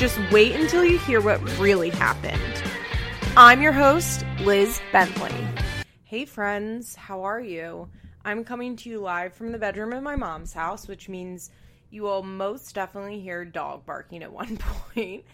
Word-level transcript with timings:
just 0.00 0.18
wait 0.32 0.56
until 0.56 0.82
you 0.82 0.98
hear 1.00 1.20
what 1.20 1.42
really 1.58 1.90
happened. 1.90 2.62
I'm 3.36 3.60
your 3.60 3.72
host, 3.72 4.24
Liz 4.40 4.80
Bentley. 4.92 5.30
Hey, 6.04 6.24
friends, 6.24 6.96
how 6.96 7.24
are 7.24 7.38
you? 7.38 7.86
I'm 8.24 8.42
coming 8.42 8.76
to 8.76 8.88
you 8.88 9.00
live 9.00 9.34
from 9.34 9.52
the 9.52 9.58
bedroom 9.58 9.92
of 9.92 10.02
my 10.02 10.16
mom's 10.16 10.54
house, 10.54 10.88
which 10.88 11.10
means 11.10 11.50
you 11.90 12.00
will 12.00 12.22
most 12.22 12.74
definitely 12.74 13.20
hear 13.20 13.44
dog 13.44 13.84
barking 13.84 14.22
at 14.22 14.32
one 14.32 14.56
point. 14.94 15.26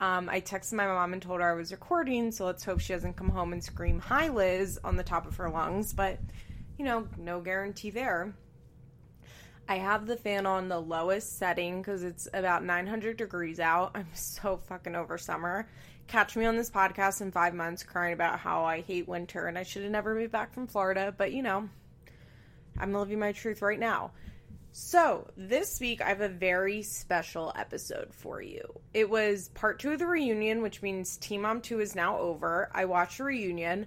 Um, 0.00 0.30
I 0.30 0.40
texted 0.40 0.72
my 0.72 0.86
mom 0.86 1.12
and 1.12 1.20
told 1.20 1.42
her 1.42 1.52
I 1.52 1.54
was 1.54 1.70
recording, 1.70 2.32
so 2.32 2.46
let's 2.46 2.64
hope 2.64 2.80
she 2.80 2.94
doesn't 2.94 3.18
come 3.18 3.28
home 3.28 3.52
and 3.52 3.62
scream, 3.62 4.00
Hi, 4.00 4.28
Liz, 4.28 4.80
on 4.82 4.96
the 4.96 5.02
top 5.02 5.26
of 5.26 5.36
her 5.36 5.50
lungs. 5.50 5.92
But, 5.92 6.18
you 6.78 6.86
know, 6.86 7.06
no 7.18 7.42
guarantee 7.42 7.90
there. 7.90 8.34
I 9.68 9.76
have 9.76 10.06
the 10.06 10.16
fan 10.16 10.44
on 10.44 10.68
the 10.68 10.80
lowest 10.80 11.38
setting 11.38 11.80
because 11.80 12.02
it's 12.02 12.28
about 12.34 12.64
900 12.64 13.16
degrees 13.16 13.60
out. 13.60 13.92
I'm 13.94 14.08
so 14.14 14.58
fucking 14.58 14.94
over 14.94 15.16
summer. 15.16 15.68
Catch 16.06 16.36
me 16.36 16.44
on 16.44 16.56
this 16.56 16.70
podcast 16.70 17.22
in 17.22 17.32
five 17.32 17.54
months 17.54 17.82
crying 17.82 18.12
about 18.12 18.38
how 18.38 18.64
I 18.64 18.82
hate 18.82 19.08
winter 19.08 19.46
and 19.46 19.56
I 19.56 19.62
should 19.62 19.82
have 19.82 19.92
never 19.92 20.14
moved 20.14 20.32
back 20.32 20.52
from 20.52 20.66
Florida, 20.66 21.14
but 21.16 21.32
you 21.32 21.42
know, 21.42 21.68
I'm 22.78 22.92
living 22.92 23.18
my 23.18 23.32
truth 23.32 23.62
right 23.62 23.78
now. 23.78 24.10
So, 24.76 25.30
this 25.36 25.78
week 25.80 26.02
I 26.02 26.08
have 26.08 26.20
a 26.20 26.28
very 26.28 26.82
special 26.82 27.52
episode 27.54 28.12
for 28.12 28.42
you. 28.42 28.80
It 28.92 29.08
was 29.08 29.48
part 29.50 29.78
two 29.78 29.92
of 29.92 30.00
the 30.00 30.06
reunion, 30.06 30.62
which 30.62 30.82
means 30.82 31.16
Teen 31.16 31.42
Mom 31.42 31.60
2 31.60 31.78
is 31.78 31.94
now 31.94 32.18
over. 32.18 32.70
I 32.74 32.84
watched 32.84 33.18
the 33.18 33.24
reunion. 33.24 33.86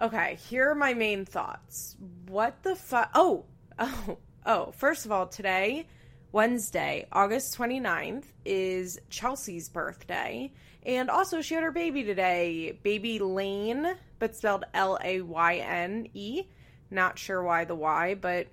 Okay, 0.00 0.38
here 0.48 0.70
are 0.70 0.76
my 0.76 0.94
main 0.94 1.24
thoughts. 1.24 1.96
What 2.28 2.62
the 2.62 2.76
fuck? 2.76 3.10
Oh, 3.14 3.46
oh, 3.80 4.18
oh. 4.46 4.72
First 4.72 5.06
of 5.06 5.12
all, 5.12 5.26
today, 5.26 5.86
Wednesday, 6.32 7.06
August 7.12 7.56
29th, 7.58 8.24
is 8.44 8.98
Chelsea's 9.10 9.68
birthday. 9.68 10.52
And 10.84 11.10
also, 11.10 11.40
she 11.42 11.54
had 11.54 11.62
her 11.62 11.70
baby 11.70 12.02
today, 12.02 12.78
baby 12.82 13.18
Lane, 13.18 13.94
but 14.18 14.34
spelled 14.34 14.64
L 14.74 14.98
A 15.02 15.20
Y 15.20 15.56
N 15.56 16.08
E. 16.14 16.44
Not 16.90 17.18
sure 17.18 17.42
why 17.42 17.64
the 17.64 17.74
Y, 17.74 18.14
but 18.14 18.48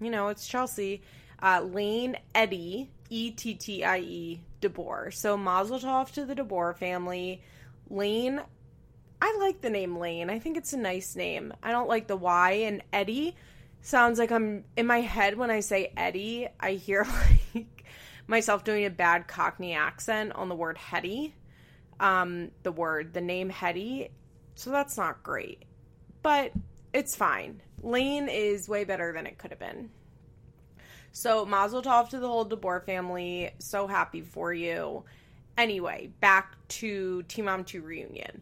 you 0.00 0.10
know, 0.10 0.28
it's 0.28 0.46
Chelsea. 0.46 1.02
Uh, 1.42 1.60
Lane 1.60 2.16
Ettie, 2.34 2.88
E 3.10 3.30
T 3.32 3.54
T 3.54 3.84
I 3.84 3.98
E, 3.98 4.40
DeBoer. 4.60 5.12
So 5.12 5.36
Mazel 5.36 5.80
Tov 5.80 6.12
to 6.12 6.24
the 6.24 6.34
DeBoer 6.34 6.76
family. 6.76 7.42
Lane, 7.90 8.40
I 9.20 9.36
like 9.40 9.60
the 9.60 9.70
name 9.70 9.98
Lane. 9.98 10.30
I 10.30 10.38
think 10.38 10.56
it's 10.56 10.72
a 10.72 10.78
nice 10.78 11.16
name. 11.16 11.52
I 11.62 11.72
don't 11.72 11.88
like 11.88 12.06
the 12.06 12.16
Y. 12.16 12.52
And 12.52 12.82
Eddie 12.92 13.36
sounds 13.82 14.18
like 14.18 14.30
I'm 14.30 14.64
in 14.76 14.86
my 14.86 15.00
head 15.00 15.36
when 15.36 15.50
I 15.50 15.60
say 15.60 15.92
Eddie, 15.96 16.48
I 16.58 16.72
hear 16.72 17.06
like 17.54 17.84
myself 18.26 18.64
doing 18.64 18.86
a 18.86 18.90
bad 18.90 19.28
Cockney 19.28 19.74
accent 19.74 20.32
on 20.32 20.48
the 20.48 20.54
word 20.54 20.78
Hetty. 20.78 21.34
Um, 22.00 22.50
the 22.62 22.72
word, 22.72 23.12
the 23.12 23.20
name 23.20 23.50
Hetty. 23.50 24.10
So 24.54 24.70
that's 24.70 24.96
not 24.96 25.22
great. 25.22 25.64
But 26.22 26.52
it's 26.92 27.14
fine. 27.14 27.60
Lane 27.82 28.28
is 28.28 28.68
way 28.68 28.84
better 28.84 29.12
than 29.12 29.26
it 29.26 29.38
could 29.38 29.50
have 29.50 29.60
been. 29.60 29.90
So 31.12 31.44
Mazel 31.44 31.82
Tov 31.82 32.08
to 32.10 32.18
the 32.18 32.28
whole 32.28 32.46
DeBoer 32.46 32.84
family. 32.84 33.50
So 33.58 33.86
happy 33.86 34.22
for 34.22 34.52
you. 34.52 35.04
Anyway, 35.58 36.10
back 36.20 36.56
to 36.68 37.22
Teen 37.24 37.44
Mom 37.44 37.64
2 37.64 37.82
reunion. 37.82 38.40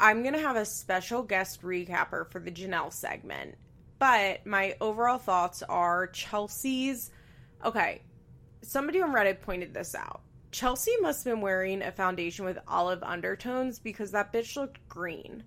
I'm 0.00 0.22
gonna 0.22 0.38
have 0.38 0.56
a 0.56 0.64
special 0.64 1.22
guest 1.22 1.62
recapper 1.62 2.30
for 2.30 2.40
the 2.40 2.50
Janelle 2.50 2.92
segment, 2.92 3.56
but 3.98 4.46
my 4.46 4.76
overall 4.80 5.18
thoughts 5.18 5.62
are 5.62 6.06
Chelsea's. 6.08 7.10
Okay, 7.64 8.02
somebody 8.62 9.00
on 9.00 9.12
Reddit 9.12 9.40
pointed 9.40 9.74
this 9.74 9.94
out. 9.94 10.20
Chelsea 10.50 10.96
must 11.00 11.24
have 11.24 11.34
been 11.34 11.42
wearing 11.42 11.82
a 11.82 11.92
foundation 11.92 12.44
with 12.44 12.58
olive 12.66 13.02
undertones 13.02 13.78
because 13.78 14.12
that 14.12 14.32
bitch 14.32 14.56
looked 14.56 14.86
green. 14.88 15.42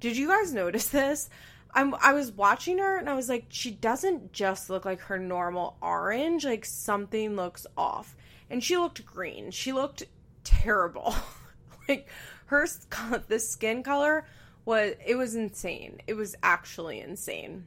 Did 0.00 0.16
you 0.16 0.28
guys 0.28 0.52
notice 0.52 0.86
this? 0.88 1.30
I'm, 1.72 1.94
I 2.00 2.12
was 2.12 2.32
watching 2.32 2.78
her 2.78 2.96
and 2.96 3.08
I 3.08 3.14
was 3.14 3.28
like, 3.28 3.46
she 3.48 3.70
doesn't 3.70 4.32
just 4.32 4.70
look 4.70 4.84
like 4.84 5.00
her 5.02 5.18
normal 5.18 5.76
orange. 5.80 6.44
Like 6.44 6.64
something 6.64 7.36
looks 7.36 7.66
off. 7.76 8.16
And 8.48 8.64
she 8.64 8.76
looked 8.76 9.06
green. 9.06 9.52
She 9.52 9.72
looked 9.72 10.02
terrible. 10.42 11.14
like 11.88 12.08
her 12.46 12.66
the 13.28 13.38
skin 13.38 13.82
color 13.82 14.26
was 14.64 14.94
it 15.06 15.14
was 15.14 15.34
insane. 15.34 16.00
It 16.06 16.14
was 16.14 16.34
actually 16.42 17.00
insane. 17.00 17.66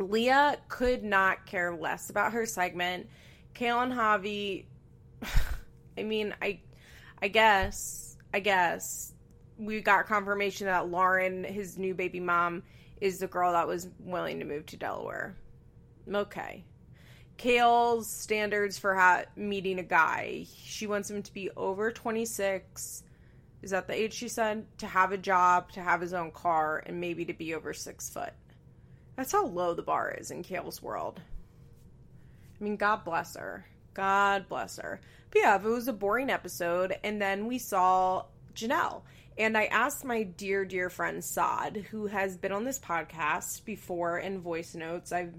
Leah 0.00 0.58
could 0.68 1.04
not 1.04 1.46
care 1.46 1.74
less 1.74 2.10
about 2.10 2.32
her 2.32 2.46
segment. 2.46 3.08
Kail 3.54 3.80
and 3.80 3.92
Javi, 3.92 4.64
I 5.98 6.02
mean, 6.02 6.34
I, 6.40 6.60
I 7.20 7.28
guess, 7.28 8.16
I 8.32 8.40
guess 8.40 9.12
we 9.58 9.80
got 9.80 10.06
confirmation 10.06 10.66
that 10.66 10.88
Lauren, 10.88 11.44
his 11.44 11.76
new 11.76 11.94
baby 11.94 12.20
mom, 12.20 12.62
is 13.00 13.18
the 13.18 13.26
girl 13.26 13.52
that 13.52 13.68
was 13.68 13.88
willing 13.98 14.38
to 14.38 14.44
move 14.44 14.66
to 14.66 14.76
Delaware. 14.76 15.36
Okay. 16.12 16.64
Kail's 17.36 18.10
standards 18.10 18.78
for 18.78 18.94
ha- 18.94 19.24
meeting 19.36 19.78
a 19.78 19.82
guy. 19.82 20.46
She 20.62 20.86
wants 20.86 21.10
him 21.10 21.22
to 21.22 21.32
be 21.32 21.50
over 21.56 21.90
26. 21.90 23.02
Is 23.62 23.70
that 23.70 23.86
the 23.86 23.94
age 23.94 24.14
she 24.14 24.28
said? 24.28 24.66
To 24.78 24.86
have 24.86 25.12
a 25.12 25.18
job, 25.18 25.72
to 25.72 25.80
have 25.80 26.00
his 26.00 26.12
own 26.12 26.30
car, 26.32 26.82
and 26.84 27.00
maybe 27.00 27.24
to 27.26 27.32
be 27.32 27.54
over 27.54 27.72
six 27.72 28.10
foot. 28.10 28.32
That's 29.16 29.32
how 29.32 29.46
low 29.46 29.74
the 29.74 29.82
bar 29.82 30.14
is 30.18 30.30
in 30.30 30.42
Kail's 30.42 30.82
world. 30.82 31.20
I 32.60 32.64
mean, 32.64 32.76
God 32.76 33.04
bless 33.04 33.36
her. 33.36 33.66
God 33.94 34.48
bless 34.48 34.78
her. 34.78 35.00
But 35.30 35.42
yeah, 35.42 35.56
it 35.56 35.62
was 35.62 35.88
a 35.88 35.92
boring 35.92 36.30
episode. 36.30 36.96
And 37.02 37.20
then 37.20 37.46
we 37.46 37.58
saw 37.58 38.24
Janelle. 38.54 39.02
And 39.38 39.56
I 39.56 39.64
asked 39.66 40.04
my 40.04 40.22
dear, 40.22 40.64
dear 40.64 40.90
friend 40.90 41.24
Saad, 41.24 41.86
who 41.90 42.06
has 42.06 42.36
been 42.36 42.52
on 42.52 42.64
this 42.64 42.78
podcast 42.78 43.64
before 43.64 44.18
in 44.18 44.40
voice 44.40 44.74
notes. 44.74 45.12
I've 45.12 45.34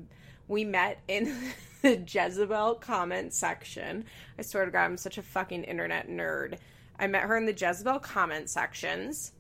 we 0.48 0.66
met 0.66 1.00
in 1.08 1.36
the 1.82 1.98
Jezebel 1.98 2.76
comment 2.76 3.34
section. 3.34 4.06
I 4.38 4.42
swear 4.42 4.66
to 4.66 4.72
God, 4.72 4.86
I'm 4.86 4.98
such 4.98 5.18
a 5.18 5.24
fucking 5.24 5.64
internet 5.64 6.10
nerd. 6.10 6.58
I 7.00 7.08
met 7.08 7.24
her 7.24 7.38
in 7.38 7.46
the 7.46 7.54
Jezebel 7.54 8.00
comment 8.00 8.50
sections. 8.50 9.32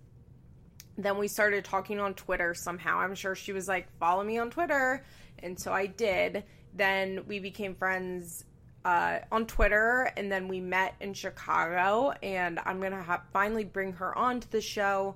Then 0.97 1.17
we 1.17 1.27
started 1.27 1.65
talking 1.65 1.99
on 1.99 2.13
Twitter 2.13 2.53
somehow. 2.53 2.99
I'm 2.99 3.15
sure 3.15 3.35
she 3.35 3.53
was 3.53 3.67
like, 3.67 3.87
follow 3.97 4.23
me 4.23 4.37
on 4.37 4.49
Twitter. 4.49 5.03
And 5.39 5.59
so 5.59 5.71
I 5.71 5.85
did. 5.87 6.43
Then 6.73 7.25
we 7.27 7.39
became 7.39 7.75
friends 7.75 8.45
uh, 8.83 9.19
on 9.31 9.45
Twitter, 9.45 10.11
and 10.17 10.31
then 10.31 10.47
we 10.47 10.59
met 10.59 10.95
in 10.99 11.13
Chicago. 11.13 12.13
And 12.23 12.59
I'm 12.65 12.79
gonna 12.81 13.01
ha- 13.01 13.23
finally 13.33 13.63
bring 13.63 13.93
her 13.93 14.17
on 14.17 14.39
to 14.39 14.51
the 14.51 14.61
show 14.61 15.15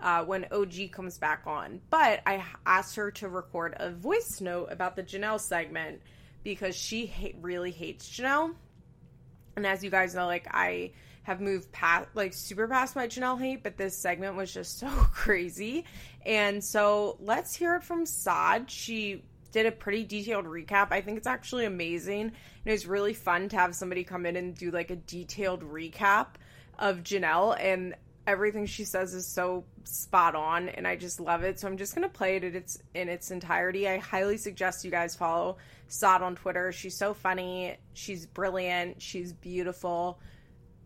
uh, 0.00 0.24
when 0.24 0.46
OG 0.52 0.92
comes 0.92 1.18
back 1.18 1.42
on. 1.46 1.80
But 1.90 2.22
I 2.26 2.44
asked 2.64 2.96
her 2.96 3.10
to 3.12 3.28
record 3.28 3.74
a 3.78 3.90
voice 3.90 4.40
note 4.40 4.68
about 4.70 4.96
the 4.96 5.02
Janelle 5.02 5.40
segment 5.40 6.00
because 6.44 6.76
she 6.76 7.06
ha- 7.06 7.36
really 7.40 7.70
hates 7.70 8.08
Janelle. 8.08 8.54
And 9.56 9.66
as 9.66 9.82
you 9.82 9.90
guys 9.90 10.14
know, 10.14 10.26
like 10.26 10.46
I 10.50 10.92
have 11.26 11.40
moved 11.40 11.72
past, 11.72 12.06
like 12.14 12.32
super 12.32 12.68
past 12.68 12.94
my 12.94 13.08
Janelle 13.08 13.36
hate, 13.36 13.64
but 13.64 13.76
this 13.76 13.98
segment 13.98 14.36
was 14.36 14.54
just 14.54 14.78
so 14.78 14.88
crazy. 15.12 15.84
And 16.24 16.62
so 16.62 17.16
let's 17.18 17.52
hear 17.52 17.74
it 17.74 17.82
from 17.82 18.06
Saad. 18.06 18.70
She 18.70 19.24
did 19.50 19.66
a 19.66 19.72
pretty 19.72 20.04
detailed 20.04 20.44
recap. 20.44 20.92
I 20.92 21.00
think 21.00 21.18
it's 21.18 21.26
actually 21.26 21.64
amazing. 21.64 22.20
And 22.20 22.32
it 22.64 22.70
was 22.70 22.86
really 22.86 23.12
fun 23.12 23.48
to 23.48 23.56
have 23.56 23.74
somebody 23.74 24.04
come 24.04 24.24
in 24.24 24.36
and 24.36 24.54
do 24.54 24.70
like 24.70 24.92
a 24.92 24.96
detailed 24.96 25.62
recap 25.62 26.26
of 26.78 27.02
Janelle 27.02 27.56
and 27.58 27.96
everything 28.28 28.66
she 28.66 28.84
says 28.84 29.12
is 29.12 29.26
so 29.26 29.64
spot 29.82 30.36
on 30.36 30.68
and 30.68 30.86
I 30.86 30.94
just 30.94 31.18
love 31.18 31.42
it. 31.42 31.58
So 31.58 31.66
I'm 31.66 31.76
just 31.76 31.94
gonna 31.94 32.08
play 32.08 32.36
it 32.36 32.44
in 32.44 32.54
its 32.54 32.78
in 32.94 33.08
its 33.08 33.32
entirety. 33.32 33.88
I 33.88 33.98
highly 33.98 34.36
suggest 34.36 34.84
you 34.84 34.92
guys 34.92 35.16
follow 35.16 35.56
Saad 35.88 36.22
on 36.22 36.36
Twitter. 36.36 36.70
She's 36.70 36.96
so 36.96 37.14
funny, 37.14 37.76
she's 37.94 38.26
brilliant, 38.26 39.02
she's 39.02 39.32
beautiful. 39.32 40.20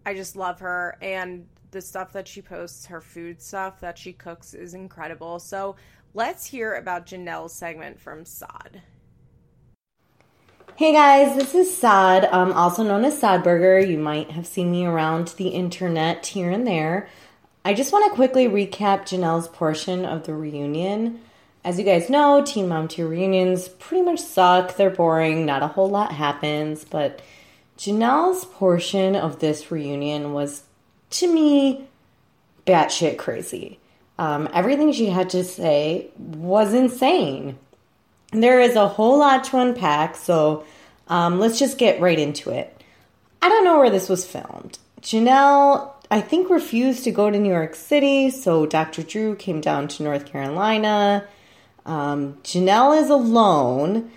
I 0.04 0.14
just 0.14 0.36
love 0.36 0.60
her 0.60 0.96
and 1.00 1.46
the 1.70 1.80
stuff 1.80 2.12
that 2.12 2.26
she 2.26 2.42
posts, 2.42 2.86
her 2.86 3.00
food 3.00 3.40
stuff 3.40 3.80
that 3.80 3.98
she 3.98 4.12
cooks 4.12 4.54
is 4.54 4.74
incredible. 4.74 5.38
So 5.38 5.76
let's 6.14 6.46
hear 6.46 6.74
about 6.74 7.06
Janelle's 7.06 7.52
segment 7.52 8.00
from 8.00 8.24
Saad. 8.24 8.82
Hey 10.76 10.92
guys, 10.92 11.36
this 11.36 11.54
is 11.54 11.76
Sod, 11.76 12.24
um, 12.32 12.52
also 12.52 12.82
known 12.82 13.04
as 13.04 13.20
Sodburger. 13.20 13.86
You 13.86 13.98
might 13.98 14.30
have 14.30 14.46
seen 14.46 14.70
me 14.70 14.86
around 14.86 15.28
the 15.36 15.48
internet 15.48 16.24
here 16.26 16.50
and 16.50 16.66
there. 16.66 17.08
I 17.64 17.74
just 17.74 17.92
want 17.92 18.10
to 18.10 18.16
quickly 18.16 18.48
recap 18.48 19.02
Janelle's 19.02 19.48
portion 19.48 20.06
of 20.06 20.24
the 20.24 20.32
reunion. 20.32 21.20
As 21.62 21.78
you 21.78 21.84
guys 21.84 22.08
know, 22.08 22.42
Teen 22.42 22.68
Mom 22.68 22.88
2 22.88 23.06
reunions 23.06 23.68
pretty 23.68 24.02
much 24.02 24.20
suck. 24.20 24.76
They're 24.76 24.88
boring. 24.88 25.44
Not 25.44 25.62
a 25.62 25.68
whole 25.68 25.90
lot 25.90 26.12
happens. 26.12 26.86
But 26.86 27.20
Janelle's 27.80 28.44
portion 28.44 29.16
of 29.16 29.38
this 29.38 29.70
reunion 29.70 30.34
was, 30.34 30.64
to 31.08 31.32
me, 31.32 31.88
batshit 32.66 33.16
crazy. 33.16 33.78
Um, 34.18 34.50
everything 34.52 34.92
she 34.92 35.06
had 35.06 35.30
to 35.30 35.42
say 35.44 36.10
was 36.18 36.74
insane. 36.74 37.58
There 38.32 38.60
is 38.60 38.76
a 38.76 38.86
whole 38.86 39.18
lot 39.18 39.44
to 39.44 39.58
unpack, 39.60 40.14
so 40.16 40.66
um, 41.08 41.40
let's 41.40 41.58
just 41.58 41.78
get 41.78 42.02
right 42.02 42.18
into 42.18 42.50
it. 42.50 42.84
I 43.40 43.48
don't 43.48 43.64
know 43.64 43.78
where 43.78 43.88
this 43.88 44.10
was 44.10 44.26
filmed. 44.26 44.78
Janelle, 45.00 45.90
I 46.10 46.20
think, 46.20 46.50
refused 46.50 47.04
to 47.04 47.10
go 47.10 47.30
to 47.30 47.38
New 47.38 47.48
York 47.48 47.74
City, 47.74 48.28
so 48.28 48.66
Dr. 48.66 49.02
Drew 49.02 49.36
came 49.36 49.62
down 49.62 49.88
to 49.88 50.02
North 50.02 50.26
Carolina. 50.26 51.26
Um, 51.86 52.34
Janelle 52.42 53.02
is 53.02 53.08
alone 53.08 54.10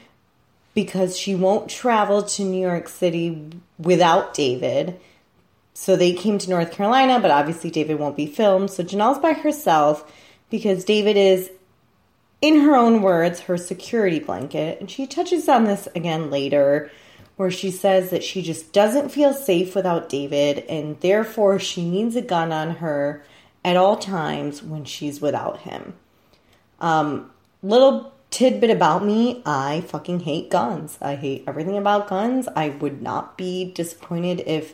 because 0.73 1.17
she 1.17 1.35
won't 1.35 1.69
travel 1.69 2.23
to 2.23 2.43
New 2.43 2.61
York 2.61 2.87
City 2.87 3.49
without 3.77 4.33
David. 4.33 4.99
So 5.73 5.95
they 5.95 6.13
came 6.13 6.37
to 6.39 6.49
North 6.49 6.71
Carolina, 6.71 7.19
but 7.19 7.31
obviously 7.31 7.69
David 7.69 7.99
won't 7.99 8.17
be 8.17 8.27
filmed. 8.27 8.71
So 8.71 8.83
Janelle's 8.83 9.19
by 9.19 9.33
herself 9.33 10.11
because 10.49 10.85
David 10.85 11.17
is 11.17 11.51
in 12.41 12.61
her 12.61 12.75
own 12.75 13.01
words, 13.01 13.41
her 13.41 13.57
security 13.57 14.19
blanket. 14.19 14.79
And 14.79 14.89
she 14.89 15.07
touches 15.07 15.47
on 15.47 15.63
this 15.63 15.87
again 15.95 16.29
later, 16.29 16.91
where 17.37 17.49
she 17.49 17.71
says 17.71 18.11
that 18.11 18.23
she 18.23 18.41
just 18.41 18.71
doesn't 18.73 19.09
feel 19.09 19.33
safe 19.33 19.75
without 19.75 20.09
David, 20.09 20.59
and 20.69 20.99
therefore 20.99 21.57
she 21.57 21.89
needs 21.89 22.15
a 22.15 22.21
gun 22.21 22.51
on 22.51 22.75
her 22.75 23.23
at 23.65 23.77
all 23.77 23.97
times 23.97 24.61
when 24.61 24.85
she's 24.85 25.21
without 25.21 25.61
him. 25.61 25.93
Um, 26.79 27.31
little 27.63 28.12
tidbit 28.33 28.71
about 28.71 29.05
me 29.05 29.41
I 29.45 29.81
fucking 29.87 30.21
hate 30.21 30.49
guns. 30.49 30.97
I 31.01 31.15
hate 31.15 31.43
everything 31.47 31.77
about 31.77 32.07
guns. 32.07 32.47
I 32.55 32.69
would 32.69 33.01
not 33.01 33.37
be 33.37 33.71
disappointed 33.71 34.43
if 34.45 34.73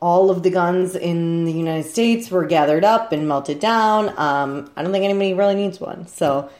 all 0.00 0.30
of 0.30 0.42
the 0.42 0.50
guns 0.50 0.96
in 0.96 1.44
the 1.44 1.52
United 1.52 1.88
States 1.88 2.30
were 2.30 2.46
gathered 2.46 2.84
up 2.84 3.12
and 3.12 3.28
melted 3.28 3.60
down. 3.60 4.08
Um, 4.18 4.70
I 4.74 4.82
don't 4.82 4.92
think 4.92 5.04
anybody 5.04 5.34
really 5.34 5.54
needs 5.54 5.78
one. 5.78 6.06
So, 6.06 6.50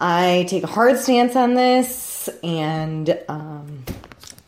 I 0.00 0.46
take 0.48 0.62
a 0.62 0.66
hard 0.66 0.98
stance 0.98 1.36
on 1.36 1.54
this, 1.54 2.28
and 2.42 3.18
um, 3.28 3.84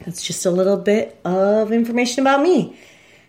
that's 0.01 0.23
just 0.23 0.47
a 0.47 0.51
little 0.51 0.79
bit 0.79 1.21
of 1.27 1.73
information 1.73 2.23
about 2.23 2.43
me. 2.43 2.79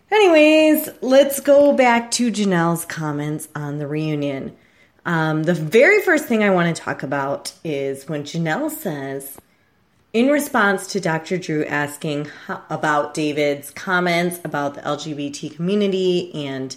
Anyways, 0.09 0.89
let's 1.01 1.41
go 1.41 1.73
back 1.73 2.11
to 2.11 2.31
Janelle's 2.31 2.85
comments 2.85 3.49
on 3.55 3.79
the 3.79 3.87
reunion. 3.87 4.55
Um, 5.05 5.43
the 5.43 5.53
very 5.53 6.01
first 6.01 6.25
thing 6.25 6.43
I 6.43 6.49
want 6.49 6.75
to 6.75 6.81
talk 6.81 7.03
about 7.03 7.53
is 7.63 8.07
when 8.07 8.23
Janelle 8.23 8.71
says, 8.71 9.37
in 10.13 10.27
response 10.27 10.87
to 10.93 10.99
Dr. 10.99 11.37
Drew 11.37 11.65
asking 11.65 12.25
how, 12.45 12.61
about 12.69 13.13
David's 13.13 13.71
comments 13.71 14.39
about 14.45 14.75
the 14.75 14.81
LGBT 14.81 15.55
community 15.55 16.31
and 16.47 16.75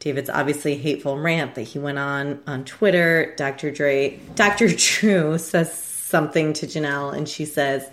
David's 0.00 0.28
obviously 0.28 0.76
hateful 0.76 1.16
rant 1.16 1.54
that 1.54 1.62
he 1.62 1.78
went 1.78 1.98
on 1.98 2.42
on 2.46 2.64
Twitter. 2.64 3.34
Dr. 3.36 3.70
Dre, 3.70 4.18
Dr. 4.34 4.68
Drew 4.76 5.38
says 5.38 5.72
something 5.72 6.52
to 6.54 6.66
Janelle, 6.66 7.16
and 7.16 7.28
she 7.28 7.44
says, 7.44 7.88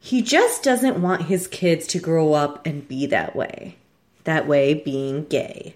he 0.00 0.22
just 0.22 0.62
doesn't 0.62 1.02
want 1.02 1.22
his 1.22 1.46
kids 1.46 1.86
to 1.88 1.98
grow 1.98 2.32
up 2.32 2.66
and 2.66 2.88
be 2.88 3.06
that 3.06 3.36
way. 3.36 3.76
That 4.24 4.48
way 4.48 4.72
being 4.74 5.26
gay. 5.26 5.74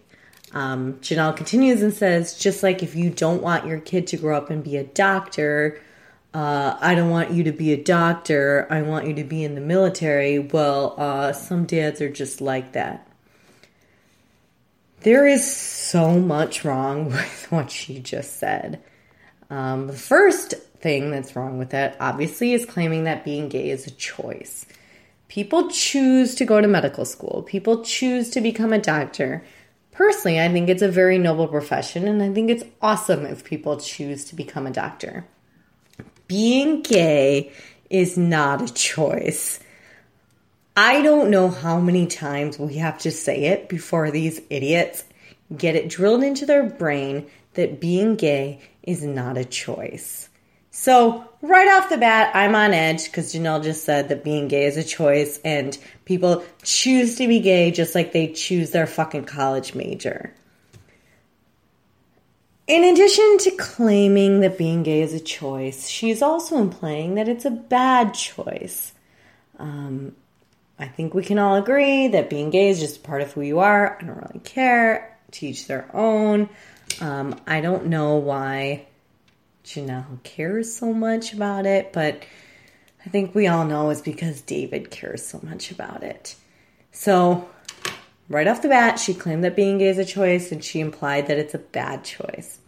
Um, 0.55 0.95
Janelle 0.95 1.37
continues 1.37 1.83
and 1.83 1.95
says, 1.95 2.39
just 2.39 2.63
like 2.63 2.83
if 2.83 2.95
you 2.95 3.11
don't 3.11 3.43
want 3.43 3.67
your 3.67 3.81
kid 3.81 4.07
to 4.09 4.17
grow 4.17 4.37
up 4.37 4.51
and 4.51 4.63
be 4.63 4.77
a 4.77 4.85
doctor, 4.85 5.81
uh, 6.35 6.77
I 6.81 6.95
don't 6.95 7.11
want 7.11 7.31
you 7.31 7.45
to 7.45 7.53
be 7.53 7.73
a 7.73 7.83
doctor. 7.83 8.67
I 8.71 8.83
want 8.83 9.07
you 9.07 9.15
to 9.15 9.25
be 9.25 9.45
in 9.45 9.55
the 9.55 9.61
military. 9.61 10.39
Well, 10.39 10.95
uh, 10.99 11.33
some 11.33 11.65
dads 11.67 12.01
are 12.01 12.11
just 12.11 12.41
like 12.41 12.73
that. 12.73 13.07
There 15.01 15.27
is 15.27 15.45
so 15.57 16.19
much 16.19 16.65
wrong 16.65 17.07
with 17.11 17.47
what 17.51 17.71
she 17.71 17.99
just 17.99 18.39
said. 18.39 18.83
Um, 19.51 19.87
the 19.87 19.93
first 19.93 20.55
thing 20.81 21.11
that's 21.11 21.37
wrong 21.37 21.59
with 21.59 21.71
that, 21.71 21.97
obviously, 22.01 22.55
is 22.55 22.65
claiming 22.65 23.05
that 23.05 23.25
being 23.25 23.49
gay 23.49 23.71
is 23.71 23.87
a 23.87 23.91
choice. 23.91 24.65
People 25.29 25.71
choose 25.71 26.35
to 26.37 26.45
go 26.45 26.61
to 26.61 26.69
medical 26.69 27.05
school, 27.05 27.43
people 27.43 27.85
choose 27.85 28.31
to 28.31 28.41
become 28.41 28.73
a 28.73 28.79
doctor. 28.79 29.45
Personally, 29.93 30.41
I 30.41 30.49
think 30.49 30.69
it's 30.69 30.83
a 30.83 30.89
very 30.89 31.19
noble 31.19 31.47
profession, 31.47 32.09
and 32.09 32.23
I 32.23 32.33
think 32.33 32.51
it's 32.51 32.65
awesome 32.81 33.27
if 33.27 33.45
people 33.45 33.77
choose 33.77 34.25
to 34.27 34.35
become 34.35 34.67
a 34.67 34.71
doctor. 34.71 35.27
Being 36.27 36.83
gay 36.83 37.53
is 37.91 38.17
not 38.17 38.63
a 38.63 38.73
choice. 38.73 39.61
I 40.75 41.03
don't 41.03 41.31
know 41.31 41.49
how 41.49 41.79
many 41.79 42.07
times 42.07 42.59
we 42.59 42.77
have 42.77 42.99
to 43.01 43.11
say 43.11 43.45
it 43.45 43.69
before 43.69 44.11
these 44.11 44.41
idiots 44.49 45.05
get 45.55 45.77
it 45.77 45.91
drilled 45.91 46.23
into 46.23 46.47
their 46.47 46.65
brain 46.65 47.27
that 47.55 47.81
being 47.81 48.17
gay 48.17 48.61
is 48.83 49.05
not 49.05 49.37
a 49.37 49.45
choice. 49.45 50.31
So, 50.71 51.29
right 51.43 51.69
off 51.69 51.91
the 51.91 51.99
bat, 51.99 52.35
I'm 52.35 52.55
on 52.55 52.73
edge 52.73 53.05
because 53.05 53.35
Janelle 53.35 53.63
just 53.63 53.85
said 53.85 54.09
that 54.09 54.25
being 54.25 54.49
gay 54.49 54.65
is 54.65 54.77
a 54.77 54.85
choice 54.85 55.39
and 55.45 55.77
people 56.05 56.45
choose 56.63 57.17
to 57.17 57.29
be 57.29 57.41
gay 57.41 57.71
just 57.71 57.95
like 57.95 58.13
they 58.13 58.29
choose 58.33 58.71
their 58.71 58.87
fucking 58.87 59.25
college 59.25 59.75
major. 59.75 60.33
In 62.69 62.85
addition 62.85 63.39
to 63.39 63.51
claiming 63.59 64.41
that 64.41 64.57
being 64.57 64.85
gay 64.85 65.03
is 65.03 65.13
a 65.13 65.21
choice, 65.21 65.89
she's 65.89 66.23
also 66.23 66.59
implying 66.59 67.17
that 67.17 67.29
it's 67.29 67.45
a 67.45 67.51
bad 67.51 68.15
choice. 68.15 68.95
Um, 69.59 70.15
I 70.79 70.87
think 70.87 71.13
we 71.13 71.25
can 71.25 71.39
all 71.39 71.57
agree 71.57 72.09
that 72.09 72.31
being 72.31 72.51
gay 72.51 72.71
is 72.71 72.79
just 72.81 73.03
part 73.03 73.21
of 73.21 73.33
who 73.33 73.43
you 73.43 73.59
are. 73.59 73.99
I 74.01 74.05
don't 74.05 74.17
really 74.17 74.41
care. 74.45 75.19
Teach 75.33 75.67
their 75.67 75.89
own. 75.95 76.49
Um, 77.01 77.41
I 77.47 77.61
don't 77.61 77.87
know 77.87 78.17
why 78.17 78.87
Janelle 79.65 80.23
cares 80.23 80.75
so 80.75 80.93
much 80.93 81.33
about 81.33 81.67
it, 81.67 81.93
but 81.93 82.25
I 83.05 83.09
think 83.09 83.35
we 83.35 83.47
all 83.47 83.65
know 83.65 83.91
it's 83.91 84.01
because 84.01 84.41
David 84.41 84.91
cares 84.91 85.25
so 85.27 85.41
much 85.43 85.71
about 85.71 86.03
it. 86.03 86.37
So, 86.91 87.49
right 88.29 88.47
off 88.47 88.63
the 88.63 88.69
bat, 88.69 88.99
she 88.99 89.15
claimed 89.15 89.45
that 89.45 89.57
being 89.57 89.79
gay 89.79 89.89
is 89.89 89.99
a 89.99 90.05
choice 90.05 90.53
and 90.53 90.63
she 90.63 90.81
implied 90.81 91.27
that 91.27 91.39
it's 91.39 91.55
a 91.55 91.59
bad 91.59 92.05
choice. 92.05 92.59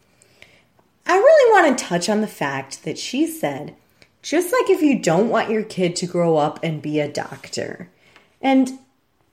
I 1.06 1.16
really 1.16 1.52
want 1.52 1.78
to 1.78 1.84
touch 1.84 2.08
on 2.08 2.20
the 2.20 2.26
fact 2.26 2.84
that 2.84 2.98
she 2.98 3.26
said, 3.26 3.76
just 4.22 4.52
like 4.52 4.70
if 4.70 4.80
you 4.80 4.98
don't 4.98 5.28
want 5.28 5.50
your 5.50 5.62
kid 5.62 5.96
to 5.96 6.06
grow 6.06 6.36
up 6.36 6.58
and 6.62 6.80
be 6.80 6.98
a 6.98 7.12
doctor, 7.12 7.90
and 8.40 8.78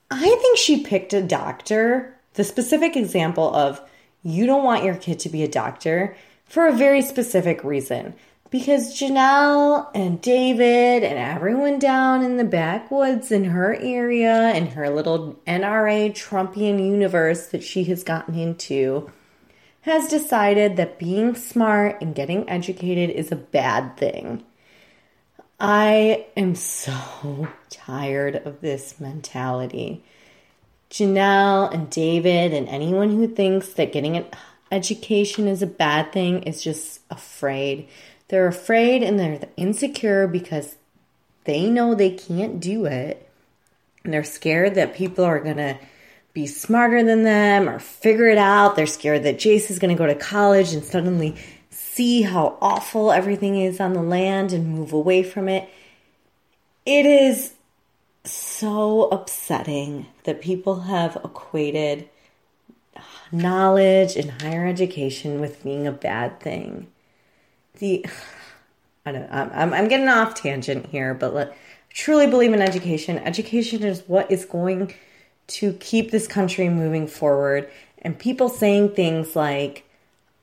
I 0.10 0.20
think 0.20 0.58
she 0.58 0.84
picked 0.84 1.14
a 1.14 1.22
doctor, 1.22 2.18
the 2.34 2.44
specific 2.44 2.98
example 2.98 3.54
of 3.56 3.82
you 4.24 4.46
don't 4.46 4.66
want 4.66 4.84
your 4.84 4.96
kid 4.96 5.20
to 5.20 5.30
be 5.30 5.44
a 5.44 5.48
doctor 5.48 6.16
for 6.52 6.68
a 6.68 6.74
very 6.74 7.02
specific 7.02 7.64
reason. 7.64 8.14
Because 8.50 9.00
Janelle 9.00 9.90
and 9.96 10.22
David 10.22 11.02
and 11.02 11.18
everyone 11.18 11.80
down 11.80 12.22
in 12.22 12.36
the 12.36 12.44
backwoods 12.44 13.32
in 13.32 13.46
her 13.46 13.74
area, 13.74 14.54
in 14.54 14.68
her 14.68 14.90
little 14.90 15.40
NRA 15.48 16.12
Trumpian 16.12 16.86
universe 16.86 17.48
that 17.48 17.64
she 17.64 17.86
has 17.86 18.04
gotten 18.04 18.36
into, 18.36 19.10
has 19.84 20.10
decided 20.10 20.76
that 20.76 21.00
being 21.00 21.36
smart 21.36 22.02
and 22.02 22.14
getting 22.14 22.50
educated 22.50 23.10
is 23.12 23.32
a 23.32 23.38
bad 23.38 23.96
thing. 23.96 24.44
I 25.58 26.26
am 26.36 26.56
so 26.56 27.48
tired 27.70 28.36
of 28.36 28.60
this 28.60 29.00
mentality. 29.00 30.04
Janelle 30.90 31.74
and 31.74 31.90
David 31.90 32.54
and 32.54 32.68
anyone 32.68 33.12
who 33.12 33.26
thinks 33.26 33.70
that 33.74 33.94
getting 33.94 34.18
an 34.18 34.26
education 34.72 35.48
is 35.48 35.62
a 35.62 35.68
bad 35.68 36.12
thing 36.12 36.44
is 36.44 36.64
just 36.64 37.02
afraid. 37.10 37.88
They're 38.30 38.48
afraid 38.48 39.04
and 39.04 39.20
they're 39.20 39.50
insecure 39.58 40.28
because 40.28 40.76
they 41.44 41.70
know 41.70 41.94
they 41.94 42.12
can't 42.12 42.60
do 42.60 42.86
it. 42.86 43.30
And 44.04 44.14
they're 44.14 44.24
scared 44.24 44.76
that 44.76 44.96
people 44.96 45.26
are 45.26 45.40
going 45.40 45.58
to 45.58 45.78
be 46.34 46.48
smarter 46.48 47.04
than 47.04 47.24
them 47.24 47.68
or 47.68 47.80
figure 47.80 48.28
it 48.28 48.38
out. 48.38 48.76
They're 48.76 48.88
scared 48.88 49.24
that 49.24 49.38
Jace 49.38 49.70
is 49.70 49.80
going 49.80 49.96
to 49.96 50.00
go 50.00 50.08
to 50.08 50.16
college 50.16 50.74
and 50.74 50.84
suddenly 50.84 51.36
see 51.70 52.22
how 52.22 52.58
awful 52.62 53.12
everything 53.12 53.60
is 53.60 53.80
on 53.80 53.94
the 53.94 54.02
land 54.02 54.54
and 54.54 54.68
move 54.68 54.94
away 54.94 55.24
from 55.24 55.50
it. 55.50 55.70
It 56.86 57.06
is 57.06 57.54
so 58.24 59.10
upsetting 59.10 60.08
that 60.24 60.42
people 60.42 60.82
have 60.82 61.18
equated 61.24 62.08
knowledge 63.32 64.16
and 64.16 64.42
higher 64.42 64.66
education 64.66 65.40
with 65.40 65.64
being 65.64 65.88
a 65.88 65.92
bad 65.92 66.40
thing. 66.40 66.88
The 67.80 68.06
I 69.06 69.12
don't 69.12 69.30
I'm 69.32 69.74
I'm 69.74 69.88
getting 69.88 70.10
off 70.10 70.36
tangent 70.36 70.88
here, 70.88 71.14
but 71.14 71.34
let, 71.34 71.58
truly 71.90 72.28
believe 72.28 72.54
in 72.54 72.62
education. 72.62 73.18
Education 73.18 73.84
is 73.84 74.04
what 74.08 74.32
is 74.32 74.46
going 74.46 74.94
to 75.48 75.74
keep 75.74 76.12
this 76.12 76.28
country 76.28 76.70
moving 76.70 77.08
forward. 77.08 77.70
And 78.02 78.18
people 78.18 78.50
saying 78.50 78.90
things 78.96 79.36
like, 79.36 79.84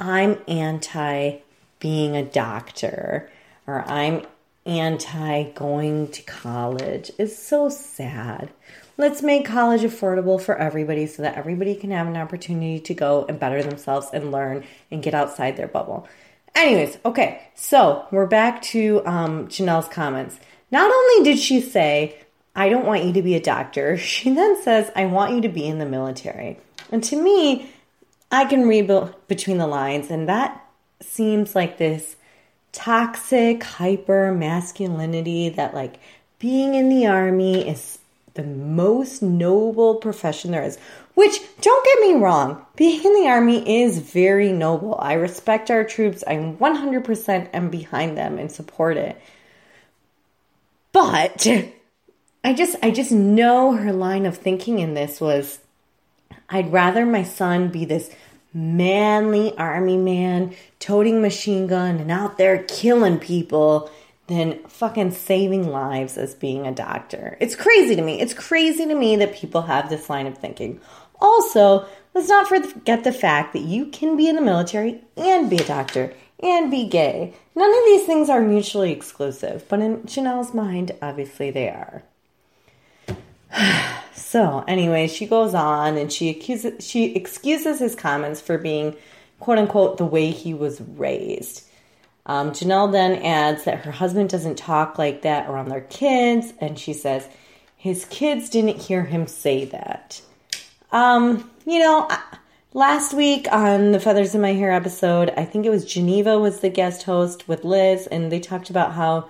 I'm 0.01 0.39
anti 0.47 1.39
being 1.81 2.17
a 2.17 2.25
doctor 2.25 3.31
or 3.67 3.83
I'm 3.89 4.27
anti 4.69 5.45
going 5.55 6.09
to 6.09 6.23
college 6.23 7.11
is 7.19 7.37
so 7.37 7.69
sad. 7.69 8.51
Let's 8.99 9.23
make 9.23 9.47
college 9.47 9.81
affordable 9.81 10.41
for 10.41 10.57
everybody 10.57 11.07
so 11.07 11.23
that 11.23 11.37
everybody 11.37 11.75
can 11.75 11.91
have 11.91 12.07
an 12.07 12.17
opportunity 12.17 12.79
to 12.81 12.95
go 12.95 13.25
and 13.29 13.41
better 13.41 13.63
themselves 13.63 14.09
and 14.13 14.31
learn 14.31 14.65
and 14.91 15.03
get 15.03 15.15
outside 15.15 15.57
their 15.57 15.69
bubble. 15.69 16.07
Anyways, 16.55 16.99
okay, 17.05 17.43
so 17.55 18.07
we're 18.11 18.27
back 18.27 18.61
to 18.63 19.03
um, 19.07 19.49
Janelle's 19.49 19.89
comments. 19.89 20.39
Not 20.71 20.91
only 20.91 21.25
did 21.25 21.39
she 21.39 21.61
say, 21.61 22.19
I 22.55 22.69
don't 22.69 22.87
want 22.87 23.05
you 23.05 23.13
to 23.15 23.23
be 23.23 23.37
a 23.37 23.41
doctor, 23.41 23.97
she 23.99 24.35
then 24.35 24.61
says, 24.63 24.91
I 24.95 25.07
want 25.07 25.35
you 25.35 25.41
to 25.43 25.49
be 25.49 25.67
in 25.67 25.79
the 25.79 25.87
military. 25.87 26.59
And 26.91 27.03
to 27.05 27.17
me, 27.21 27.71
I 28.31 28.45
can 28.45 28.69
read 28.69 28.91
between 29.29 29.59
the 29.59 29.67
lines, 29.67 30.11
and 30.11 30.29
that 30.29 30.63
seems 31.01 31.55
like 31.55 31.79
this 31.79 32.17
toxic 32.73 33.63
hyper 33.63 34.33
masculinity 34.33 35.49
that, 35.51 35.75
like, 35.75 35.99
being 36.39 36.75
in 36.75 36.89
the 36.89 37.07
army 37.07 37.69
is 37.69 37.99
the 38.35 38.45
most 38.45 39.23
noble 39.23 39.97
profession 39.97 40.53
there 40.53 40.63
is. 40.63 40.79
Which, 41.15 41.41
don't 41.61 41.85
get 41.85 42.01
me 42.01 42.15
wrong, 42.15 42.65
being 42.77 43.05
in 43.05 43.15
the 43.15 43.29
army 43.29 43.83
is 43.83 43.99
very 43.99 44.53
noble. 44.53 44.97
I 45.01 45.15
respect 45.15 45.71
our 45.71 45.83
troops. 45.83 46.23
I'm 46.27 46.57
100% 46.59 47.49
am 47.53 47.71
behind 47.71 48.17
them 48.17 48.39
and 48.39 48.53
support 48.53 48.97
it. 48.97 49.21
But 50.93 51.47
I 52.45 52.55
just 52.55 52.77
I 52.83 52.91
just 52.91 53.13
know 53.13 53.73
her 53.73 53.93
line 53.93 54.27
of 54.27 54.39
thinking 54.39 54.79
in 54.79 54.95
this 54.95 55.21
was 55.21 55.59
I'd 56.49 56.73
rather 56.73 57.05
my 57.05 57.23
son 57.23 57.69
be 57.69 57.85
this 57.85 58.11
manly 58.59 59.57
army 59.57 59.97
man 59.97 60.55
toting 60.81 61.23
machine 61.23 61.67
gun 61.67 61.99
and 61.99 62.11
out 62.11 62.39
there 62.39 62.65
killing 62.65 63.19
people 63.19 63.91
than 64.27 64.63
fucking 64.65 65.11
saving 65.13 65.69
lives 65.69 66.19
as 66.19 66.35
being 66.35 66.67
a 66.67 66.75
doctor. 66.75 67.37
It's 67.41 67.57
crazy 67.57 67.97
to 67.97 68.03
me. 68.03 68.21
It's 68.21 68.35
crazy 68.35 68.85
to 68.85 68.95
me 68.95 69.17
that 69.17 69.35
people 69.35 69.63
have 69.63 69.89
this 69.89 70.11
line 70.11 70.27
of 70.27 70.37
thinking. 70.37 70.81
Also, 71.21 71.87
let's 72.15 72.29
not 72.29 72.49
forget 72.49 73.05
the 73.05 73.13
fact 73.13 73.53
that 73.53 73.63
you 73.63 73.87
can 73.87 74.17
be 74.17 74.29
in 74.29 74.37
the 74.37 74.43
military 74.43 75.03
and 75.17 75.49
be 75.49 75.57
a 75.57 75.65
doctor 75.65 76.13
and 76.41 76.71
be 76.71 76.87
gay. 76.87 77.35
None 77.55 77.71
of 77.71 77.85
these 77.87 78.07
things 78.07 78.29
are 78.29 78.41
mutually 78.41 78.93
exclusive, 78.93 79.65
but 79.69 79.81
in 79.81 80.03
Janelle's 80.03 80.53
mind, 80.53 80.93
obviously 81.01 81.51
they 81.51 81.69
are. 81.69 82.03
so, 84.15 84.65
anyway, 84.69 85.09
she 85.09 85.27
goes 85.27 85.55
on 85.55 85.97
and 85.97 86.13
she 86.13 86.29
accuses 86.31 86.85
she 86.85 87.15
excuses 87.15 87.79
his 87.79 87.95
comments 87.95 88.41
for 88.41 88.59
being 88.59 88.97
quote 89.41 89.59
unquote 89.59 89.99
the 89.99 90.05
way 90.05 90.31
he 90.31 90.55
was 90.55 90.81
raised. 90.81 91.65
Um, 92.27 92.51
Janelle 92.51 92.93
then 92.93 93.23
adds 93.23 93.65
that 93.65 93.85
her 93.85 93.91
husband 93.91 94.29
doesn't 94.29 94.59
talk 94.59 94.99
like 94.99 95.23
that 95.23 95.49
around 95.49 95.69
their 95.69 95.81
kids, 95.81 96.53
and 96.61 96.79
she 96.79 96.93
says 96.93 97.27
his 97.77 98.05
kids 98.07 98.51
didn't 98.51 98.83
hear 98.83 99.05
him 99.05 99.27
say 99.27 99.65
that. 99.67 100.21
Um, 100.93 101.51
you 101.65 101.79
know, 101.79 102.09
last 102.75 103.15
week 103.15 103.47
on 103.51 103.93
the 103.93 104.01
Feathers 104.01 104.35
in 104.35 104.43
My 104.43 104.53
Hair 104.53 104.73
episode, 104.73 105.31
I 105.37 105.45
think 105.45 105.65
it 105.65 105.71
was 105.71 105.85
Geneva 105.85 106.39
was 106.39 106.61
the 106.61 106.69
guest 106.69 107.05
host 107.05 107.49
with 107.49 107.65
Liz, 107.65 108.07
and 108.09 108.31
they 108.31 108.41
talked 108.41 108.69
about 108.69 108.93
how 108.93 109.29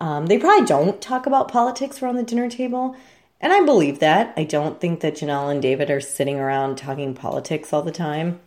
um, 0.00 0.26
they 0.26 0.38
probably 0.38 0.66
don't 0.66 1.00
talk 1.00 1.26
about 1.26 1.48
politics 1.48 2.02
around 2.02 2.16
the 2.16 2.22
dinner 2.22 2.48
table. 2.48 2.96
And 3.40 3.52
I 3.52 3.64
believe 3.64 4.00
that. 4.00 4.34
I 4.36 4.44
don't 4.44 4.80
think 4.80 5.00
that 5.00 5.14
Janelle 5.14 5.50
and 5.50 5.62
David 5.62 5.90
are 5.90 6.00
sitting 6.00 6.38
around 6.38 6.76
talking 6.76 7.14
politics 7.14 7.72
all 7.72 7.82
the 7.82 7.90
time. 7.90 8.40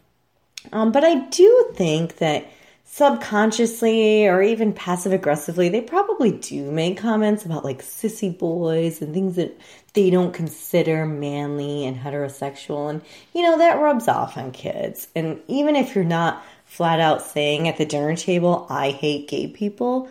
Um, 0.71 0.91
but 0.91 1.03
I 1.03 1.15
do 1.27 1.71
think 1.75 2.17
that 2.17 2.45
subconsciously 2.85 4.27
or 4.27 4.43
even 4.43 4.71
passive 4.71 5.11
aggressively, 5.11 5.67
they 5.67 5.81
probably 5.81 6.31
do 6.31 6.71
make 6.71 6.95
comments 6.97 7.43
about 7.43 7.65
like 7.65 7.81
sissy 7.81 8.37
boys 8.37 9.01
and 9.01 9.15
things 9.15 9.35
that 9.35 9.59
they 9.93 10.11
don't 10.11 10.31
consider 10.31 11.05
manly 11.05 11.85
and 11.85 11.97
heterosexual. 11.97 12.91
And, 12.91 13.01
you 13.33 13.41
know, 13.41 13.57
that 13.57 13.79
rubs 13.79 14.07
off 14.07 14.37
on 14.37 14.51
kids. 14.51 15.07
And 15.15 15.41
even 15.47 15.75
if 15.75 15.95
you're 15.95 16.03
not 16.03 16.45
flat 16.65 16.99
out 16.99 17.23
saying 17.23 17.67
at 17.67 17.77
the 17.77 17.85
dinner 17.85 18.15
table, 18.15 18.67
I 18.69 18.91
hate 18.91 19.27
gay 19.27 19.47
people, 19.47 20.07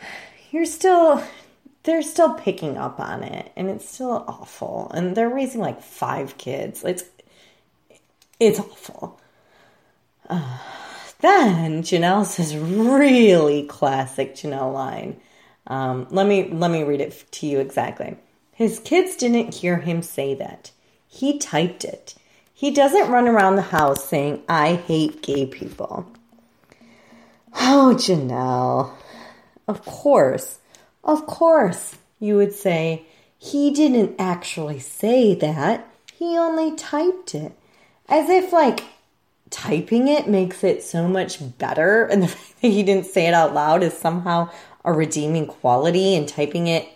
you're 0.52 0.66
still, 0.66 1.20
they're 1.84 2.02
still 2.02 2.34
picking 2.34 2.76
up 2.76 3.00
on 3.00 3.24
it 3.24 3.52
and 3.56 3.68
it's 3.68 3.88
still 3.88 4.24
awful. 4.28 4.90
And 4.94 5.16
they're 5.16 5.28
raising 5.28 5.60
like 5.60 5.82
five 5.82 6.38
kids. 6.38 6.84
It's, 6.84 7.04
it's 8.38 8.60
awful. 8.60 9.20
Uh, 10.28 10.58
then 11.20 11.82
Janelle 11.82 12.26
says 12.26 12.56
really 12.56 13.64
classic 13.64 14.34
Janelle 14.34 14.72
line. 14.72 15.20
Um, 15.66 16.08
let 16.10 16.26
me 16.26 16.48
let 16.50 16.72
me 16.72 16.82
read 16.82 17.00
it 17.00 17.24
to 17.32 17.46
you 17.46 17.60
exactly. 17.60 18.16
His 18.52 18.80
kids 18.80 19.16
didn't 19.16 19.54
hear 19.54 19.78
him 19.78 20.02
say 20.02 20.34
that. 20.34 20.72
He 21.06 21.38
typed 21.38 21.84
it. 21.84 22.14
He 22.52 22.70
doesn't 22.70 23.10
run 23.10 23.28
around 23.28 23.56
the 23.56 23.62
house 23.62 24.04
saying, 24.08 24.42
I 24.48 24.74
hate 24.74 25.22
gay 25.22 25.46
people. 25.46 26.06
Oh, 27.54 27.94
Janelle. 27.94 28.94
Of 29.68 29.84
course, 29.84 30.58
of 31.04 31.26
course, 31.26 31.96
you 32.20 32.36
would 32.36 32.52
say, 32.52 33.04
he 33.38 33.72
didn't 33.72 34.14
actually 34.18 34.78
say 34.78 35.34
that. 35.34 35.88
He 36.12 36.38
only 36.38 36.76
typed 36.76 37.34
it. 37.34 37.52
As 38.08 38.28
if, 38.28 38.52
like, 38.52 38.84
typing 39.50 40.08
it 40.08 40.28
makes 40.28 40.62
it 40.62 40.82
so 40.82 41.08
much 41.08 41.38
better. 41.58 42.04
And 42.10 42.22
the 42.22 42.28
fact 42.28 42.62
that 42.62 42.68
he 42.68 42.82
didn't 42.82 43.06
say 43.06 43.26
it 43.26 43.34
out 43.34 43.54
loud 43.54 43.82
is 43.82 43.96
somehow 43.96 44.50
a 44.84 44.92
redeeming 44.92 45.46
quality, 45.46 46.14
and 46.14 46.28
typing 46.28 46.66
it 46.66 46.88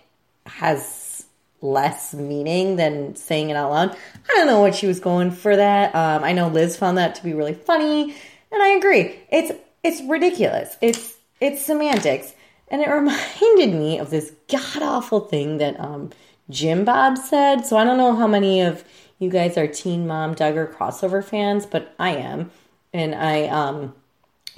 has 0.46 1.24
less 1.60 2.14
meaning 2.14 2.76
than 2.76 3.16
saying 3.16 3.50
it 3.50 3.56
out 3.56 3.70
loud. 3.70 3.96
I 4.28 4.34
don't 4.34 4.46
know 4.46 4.60
what 4.60 4.74
she 4.74 4.86
was 4.86 5.00
going 5.00 5.30
for 5.30 5.56
that. 5.56 5.94
Um, 5.94 6.22
I 6.22 6.32
know 6.32 6.48
Liz 6.48 6.76
found 6.76 6.98
that 6.98 7.16
to 7.16 7.24
be 7.24 7.34
really 7.34 7.54
funny, 7.54 8.14
and 8.52 8.62
I 8.62 8.70
agree. 8.70 9.18
It's 9.30 9.52
it's 9.82 10.02
ridiculous. 10.02 10.76
It's 10.80 11.14
it's 11.40 11.62
semantics, 11.64 12.32
and 12.68 12.82
it 12.82 12.88
reminded 12.90 13.74
me 13.74 13.98
of 13.98 14.10
this 14.10 14.32
god 14.48 14.82
awful 14.82 15.20
thing 15.20 15.58
that 15.58 15.78
um, 15.80 16.10
Jim 16.50 16.84
Bob 16.84 17.18
said. 17.18 17.66
So 17.66 17.76
I 17.76 17.84
don't 17.84 17.98
know 17.98 18.14
how 18.14 18.26
many 18.26 18.60
of 18.60 18.84
you 19.18 19.30
guys 19.30 19.56
are 19.56 19.66
Teen 19.66 20.06
Mom 20.06 20.34
Duggar 20.34 20.72
crossover 20.72 21.24
fans, 21.24 21.66
but 21.66 21.94
I 21.98 22.10
am. 22.10 22.50
And 22.92 23.14
I, 23.14 23.48
um, 23.48 23.94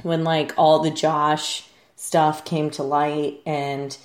when 0.03 0.25
like 0.25 0.53
all 0.57 0.81
the 0.81 0.91
Josh 0.91 1.67
stuff 1.97 2.45
came 2.45 2.71
to 2.71 2.83
light 2.83 3.41
and 3.45 3.97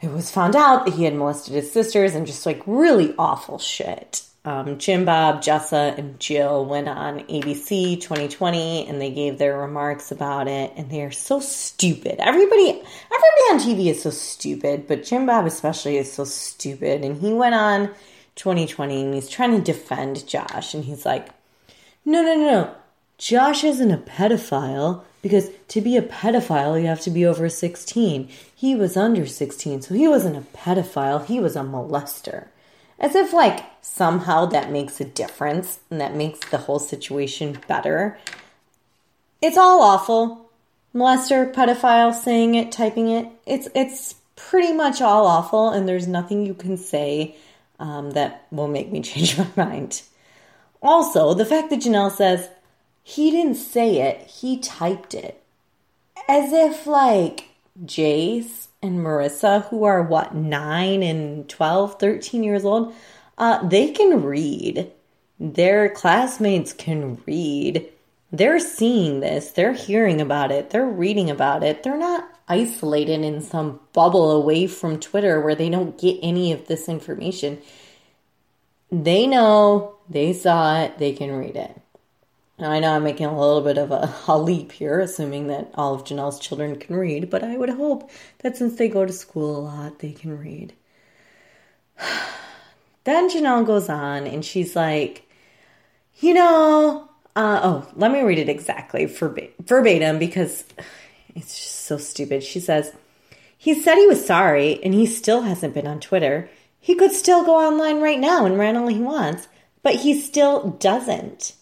it 0.00 0.10
was 0.10 0.30
found 0.30 0.54
out 0.54 0.84
that 0.84 0.94
he 0.94 1.04
had 1.04 1.14
molested 1.14 1.54
his 1.54 1.72
sisters 1.72 2.14
and 2.14 2.26
just 2.26 2.46
like 2.46 2.62
really 2.66 3.14
awful 3.18 3.58
shit. 3.58 4.22
Um, 4.48 4.78
Jim 4.78 5.04
Bob, 5.04 5.42
Jessa, 5.42 5.98
and 5.98 6.18
Jill 6.18 6.64
went 6.64 6.88
on 6.88 7.20
ABC 7.24 8.00
2020 8.00 8.88
and 8.88 8.98
they 8.98 9.10
gave 9.10 9.36
their 9.36 9.58
remarks 9.58 10.10
about 10.10 10.48
it, 10.48 10.72
and 10.74 10.88
they 10.88 11.02
are 11.02 11.10
so 11.10 11.38
stupid. 11.38 12.16
Everybody, 12.18 12.70
everybody 12.70 13.44
on 13.50 13.58
TV 13.58 13.90
is 13.90 14.02
so 14.02 14.08
stupid, 14.08 14.86
but 14.88 15.04
Jim 15.04 15.26
Bob 15.26 15.44
especially 15.44 15.98
is 15.98 16.10
so 16.10 16.24
stupid. 16.24 17.04
And 17.04 17.20
he 17.20 17.30
went 17.30 17.56
on 17.56 17.88
2020 18.36 19.02
and 19.02 19.12
he's 19.12 19.28
trying 19.28 19.50
to 19.50 19.60
defend 19.60 20.26
Josh 20.26 20.72
and 20.72 20.82
he's 20.82 21.04
like, 21.04 21.28
no, 22.06 22.22
no, 22.22 22.34
no, 22.34 22.50
no. 22.50 22.74
Josh 23.18 23.64
isn't 23.64 23.90
a 23.90 23.98
pedophile 23.98 25.02
because 25.20 25.50
to 25.68 25.82
be 25.82 25.98
a 25.98 26.02
pedophile, 26.02 26.80
you 26.80 26.86
have 26.86 27.02
to 27.02 27.10
be 27.10 27.26
over 27.26 27.50
16. 27.50 28.30
He 28.54 28.74
was 28.74 28.96
under 28.96 29.26
16, 29.26 29.82
so 29.82 29.94
he 29.94 30.08
wasn't 30.08 30.38
a 30.38 30.56
pedophile, 30.56 31.26
he 31.26 31.38
was 31.38 31.54
a 31.54 31.60
molester. 31.60 32.46
As 33.00 33.14
if, 33.14 33.32
like, 33.32 33.64
somehow 33.88 34.46
that 34.46 34.70
makes 34.70 35.00
a 35.00 35.04
difference 35.04 35.80
and 35.90 36.00
that 36.00 36.14
makes 36.14 36.40
the 36.50 36.58
whole 36.58 36.78
situation 36.78 37.58
better. 37.66 38.18
It's 39.40 39.56
all 39.56 39.82
awful. 39.82 40.50
Molester, 40.94 41.52
pedophile, 41.52 42.14
saying 42.14 42.54
it, 42.54 42.72
typing 42.72 43.08
it. 43.08 43.28
It's 43.46 43.68
it's 43.74 44.14
pretty 44.36 44.72
much 44.72 45.00
all 45.00 45.26
awful, 45.26 45.70
and 45.70 45.88
there's 45.88 46.06
nothing 46.06 46.46
you 46.46 46.54
can 46.54 46.76
say 46.76 47.36
um, 47.78 48.12
that 48.12 48.46
will 48.50 48.68
make 48.68 48.90
me 48.90 49.00
change 49.10 49.38
my 49.38 49.48
mind. 49.56 50.02
Also, 50.82 51.34
the 51.34 51.46
fact 51.46 51.70
that 51.70 51.80
Janelle 51.80 52.10
says 52.10 52.48
he 53.02 53.30
didn't 53.30 53.56
say 53.56 54.00
it, 54.00 54.26
he 54.26 54.58
typed 54.58 55.14
it. 55.14 55.42
As 56.28 56.52
if, 56.52 56.86
like, 56.86 57.48
Jace 57.84 58.68
and 58.82 58.98
Marissa, 58.98 59.68
who 59.68 59.84
are 59.84 60.02
what, 60.02 60.34
9 60.34 61.02
and 61.02 61.48
12, 61.48 61.98
13 61.98 62.44
years 62.44 62.64
old, 62.64 62.94
uh, 63.38 63.66
they 63.66 63.92
can 63.92 64.22
read. 64.22 64.90
Their 65.40 65.88
classmates 65.88 66.72
can 66.72 67.22
read. 67.26 67.88
They're 68.30 68.58
seeing 68.58 69.20
this, 69.20 69.52
they're 69.52 69.72
hearing 69.72 70.20
about 70.20 70.52
it, 70.52 70.68
they're 70.70 70.84
reading 70.84 71.30
about 71.30 71.62
it. 71.62 71.82
They're 71.82 71.96
not 71.96 72.28
isolated 72.46 73.22
in 73.22 73.40
some 73.40 73.80
bubble 73.92 74.32
away 74.32 74.66
from 74.66 75.00
Twitter 75.00 75.40
where 75.40 75.54
they 75.54 75.70
don't 75.70 75.98
get 75.98 76.18
any 76.22 76.52
of 76.52 76.66
this 76.66 76.88
information. 76.88 77.58
They 78.90 79.26
know, 79.26 79.96
they 80.10 80.32
saw 80.32 80.80
it, 80.82 80.98
they 80.98 81.12
can 81.12 81.32
read 81.32 81.56
it. 81.56 81.80
Now, 82.58 82.72
I 82.72 82.80
know 82.80 82.92
I'm 82.92 83.04
making 83.04 83.26
a 83.26 83.38
little 83.38 83.60
bit 83.60 83.78
of 83.78 83.92
a, 83.92 84.12
a, 84.26 84.36
leap 84.36 84.72
here, 84.72 84.98
assuming 84.98 85.46
that 85.46 85.70
all 85.74 85.94
of 85.94 86.04
Janelle's 86.04 86.40
children 86.40 86.76
can 86.76 86.96
read, 86.96 87.30
but 87.30 87.44
I 87.44 87.56
would 87.56 87.70
hope 87.70 88.10
that 88.40 88.56
since 88.56 88.76
they 88.76 88.88
go 88.88 89.06
to 89.06 89.12
school 89.12 89.56
a 89.56 89.60
lot, 89.60 90.00
they 90.00 90.12
can 90.12 90.36
read. 90.36 90.74
then 93.08 93.30
Janelle 93.30 93.66
goes 93.66 93.88
on 93.88 94.26
and 94.26 94.44
she's 94.44 94.76
like, 94.76 95.28
you 96.20 96.34
know, 96.34 97.08
uh, 97.36 97.60
oh, 97.62 97.88
let 97.94 98.10
me 98.10 98.22
read 98.22 98.38
it 98.38 98.48
exactly 98.48 99.04
verbatim 99.06 100.18
because 100.18 100.64
it's 101.34 101.56
just 101.56 101.86
so 101.86 101.96
stupid. 101.96 102.42
She 102.42 102.60
says, 102.60 102.92
He 103.56 103.80
said 103.80 103.96
he 103.96 104.06
was 104.06 104.26
sorry 104.26 104.82
and 104.82 104.92
he 104.92 105.06
still 105.06 105.42
hasn't 105.42 105.74
been 105.74 105.86
on 105.86 106.00
Twitter. 106.00 106.50
He 106.80 106.94
could 106.94 107.12
still 107.12 107.44
go 107.44 107.56
online 107.56 108.00
right 108.00 108.18
now 108.18 108.44
and 108.44 108.58
rant 108.58 108.76
all 108.76 108.88
he 108.88 108.98
wants, 108.98 109.48
but 109.82 109.96
he 109.96 110.20
still 110.20 110.70
doesn't. 110.80 111.54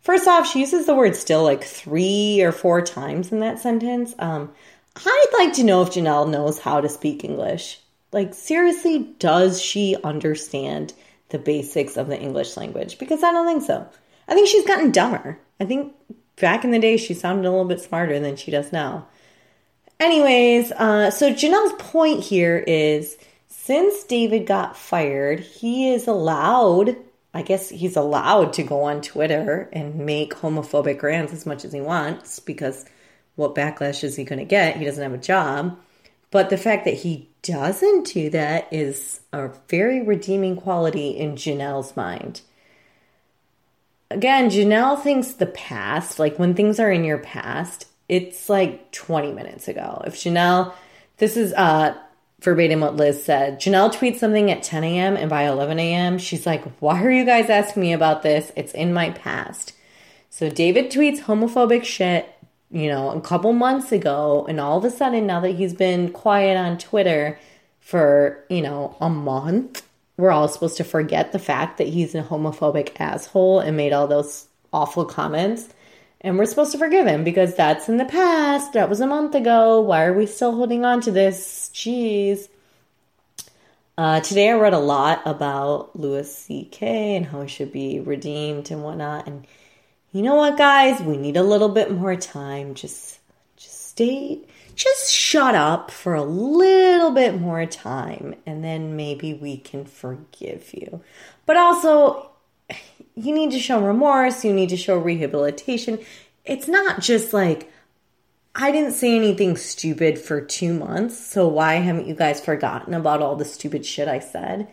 First 0.00 0.28
off, 0.28 0.46
she 0.46 0.60
uses 0.60 0.86
the 0.86 0.94
word 0.94 1.16
still 1.16 1.42
like 1.42 1.64
three 1.64 2.42
or 2.42 2.52
four 2.52 2.82
times 2.82 3.32
in 3.32 3.40
that 3.40 3.58
sentence. 3.58 4.14
Um, 4.18 4.52
I'd 4.96 5.30
like 5.32 5.54
to 5.54 5.64
know 5.64 5.82
if 5.82 5.90
Janelle 5.90 6.30
knows 6.30 6.58
how 6.58 6.80
to 6.80 6.88
speak 6.88 7.24
English. 7.24 7.80
Like, 8.14 8.32
seriously, 8.32 9.00
does 9.18 9.60
she 9.60 9.96
understand 10.04 10.94
the 11.30 11.38
basics 11.38 11.96
of 11.96 12.06
the 12.06 12.18
English 12.18 12.56
language? 12.56 12.98
Because 12.98 13.22
I 13.22 13.32
don't 13.32 13.46
think 13.46 13.62
so. 13.62 13.86
I 14.28 14.34
think 14.34 14.48
she's 14.48 14.66
gotten 14.66 14.92
dumber. 14.92 15.38
I 15.60 15.64
think 15.64 15.92
back 16.40 16.64
in 16.64 16.70
the 16.70 16.78
day 16.78 16.96
she 16.96 17.12
sounded 17.12 17.46
a 17.46 17.50
little 17.50 17.64
bit 17.64 17.80
smarter 17.80 18.18
than 18.20 18.36
she 18.36 18.50
does 18.50 18.72
now. 18.72 19.08
Anyways, 19.98 20.72
uh, 20.72 21.10
so 21.10 21.32
Janelle's 21.32 21.74
point 21.78 22.22
here 22.22 22.64
is 22.66 23.16
since 23.48 24.04
David 24.04 24.46
got 24.46 24.76
fired, 24.76 25.40
he 25.40 25.92
is 25.92 26.06
allowed 26.06 26.96
I 27.34 27.42
guess 27.42 27.68
he's 27.68 27.96
allowed 27.96 28.52
to 28.54 28.62
go 28.62 28.82
on 28.84 29.02
Twitter 29.02 29.68
and 29.72 30.06
make 30.06 30.34
homophobic 30.34 31.02
rants 31.02 31.32
as 31.32 31.44
much 31.44 31.64
as 31.64 31.72
he 31.72 31.80
wants 31.80 32.38
because 32.38 32.84
what 33.34 33.56
backlash 33.56 34.04
is 34.04 34.14
he 34.14 34.22
going 34.22 34.38
to 34.38 34.44
get? 34.44 34.76
He 34.76 34.84
doesn't 34.84 35.02
have 35.02 35.12
a 35.12 35.18
job. 35.18 35.76
But 36.34 36.50
the 36.50 36.56
fact 36.56 36.84
that 36.86 36.94
he 36.94 37.28
doesn't 37.42 38.12
do 38.12 38.28
that 38.30 38.66
is 38.72 39.20
a 39.32 39.50
very 39.68 40.02
redeeming 40.02 40.56
quality 40.56 41.10
in 41.10 41.36
Janelle's 41.36 41.96
mind. 41.96 42.40
Again, 44.10 44.50
Janelle 44.50 45.00
thinks 45.00 45.34
the 45.34 45.46
past, 45.46 46.18
like 46.18 46.36
when 46.36 46.54
things 46.54 46.80
are 46.80 46.90
in 46.90 47.04
your 47.04 47.18
past, 47.18 47.86
it's 48.08 48.48
like 48.48 48.90
20 48.90 49.30
minutes 49.30 49.68
ago. 49.68 50.02
If 50.04 50.16
Janelle, 50.16 50.74
this 51.18 51.36
is 51.36 51.52
uh 51.52 51.96
verbatim 52.40 52.80
what 52.80 52.96
Liz 52.96 53.24
said. 53.24 53.60
Janelle 53.60 53.94
tweets 53.94 54.18
something 54.18 54.50
at 54.50 54.64
10 54.64 54.82
a.m. 54.82 55.16
and 55.16 55.30
by 55.30 55.44
11 55.44 55.78
a.m., 55.78 56.18
she's 56.18 56.46
like, 56.46 56.64
Why 56.80 57.00
are 57.00 57.12
you 57.12 57.24
guys 57.24 57.48
asking 57.48 57.80
me 57.80 57.92
about 57.92 58.24
this? 58.24 58.50
It's 58.56 58.74
in 58.74 58.92
my 58.92 59.10
past. 59.10 59.72
So 60.30 60.50
David 60.50 60.90
tweets 60.90 61.20
homophobic 61.20 61.84
shit, 61.84 62.28
you 62.74 62.88
know, 62.88 63.10
a 63.10 63.20
couple 63.20 63.52
months 63.52 63.92
ago. 63.92 64.44
And 64.48 64.58
all 64.58 64.76
of 64.78 64.84
a 64.84 64.90
sudden, 64.90 65.28
now 65.28 65.40
that 65.40 65.52
he's 65.52 65.72
been 65.72 66.10
quiet 66.10 66.56
on 66.56 66.76
Twitter 66.76 67.38
for, 67.78 68.44
you 68.50 68.60
know, 68.60 68.96
a 69.00 69.08
month, 69.08 69.86
we're 70.16 70.32
all 70.32 70.48
supposed 70.48 70.76
to 70.78 70.84
forget 70.84 71.30
the 71.30 71.38
fact 71.38 71.78
that 71.78 71.86
he's 71.86 72.16
a 72.16 72.22
homophobic 72.22 72.92
asshole 72.98 73.60
and 73.60 73.76
made 73.76 73.92
all 73.92 74.08
those 74.08 74.48
awful 74.72 75.04
comments. 75.04 75.68
And 76.20 76.36
we're 76.36 76.46
supposed 76.46 76.72
to 76.72 76.78
forgive 76.78 77.06
him 77.06 77.22
because 77.22 77.54
that's 77.54 77.88
in 77.88 77.96
the 77.96 78.04
past. 78.04 78.72
That 78.72 78.88
was 78.88 79.00
a 79.00 79.06
month 79.06 79.36
ago. 79.36 79.80
Why 79.80 80.04
are 80.06 80.12
we 80.12 80.26
still 80.26 80.56
holding 80.56 80.84
on 80.84 81.00
to 81.02 81.12
this? 81.12 81.70
Jeez. 81.72 82.48
Uh, 83.96 84.18
today 84.18 84.50
I 84.50 84.54
read 84.54 84.72
a 84.72 84.78
lot 84.80 85.22
about 85.26 85.94
Louis 85.94 86.34
C.K. 86.34 87.14
and 87.14 87.26
how 87.26 87.42
he 87.42 87.48
should 87.48 87.70
be 87.70 88.00
redeemed 88.00 88.72
and 88.72 88.82
whatnot. 88.82 89.28
And 89.28 89.46
you 90.14 90.22
know 90.22 90.36
what, 90.36 90.56
guys? 90.56 91.00
We 91.00 91.16
need 91.16 91.36
a 91.36 91.42
little 91.42 91.68
bit 91.68 91.90
more 91.90 92.14
time. 92.14 92.74
Just, 92.74 93.18
just 93.56 93.88
stay, 93.88 94.38
just 94.76 95.12
shut 95.12 95.56
up 95.56 95.90
for 95.90 96.14
a 96.14 96.22
little 96.22 97.10
bit 97.10 97.40
more 97.40 97.66
time, 97.66 98.36
and 98.46 98.62
then 98.62 98.94
maybe 98.94 99.34
we 99.34 99.56
can 99.56 99.84
forgive 99.84 100.72
you. 100.72 101.02
But 101.46 101.56
also, 101.56 102.30
you 103.16 103.34
need 103.34 103.50
to 103.50 103.58
show 103.58 103.84
remorse, 103.84 104.44
you 104.44 104.52
need 104.52 104.68
to 104.68 104.76
show 104.76 104.96
rehabilitation. 104.96 105.98
It's 106.44 106.68
not 106.68 107.00
just 107.00 107.32
like, 107.32 107.72
I 108.54 108.70
didn't 108.70 108.92
say 108.92 109.16
anything 109.16 109.56
stupid 109.56 110.16
for 110.16 110.40
two 110.40 110.74
months, 110.74 111.18
so 111.18 111.48
why 111.48 111.74
haven't 111.74 112.06
you 112.06 112.14
guys 112.14 112.40
forgotten 112.40 112.94
about 112.94 113.20
all 113.20 113.34
the 113.34 113.44
stupid 113.44 113.84
shit 113.84 114.06
I 114.06 114.20
said? 114.20 114.68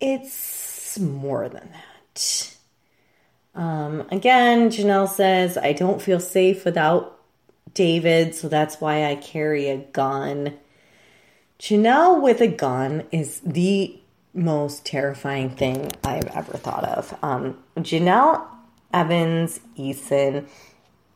It's 0.00 0.98
more 0.98 1.48
than 1.48 1.70
that. 1.72 2.55
Um, 3.56 4.06
again, 4.10 4.68
Janelle 4.68 5.08
says, 5.08 5.56
I 5.56 5.72
don't 5.72 6.00
feel 6.00 6.20
safe 6.20 6.64
without 6.64 7.18
David, 7.74 8.34
so 8.34 8.48
that's 8.48 8.80
why 8.80 9.06
I 9.06 9.16
carry 9.16 9.68
a 9.68 9.78
gun. 9.78 10.56
Janelle 11.58 12.22
with 12.22 12.40
a 12.42 12.48
gun 12.48 13.04
is 13.10 13.40
the 13.40 13.98
most 14.34 14.84
terrifying 14.84 15.50
thing 15.50 15.90
I've 16.04 16.26
ever 16.26 16.58
thought 16.58 16.84
of. 16.84 17.18
Um, 17.22 17.58
Janelle 17.78 18.46
Evans 18.92 19.60
Eason 19.78 20.46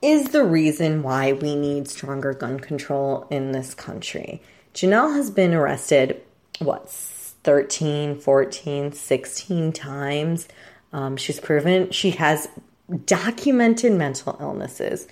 is 0.00 0.30
the 0.30 0.44
reason 0.44 1.02
why 1.02 1.34
we 1.34 1.54
need 1.54 1.88
stronger 1.88 2.32
gun 2.32 2.58
control 2.58 3.26
in 3.30 3.52
this 3.52 3.74
country. 3.74 4.40
Janelle 4.72 5.14
has 5.14 5.30
been 5.30 5.52
arrested, 5.52 6.22
what, 6.58 6.88
13, 6.88 8.18
14, 8.18 8.92
16 8.92 9.72
times. 9.72 10.48
Um, 10.92 11.16
she's 11.16 11.40
proven 11.40 11.90
she 11.90 12.12
has 12.12 12.48
documented 13.04 13.92
mental 13.92 14.36
illnesses. 14.40 15.06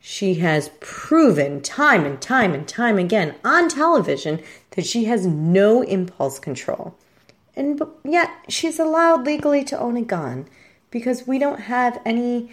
She 0.00 0.34
has 0.34 0.70
proven 0.80 1.62
time 1.62 2.04
and 2.04 2.20
time 2.20 2.52
and 2.52 2.68
time 2.68 2.98
again 2.98 3.34
on 3.44 3.68
television 3.68 4.40
that 4.72 4.84
she 4.86 5.04
has 5.06 5.26
no 5.26 5.82
impulse 5.82 6.38
control. 6.38 6.94
And 7.56 7.80
yet 8.04 8.30
she's 8.48 8.78
allowed 8.78 9.24
legally 9.24 9.64
to 9.64 9.78
own 9.78 9.96
a 9.96 10.02
gun 10.02 10.46
because 10.90 11.26
we 11.26 11.38
don't 11.38 11.60
have 11.60 12.00
any 12.04 12.50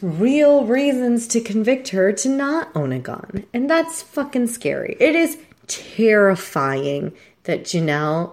real 0.00 0.64
reasons 0.64 1.26
to 1.28 1.40
convict 1.40 1.88
her 1.88 2.12
to 2.12 2.28
not 2.28 2.70
own 2.74 2.92
a 2.92 2.98
gun. 2.98 3.44
And 3.52 3.68
that's 3.68 4.02
fucking 4.02 4.46
scary. 4.46 4.96
It 5.00 5.14
is 5.14 5.38
terrifying 5.66 7.12
that 7.44 7.64
Janelle 7.64 8.32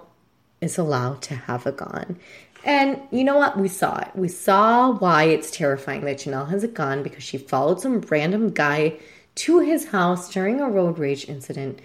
is 0.60 0.78
allowed 0.78 1.22
to 1.22 1.34
have 1.34 1.66
a 1.66 1.72
gun. 1.72 2.18
And 2.66 3.00
you 3.12 3.22
know 3.22 3.36
what? 3.36 3.56
We 3.56 3.68
saw 3.68 3.96
it. 4.00 4.10
We 4.16 4.26
saw 4.26 4.90
why 4.90 5.24
it's 5.24 5.52
terrifying 5.52 6.04
that 6.04 6.16
Janelle 6.16 6.50
has 6.50 6.64
a 6.64 6.68
gun 6.68 7.04
because 7.04 7.22
she 7.22 7.38
followed 7.38 7.80
some 7.80 8.00
random 8.00 8.50
guy 8.50 8.98
to 9.36 9.60
his 9.60 9.86
house 9.86 10.32
during 10.32 10.60
a 10.60 10.68
road 10.68 10.98
rage 10.98 11.28
incident 11.28 11.78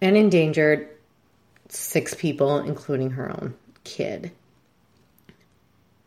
and 0.00 0.16
endangered 0.16 0.88
six 1.68 2.14
people, 2.14 2.58
including 2.58 3.10
her 3.10 3.28
own 3.28 3.54
kid. 3.82 4.30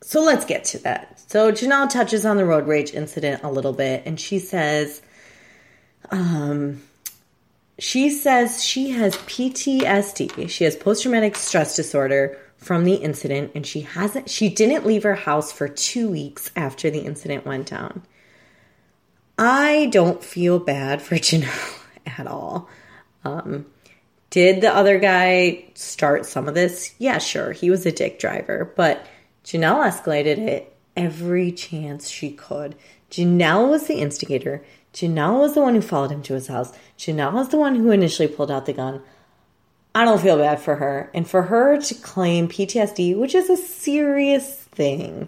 So 0.01 0.23
let's 0.23 0.45
get 0.45 0.63
to 0.65 0.77
that. 0.79 1.19
So 1.29 1.51
Janelle 1.51 1.89
touches 1.89 2.25
on 2.25 2.37
the 2.37 2.45
road 2.45 2.65
rage 2.65 2.93
incident 2.93 3.43
a 3.43 3.51
little 3.51 3.73
bit, 3.73 4.03
and 4.05 4.17
she 4.17 4.39
says, 4.39 5.01
um, 6.11 6.81
she 7.77 8.09
says 8.09 8.63
she 8.63 8.91
has 8.91 9.17
PTSD. 9.17 10.49
She 10.49 10.63
has 10.63 10.77
post 10.77 11.03
traumatic 11.03 11.35
stress 11.35 11.75
disorder 11.75 12.39
from 12.57 12.83
the 12.83 12.95
incident, 12.95 13.51
and 13.55 13.65
she 13.65 13.81
hasn't. 13.81 14.29
She 14.29 14.49
didn't 14.49 14.85
leave 14.85 15.03
her 15.03 15.15
house 15.15 15.51
for 15.51 15.67
two 15.67 16.09
weeks 16.09 16.51
after 16.55 16.89
the 16.89 16.99
incident 16.99 17.45
went 17.45 17.67
down. 17.67 18.03
I 19.37 19.87
don't 19.91 20.23
feel 20.23 20.59
bad 20.59 21.01
for 21.01 21.15
Janelle 21.17 21.79
at 22.05 22.27
all. 22.27 22.69
Um, 23.23 23.67
did 24.29 24.61
the 24.61 24.75
other 24.75 24.99
guy 24.99 25.65
start 25.75 26.25
some 26.25 26.47
of 26.47 26.55
this? 26.55 26.93
Yeah, 26.97 27.19
sure. 27.19 27.51
He 27.51 27.69
was 27.69 27.85
a 27.85 27.91
dick 27.91 28.19
driver, 28.19 28.73
but 28.75 29.05
Janelle 29.43 29.85
escalated 29.85 30.39
it 30.39 30.75
every 30.95 31.51
chance 31.51 32.09
she 32.09 32.31
could. 32.31 32.75
Janelle 33.09 33.69
was 33.69 33.87
the 33.87 33.95
instigator. 33.95 34.65
Janelle 34.93 35.39
was 35.39 35.53
the 35.53 35.61
one 35.61 35.75
who 35.75 35.81
followed 35.81 36.11
him 36.11 36.23
to 36.23 36.33
his 36.33 36.47
house. 36.47 36.73
Janelle 36.97 37.33
was 37.33 37.49
the 37.49 37.57
one 37.57 37.75
who 37.75 37.91
initially 37.91 38.27
pulled 38.27 38.51
out 38.51 38.65
the 38.65 38.73
gun. 38.73 39.01
I 39.97 40.05
don't 40.05 40.21
feel 40.21 40.37
bad 40.37 40.61
for 40.61 40.75
her. 40.75 41.09
And 41.11 41.27
for 41.27 41.41
her 41.41 41.81
to 41.81 41.95
claim 41.95 42.47
PTSD, 42.47 43.17
which 43.17 43.33
is 43.33 43.49
a 43.49 43.57
serious 43.57 44.55
thing, 44.65 45.27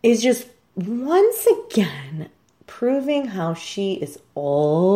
is 0.00 0.22
just 0.22 0.46
once 0.76 1.44
again 1.44 2.28
proving 2.68 3.24
how 3.26 3.54
she 3.54 3.94
is 3.94 4.20
always 4.36 4.92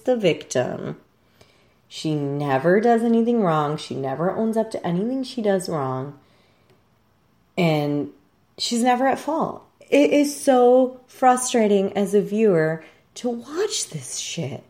the 0.00 0.16
victim. 0.16 0.96
She 1.86 2.16
never 2.16 2.80
does 2.80 3.04
anything 3.04 3.42
wrong. 3.42 3.76
She 3.76 3.94
never 3.94 4.32
owns 4.32 4.56
up 4.56 4.72
to 4.72 4.84
anything 4.84 5.22
she 5.22 5.42
does 5.42 5.68
wrong. 5.68 6.18
And 7.56 8.10
she's 8.58 8.82
never 8.82 9.06
at 9.06 9.20
fault. 9.20 9.62
It 9.88 10.10
is 10.10 10.36
so 10.36 11.00
frustrating 11.06 11.92
as 11.92 12.12
a 12.12 12.20
viewer 12.20 12.82
to 13.14 13.28
watch 13.28 13.90
this 13.90 14.16
shit 14.16 14.64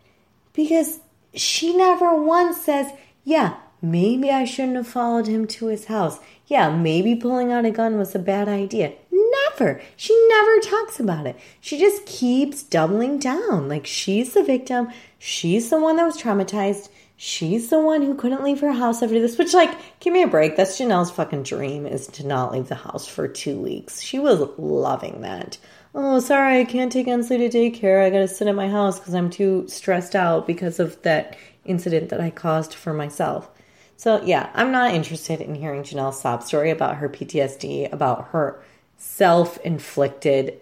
because 0.52 1.00
she 1.36 1.76
never 1.76 2.14
once 2.14 2.58
says, 2.58 2.92
yeah, 3.24 3.56
maybe 3.82 4.30
I 4.30 4.44
shouldn't 4.44 4.76
have 4.76 4.88
followed 4.88 5.26
him 5.26 5.46
to 5.48 5.66
his 5.66 5.86
house. 5.86 6.18
Yeah, 6.46 6.74
maybe 6.74 7.14
pulling 7.14 7.52
out 7.52 7.64
a 7.64 7.70
gun 7.70 7.98
was 7.98 8.14
a 8.14 8.20
bad 8.20 8.48
idea. 8.48 8.92
Never. 9.10 9.80
She 9.96 10.14
never 10.28 10.60
talks 10.60 11.00
about 11.00 11.26
it. 11.26 11.36
She 11.60 11.78
just 11.78 12.06
keeps 12.06 12.62
doubling 12.62 13.18
down. 13.18 13.68
Like 13.68 13.86
she's 13.86 14.34
the 14.34 14.44
victim. 14.44 14.88
She's 15.18 15.70
the 15.70 15.80
one 15.80 15.96
that 15.96 16.04
was 16.04 16.20
traumatized. 16.20 16.88
She's 17.18 17.70
the 17.70 17.80
one 17.80 18.02
who 18.02 18.14
couldn't 18.14 18.44
leave 18.44 18.60
her 18.60 18.72
house 18.72 19.02
after 19.02 19.18
this, 19.18 19.38
which, 19.38 19.54
like, 19.54 19.74
give 20.00 20.12
me 20.12 20.22
a 20.22 20.28
break. 20.28 20.54
That's 20.54 20.78
Janelle's 20.78 21.10
fucking 21.10 21.44
dream 21.44 21.86
is 21.86 22.06
to 22.08 22.26
not 22.26 22.52
leave 22.52 22.68
the 22.68 22.74
house 22.74 23.08
for 23.08 23.26
two 23.26 23.58
weeks. 23.58 24.02
She 24.02 24.18
was 24.18 24.46
loving 24.58 25.22
that. 25.22 25.56
Oh, 25.94 26.20
sorry, 26.20 26.60
I 26.60 26.64
can't 26.64 26.92
take 26.92 27.08
Ensley 27.08 27.38
to 27.38 27.48
daycare. 27.48 28.04
I 28.04 28.10
gotta 28.10 28.28
sit 28.28 28.48
at 28.48 28.54
my 28.54 28.68
house 28.68 28.98
because 28.98 29.14
I'm 29.14 29.30
too 29.30 29.66
stressed 29.68 30.14
out 30.14 30.46
because 30.46 30.78
of 30.78 31.00
that 31.02 31.36
incident 31.64 32.10
that 32.10 32.20
I 32.20 32.30
caused 32.30 32.74
for 32.74 32.92
myself. 32.92 33.48
So, 33.96 34.22
yeah, 34.22 34.50
I'm 34.54 34.72
not 34.72 34.92
interested 34.92 35.40
in 35.40 35.54
hearing 35.54 35.82
Janelle's 35.82 36.20
sob 36.20 36.42
story 36.42 36.70
about 36.70 36.96
her 36.96 37.08
PTSD, 37.08 37.92
about 37.92 38.28
her 38.28 38.62
self 38.98 39.58
inflicted 39.58 40.60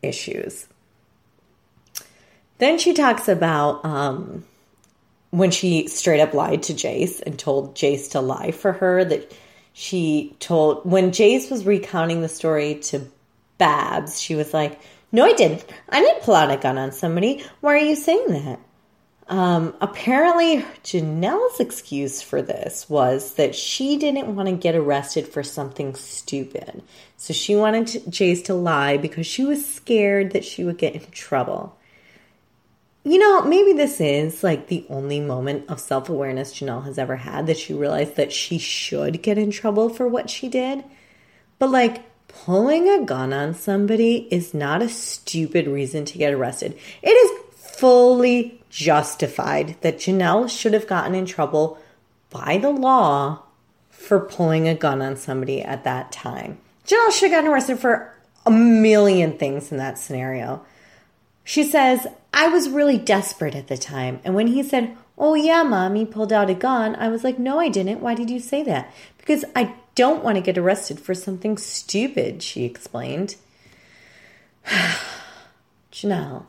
issues. 0.00 0.68
Then 2.58 2.78
she 2.78 2.94
talks 2.94 3.28
about 3.28 3.84
um, 3.84 4.44
when 5.30 5.50
she 5.50 5.88
straight 5.88 6.20
up 6.20 6.34
lied 6.34 6.62
to 6.64 6.74
Jace 6.74 7.20
and 7.20 7.36
told 7.36 7.74
Jace 7.74 8.12
to 8.12 8.20
lie 8.20 8.52
for 8.52 8.72
her, 8.72 9.04
that 9.04 9.34
she 9.72 10.36
told, 10.38 10.84
when 10.88 11.10
Jace 11.10 11.50
was 11.50 11.66
recounting 11.66 12.20
the 12.20 12.28
story 12.28 12.76
to 12.76 13.08
Babs, 13.62 14.20
she 14.20 14.34
was 14.34 14.52
like, 14.52 14.80
No, 15.12 15.24
I 15.24 15.34
didn't. 15.34 15.64
I 15.88 16.00
didn't 16.00 16.24
pull 16.24 16.34
out 16.34 16.50
a 16.50 16.56
gun 16.56 16.78
on 16.78 16.90
somebody. 16.90 17.44
Why 17.60 17.74
are 17.74 17.78
you 17.78 17.94
saying 17.94 18.26
that? 18.26 18.58
Um, 19.28 19.76
apparently, 19.80 20.64
Janelle's 20.82 21.60
excuse 21.60 22.20
for 22.20 22.42
this 22.42 22.90
was 22.90 23.34
that 23.34 23.54
she 23.54 23.96
didn't 23.98 24.34
want 24.34 24.48
to 24.48 24.56
get 24.56 24.74
arrested 24.74 25.28
for 25.28 25.44
something 25.44 25.94
stupid. 25.94 26.82
So 27.16 27.32
she 27.32 27.54
wanted 27.54 27.86
Jace 27.86 28.44
to 28.46 28.54
lie 28.54 28.96
because 28.96 29.28
she 29.28 29.44
was 29.44 29.64
scared 29.64 30.32
that 30.32 30.44
she 30.44 30.64
would 30.64 30.76
get 30.76 30.96
in 30.96 31.08
trouble. 31.12 31.78
You 33.04 33.18
know, 33.18 33.42
maybe 33.42 33.74
this 33.74 34.00
is 34.00 34.42
like 34.42 34.66
the 34.66 34.84
only 34.88 35.20
moment 35.20 35.70
of 35.70 35.78
self 35.78 36.08
awareness 36.08 36.52
Janelle 36.52 36.84
has 36.84 36.98
ever 36.98 37.14
had 37.14 37.46
that 37.46 37.58
she 37.58 37.74
realized 37.74 38.16
that 38.16 38.32
she 38.32 38.58
should 38.58 39.22
get 39.22 39.38
in 39.38 39.52
trouble 39.52 39.88
for 39.88 40.08
what 40.08 40.30
she 40.30 40.48
did. 40.48 40.82
But 41.60 41.70
like, 41.70 42.02
pulling 42.34 42.88
a 42.88 43.04
gun 43.04 43.32
on 43.32 43.54
somebody 43.54 44.28
is 44.30 44.54
not 44.54 44.82
a 44.82 44.88
stupid 44.88 45.66
reason 45.66 46.04
to 46.06 46.18
get 46.18 46.34
arrested. 46.34 46.78
It 47.02 47.10
is 47.10 47.42
fully 47.54 48.60
justified 48.70 49.76
that 49.82 49.98
Janelle 49.98 50.48
should 50.48 50.72
have 50.72 50.86
gotten 50.86 51.14
in 51.14 51.26
trouble 51.26 51.78
by 52.30 52.58
the 52.58 52.70
law 52.70 53.42
for 53.90 54.18
pulling 54.18 54.66
a 54.66 54.74
gun 54.74 55.02
on 55.02 55.16
somebody 55.16 55.62
at 55.62 55.84
that 55.84 56.10
time. 56.10 56.58
Janelle 56.86 57.12
should 57.12 57.30
have 57.30 57.38
gotten 57.38 57.50
arrested 57.50 57.78
for 57.78 58.14
a 58.44 58.50
million 58.50 59.38
things 59.38 59.70
in 59.70 59.78
that 59.78 59.98
scenario. 59.98 60.64
She 61.44 61.64
says, 61.64 62.06
I 62.32 62.48
was 62.48 62.68
really 62.68 62.98
desperate 62.98 63.54
at 63.54 63.68
the 63.68 63.76
time. 63.76 64.20
And 64.24 64.34
when 64.34 64.48
he 64.48 64.62
said, 64.62 64.96
Oh, 65.18 65.34
yeah, 65.34 65.62
mommy 65.62 66.06
pulled 66.06 66.32
out 66.32 66.50
a 66.50 66.54
gun, 66.54 66.96
I 66.96 67.08
was 67.08 67.22
like, 67.22 67.38
No, 67.38 67.60
I 67.60 67.68
didn't. 67.68 68.00
Why 68.00 68.14
did 68.14 68.30
you 68.30 68.40
say 68.40 68.62
that? 68.64 68.92
Because 69.18 69.44
I 69.54 69.74
don't 69.94 70.24
want 70.24 70.36
to 70.36 70.42
get 70.42 70.58
arrested 70.58 71.00
for 71.00 71.14
something 71.14 71.58
stupid, 71.58 72.42
she 72.42 72.64
explained. 72.64 73.36
Janelle, 75.92 76.46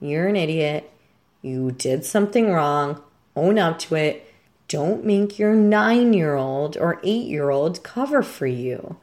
you're 0.00 0.28
an 0.28 0.36
idiot. 0.36 0.90
You 1.42 1.70
did 1.70 2.04
something 2.04 2.50
wrong. 2.50 3.02
Own 3.36 3.58
up 3.58 3.78
to 3.80 3.94
it. 3.94 4.26
Don't 4.68 5.04
make 5.04 5.38
your 5.38 5.54
nine 5.54 6.12
year 6.12 6.34
old 6.34 6.76
or 6.76 7.00
eight 7.02 7.26
year 7.26 7.50
old 7.50 7.82
cover 7.82 8.22
for 8.22 8.46
you. 8.46 8.96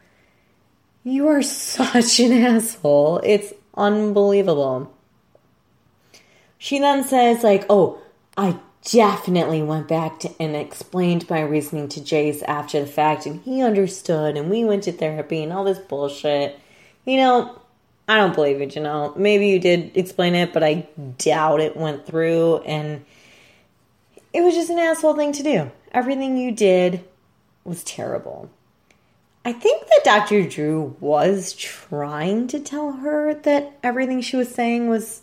You 1.04 1.28
are 1.28 1.42
such 1.42 2.20
an 2.20 2.34
asshole. 2.34 3.22
It's 3.24 3.54
unbelievable. 3.76 4.94
She 6.58 6.80
then 6.80 7.04
says, 7.04 7.44
like, 7.44 7.66
oh, 7.70 8.00
I 8.36 8.60
definitely 8.84 9.62
went 9.62 9.88
back 9.88 10.20
to 10.22 10.34
and 10.40 10.56
explained 10.56 11.30
my 11.30 11.42
reasoning 11.42 11.90
to 11.90 12.00
Jace 12.00 12.44
after 12.48 12.80
the 12.80 12.88
fact, 12.88 13.26
and 13.26 13.42
he 13.42 13.62
understood, 13.62 14.38
and 14.38 14.50
we 14.50 14.64
went 14.64 14.84
to 14.84 14.92
therapy 14.92 15.44
and 15.44 15.52
all 15.52 15.64
this 15.64 15.80
bullshit. 15.80 16.60
You 17.06 17.18
know, 17.18 17.62
I 18.08 18.18
don't 18.18 18.36
believe 18.36 18.62
it, 18.62 18.76
you 18.76 18.82
know. 18.82 19.14
Maybe 19.18 19.48
you 19.48 19.60
did 19.60 19.98
explain 19.98 20.36
it, 20.36 20.54
but 20.54 20.64
I 20.64 20.88
doubt 21.18 21.60
it 21.60 21.76
went 21.76 22.06
through, 22.06 22.58
and 22.60 23.06
it 24.34 24.42
was 24.42 24.54
just 24.54 24.70
an 24.70 24.80
asshole 24.80 25.16
thing 25.16 25.34
to 25.34 25.44
do. 25.44 25.72
Everything 25.92 26.38
you 26.38 26.52
did 26.52 27.04
was 27.64 27.84
terrible. 27.84 28.50
I 29.44 29.54
think 29.54 29.88
that 29.88 30.02
Dr. 30.04 30.48
Drew 30.48 30.96
was 31.00 31.54
trying 31.54 32.48
to 32.50 32.60
tell 32.60 32.92
her 32.92 33.34
that 33.34 33.78
everything 33.82 34.22
she 34.22 34.36
was 34.36 34.54
saying 34.54 34.90
was 34.90 35.22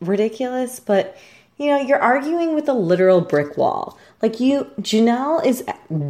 ridiculous, 0.00 0.80
but 0.80 1.16
you 1.56 1.68
know, 1.68 1.80
you're 1.80 2.00
arguing 2.00 2.54
with 2.54 2.68
a 2.68 2.72
literal 2.74 3.20
brick 3.20 3.56
wall. 3.56 3.98
Like 4.20 4.40
you, 4.40 4.70
Janelle 4.80 5.44
is 5.44 5.64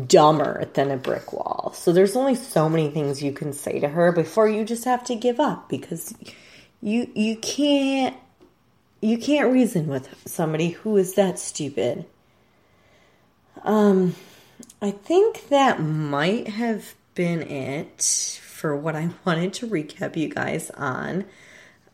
dumber 0.06 0.64
than 0.74 0.90
a 0.90 0.96
brick 0.96 1.32
wall. 1.32 1.72
So 1.74 1.92
there's 1.92 2.16
only 2.16 2.34
so 2.34 2.68
many 2.68 2.88
things 2.90 3.22
you 3.22 3.32
can 3.32 3.52
say 3.52 3.80
to 3.80 3.88
her 3.88 4.12
before 4.12 4.48
you 4.48 4.64
just 4.64 4.84
have 4.84 5.04
to 5.04 5.14
give 5.14 5.40
up 5.40 5.68
because 5.68 6.14
you 6.80 7.10
you 7.14 7.36
can't 7.36 8.16
you 9.00 9.18
can't 9.18 9.52
reason 9.52 9.86
with 9.86 10.08
somebody 10.26 10.70
who 10.70 10.96
is 10.96 11.14
that 11.14 11.38
stupid. 11.38 12.06
Um 13.62 14.14
I 14.80 14.92
think 14.92 15.48
that 15.48 15.80
might 15.80 16.48
have 16.48 16.94
been 17.14 17.42
it 17.42 18.40
for 18.42 18.76
what 18.76 18.96
I 18.96 19.10
wanted 19.26 19.52
to 19.54 19.66
recap 19.66 20.16
you 20.16 20.28
guys 20.28 20.70
on. 20.70 21.24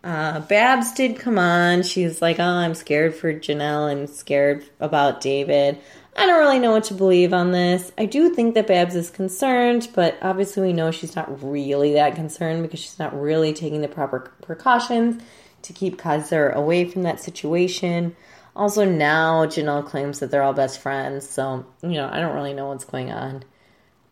Uh, 0.03 0.41
Babs 0.41 0.93
did 0.93 1.19
come 1.19 1.39
on. 1.39 1.83
She's 1.83 2.23
like, 2.23 2.39
Oh, 2.39 2.45
I'm 2.45 2.75
scared 2.75 3.15
for 3.15 3.33
Janelle. 3.35 3.91
I'm 3.91 4.07
scared 4.07 4.65
about 4.81 5.21
David. 5.21 5.79
I 6.17 6.27
don't 6.27 6.41
really 6.41 6.59
know 6.59 6.73
what 6.73 6.85
to 6.85 6.95
believe 6.95 7.33
on 7.33 7.53
this. 7.53 7.93
I 7.97 8.07
do 8.07 8.35
think 8.35 8.55
that 8.55 8.67
Babs 8.67 8.95
is 8.95 9.11
concerned, 9.11 9.89
but 9.95 10.19
obviously 10.23 10.69
we 10.69 10.73
know 10.73 10.91
she's 10.91 11.15
not 11.15 11.43
really 11.43 11.93
that 11.95 12.17
concerned 12.17 12.63
because 12.63 12.81
she's 12.81 12.99
not 12.99 13.19
really 13.19 13.53
taking 13.53 13.81
the 13.81 13.89
proper 13.89 14.33
precautions 14.43 15.23
to 15.63 15.73
keep 15.73 15.99
Kaiser 15.99 16.51
away 16.51 16.85
from 16.87 17.03
that 17.03 17.21
situation. 17.21 18.17
Also, 18.57 18.85
now 18.85 19.47
Janelle 19.47 19.87
claims 19.87 20.19
that 20.19 20.31
they're 20.31 20.43
all 20.43 20.53
best 20.53 20.81
friends, 20.81 21.29
so, 21.29 21.65
you 21.83 21.91
know, 21.91 22.09
I 22.11 22.21
don't 22.21 22.35
really 22.35 22.55
know 22.55 22.69
what's 22.69 22.85
going 22.85 23.13
on. 23.13 23.45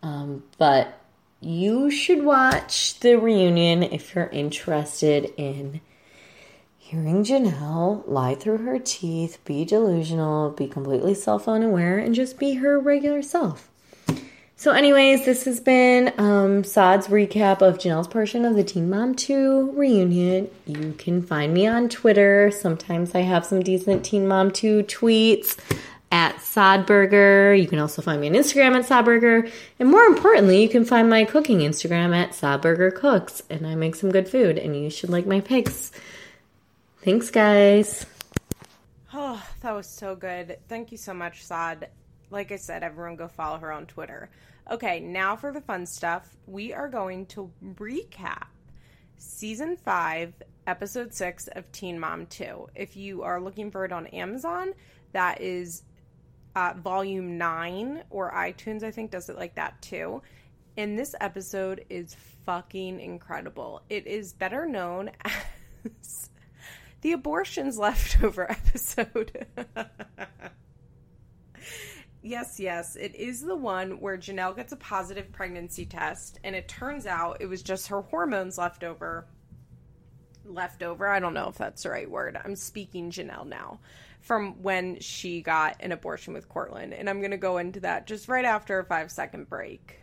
Um, 0.02 0.44
but 0.58 0.94
you 1.40 1.90
should 1.90 2.24
watch 2.24 2.98
the 3.00 3.16
reunion 3.16 3.82
if 3.82 4.14
you're 4.14 4.28
interested 4.28 5.32
in 5.36 5.80
hearing 6.76 7.22
Janelle 7.22 8.02
lie 8.08 8.34
through 8.34 8.58
her 8.58 8.78
teeth, 8.78 9.38
be 9.44 9.64
delusional, 9.64 10.50
be 10.50 10.66
completely 10.66 11.14
self 11.14 11.46
unaware, 11.46 11.98
and 11.98 12.14
just 12.14 12.38
be 12.38 12.54
her 12.54 12.78
regular 12.80 13.22
self. 13.22 13.70
So, 14.56 14.72
anyways, 14.72 15.24
this 15.24 15.44
has 15.44 15.60
been 15.60 16.12
um, 16.18 16.64
Saad's 16.64 17.06
recap 17.06 17.62
of 17.62 17.78
Janelle's 17.78 18.08
portion 18.08 18.44
of 18.44 18.56
the 18.56 18.64
Teen 18.64 18.90
Mom 18.90 19.14
2 19.14 19.74
reunion. 19.76 20.50
You 20.66 20.94
can 20.98 21.22
find 21.22 21.54
me 21.54 21.68
on 21.68 21.88
Twitter. 21.88 22.50
Sometimes 22.50 23.14
I 23.14 23.20
have 23.20 23.46
some 23.46 23.62
decent 23.62 24.04
Teen 24.04 24.26
Mom 24.26 24.50
2 24.50 24.82
tweets 24.82 25.56
at 26.10 26.36
Sodburger. 26.36 27.60
You 27.60 27.68
can 27.68 27.78
also 27.78 28.02
find 28.02 28.20
me 28.20 28.28
on 28.28 28.34
Instagram 28.34 28.76
at 28.76 28.86
Sodburger. 28.86 29.50
And 29.78 29.90
more 29.90 30.04
importantly, 30.04 30.62
you 30.62 30.68
can 30.68 30.84
find 30.84 31.08
my 31.10 31.24
cooking 31.24 31.60
Instagram 31.60 32.16
at 32.16 32.30
Sodburger 32.30 32.94
Cooks. 32.94 33.42
And 33.50 33.66
I 33.66 33.74
make 33.74 33.94
some 33.94 34.10
good 34.10 34.28
food, 34.28 34.58
and 34.58 34.76
you 34.76 34.90
should 34.90 35.10
like 35.10 35.26
my 35.26 35.40
pics. 35.40 35.92
Thanks, 37.02 37.30
guys. 37.30 38.06
Oh, 39.12 39.42
that 39.62 39.72
was 39.72 39.86
so 39.86 40.14
good. 40.14 40.58
Thank 40.68 40.92
you 40.92 40.98
so 40.98 41.14
much, 41.14 41.44
Sod. 41.44 41.88
Like 42.30 42.52
I 42.52 42.56
said, 42.56 42.82
everyone 42.82 43.16
go 43.16 43.28
follow 43.28 43.58
her 43.58 43.72
on 43.72 43.86
Twitter. 43.86 44.30
Okay, 44.70 45.00
now 45.00 45.34
for 45.34 45.50
the 45.50 45.62
fun 45.62 45.86
stuff. 45.86 46.36
We 46.46 46.74
are 46.74 46.88
going 46.88 47.26
to 47.26 47.50
recap 47.76 48.48
season 49.16 49.76
5, 49.76 50.34
episode 50.66 51.14
6 51.14 51.48
of 51.48 51.70
Teen 51.72 51.98
Mom 51.98 52.26
2. 52.26 52.68
If 52.74 52.96
you 52.96 53.22
are 53.22 53.40
looking 53.40 53.70
for 53.70 53.86
it 53.86 53.92
on 53.92 54.06
Amazon, 54.08 54.74
that 55.12 55.40
is 55.40 55.84
uh, 56.54 56.74
volume 56.76 57.38
9 57.38 58.04
or 58.10 58.32
iTunes, 58.32 58.82
I 58.82 58.90
think, 58.90 59.10
does 59.10 59.28
it 59.28 59.36
like 59.36 59.54
that 59.56 59.80
too. 59.82 60.22
And 60.76 60.98
this 60.98 61.14
episode 61.20 61.84
is 61.90 62.16
fucking 62.46 63.00
incredible. 63.00 63.82
It 63.88 64.06
is 64.06 64.32
better 64.32 64.66
known 64.66 65.10
as 65.24 66.30
the 67.00 67.12
abortions 67.12 67.78
leftover 67.78 68.50
episode. 68.50 69.46
yes, 72.22 72.58
yes, 72.58 72.96
it 72.96 73.14
is 73.14 73.40
the 73.40 73.56
one 73.56 74.00
where 74.00 74.16
Janelle 74.16 74.56
gets 74.56 74.72
a 74.72 74.76
positive 74.76 75.32
pregnancy 75.32 75.84
test, 75.86 76.38
and 76.44 76.54
it 76.54 76.68
turns 76.68 77.06
out 77.06 77.38
it 77.40 77.46
was 77.46 77.62
just 77.62 77.88
her 77.88 78.02
hormones 78.02 78.56
left 78.58 78.84
over. 78.84 79.26
left 80.44 80.82
over. 80.82 81.08
I 81.08 81.20
don't 81.20 81.34
know 81.34 81.48
if 81.48 81.58
that's 81.58 81.82
the 81.82 81.90
right 81.90 82.10
word. 82.10 82.40
I'm 82.42 82.56
speaking 82.56 83.10
Janelle 83.10 83.46
now 83.46 83.80
from 84.28 84.62
when 84.62 85.00
she 85.00 85.40
got 85.40 85.74
an 85.80 85.90
abortion 85.90 86.34
with 86.34 86.50
Courtland. 86.50 86.92
And 86.92 87.08
I'm 87.08 87.20
going 87.20 87.30
to 87.30 87.38
go 87.38 87.56
into 87.56 87.80
that 87.80 88.06
just 88.06 88.28
right 88.28 88.44
after 88.44 88.78
a 88.78 88.84
five 88.84 89.10
second 89.10 89.48
break. 89.48 90.00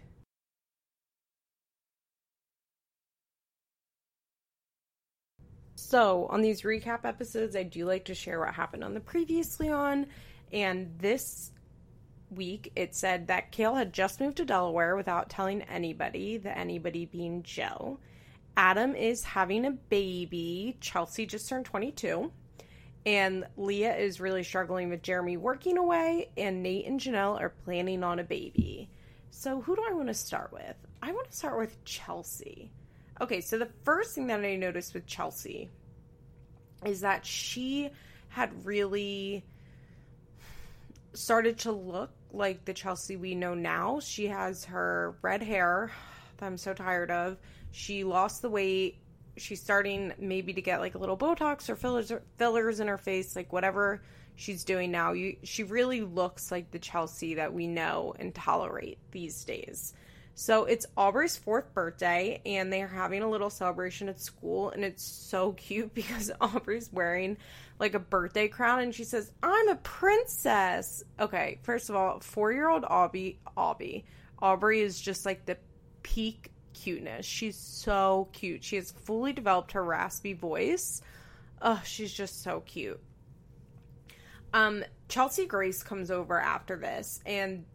So, 5.76 6.26
on 6.32 6.42
these 6.42 6.64
recap 6.64 7.06
episodes, 7.06 7.56
I 7.56 7.62
do 7.62 7.86
like 7.86 8.06
to 8.06 8.16
share 8.16 8.40
what 8.40 8.56
happened 8.56 8.84
on 8.84 8.96
the 8.96 9.00
previously 9.00 9.70
on. 9.70 10.08
And 10.52 10.98
this 10.98 11.52
week, 12.32 12.72
it 12.76 12.96
said 12.96 13.28
that 13.28 13.52
Kail 13.52 13.76
had 13.76 13.94
just 13.94 14.20
moved 14.20 14.38
to 14.38 14.46
Delaware 14.46 14.96
without 14.96 15.30
telling 15.30 15.62
anybody, 15.64 16.38
the 16.38 16.58
anybody 16.58 17.06
being 17.06 17.44
Joe. 17.44 18.00
Adam 18.58 18.96
is 18.96 19.24
having 19.24 19.66
a 19.66 19.72
baby. 19.72 20.78
Chelsea 20.82 21.28
just 21.28 21.48
turned 21.48 21.66
22. 21.66 22.32
And 23.06 23.46
Leah 23.56 23.96
is 23.96 24.20
really 24.20 24.44
struggling 24.44 24.90
with 24.90 25.04
Jeremy 25.04 25.38
working 25.38 25.78
away, 25.78 26.30
and 26.38 26.64
Nate 26.64 26.88
and 26.88 27.00
Janelle 27.00 27.40
are 27.40 27.54
planning 27.64 28.04
on 28.04 28.20
a 28.20 28.24
baby. 28.24 28.90
So, 29.30 29.62
who 29.62 29.76
do 29.76 29.84
I 29.88 29.94
want 29.94 30.08
to 30.08 30.14
start 30.14 30.52
with? 30.52 30.76
I 31.04 31.12
want 31.12 31.30
to 31.30 31.38
start 31.38 31.60
with 31.60 31.84
Chelsea. 31.86 32.72
Okay, 33.22 33.42
so 33.42 33.58
the 33.58 33.70
first 33.84 34.16
thing 34.16 34.28
that 34.28 34.40
I 34.40 34.56
noticed 34.56 34.94
with 34.94 35.06
Chelsea 35.06 35.70
is 36.86 37.02
that 37.02 37.26
she 37.26 37.92
had 38.30 38.66
really 38.66 39.46
started 41.14 41.60
to 41.60 41.72
look 41.72 42.12
like 42.32 42.66
the 42.66 42.74
Chelsea 42.74 43.16
we 43.16 43.36
know 43.36 43.54
now. 43.54 44.00
She 44.00 44.28
has 44.28 44.66
her 44.66 45.16
red 45.22 45.42
hair 45.42 45.92
that 46.38 46.46
I'm 46.46 46.58
so 46.58 46.74
tired 46.74 47.12
of. 47.12 47.38
She 47.72 48.04
lost 48.04 48.42
the 48.42 48.50
weight. 48.50 48.98
She's 49.38 49.62
starting 49.62 50.14
maybe 50.18 50.54
to 50.54 50.62
get 50.62 50.80
like 50.80 50.96
a 50.96 50.98
little 50.98 51.18
Botox 51.18 51.70
or 51.70 51.76
fillers 51.76 52.12
fillers 52.38 52.80
in 52.80 52.88
her 52.88 52.98
face, 52.98 53.36
like 53.36 53.52
whatever 53.52 54.02
she's 54.36 54.64
doing 54.64 54.92
now. 54.92 55.14
You, 55.14 55.38
she 55.44 55.64
really 55.64 56.02
looks 56.02 56.52
like 56.52 56.72
the 56.72 56.80
Chelsea 56.80 57.36
that 57.36 57.54
we 57.54 57.68
know 57.68 58.14
and 58.18 58.34
tolerate 58.34 58.98
these 59.12 59.44
days. 59.44 59.94
So 60.38 60.66
it's 60.66 60.86
Aubrey's 60.98 61.38
fourth 61.38 61.74
birthday, 61.74 62.42
and 62.46 62.72
they're 62.72 62.90
having 62.90 63.24
a 63.24 63.30
little 63.30 63.50
celebration 63.50 64.10
at 64.10 64.20
school, 64.20 64.70
and 64.70 64.84
it's 64.84 65.04
so 65.04 65.52
cute 65.58 65.94
because 65.94 66.30
Aubrey's 66.42 66.92
wearing 66.92 67.38
like 67.80 67.94
a 67.94 68.00
birthday 68.00 68.48
crown, 68.48 68.80
and 68.80 68.94
she 68.94 69.06
says, 69.06 69.32
"I'm 69.42 69.70
a 69.70 69.76
princess." 69.76 71.04
Okay, 71.20 71.60
first 71.64 71.90
of 71.90 71.96
all, 71.96 72.20
four-year-old 72.20 72.84
Aubrey, 72.86 73.40
Aubrey, 73.56 74.06
Aubrey 74.42 74.82
is 74.82 75.00
just 75.00 75.26
like 75.26 75.46
the 75.46 75.58
peak 76.04 76.52
cuteness. 76.76 77.26
She's 77.26 77.58
so 77.58 78.30
cute. 78.34 78.64
She 78.64 78.76
has 78.76 78.92
fully 78.92 79.34
developed 79.34 79.72
her 79.72 79.84
raspy 79.84 80.34
voice. 80.34 81.02
Oh, 81.62 81.82
she's 81.84 82.14
just 82.14 82.44
so 82.44 82.60
cute. 82.62 83.02
Um, 84.54 84.84
Chelsea 85.10 85.46
Grace 85.46 85.82
comes 85.82 86.12
over 86.12 86.40
after 86.40 86.78
this, 86.78 87.20
and 87.26 87.66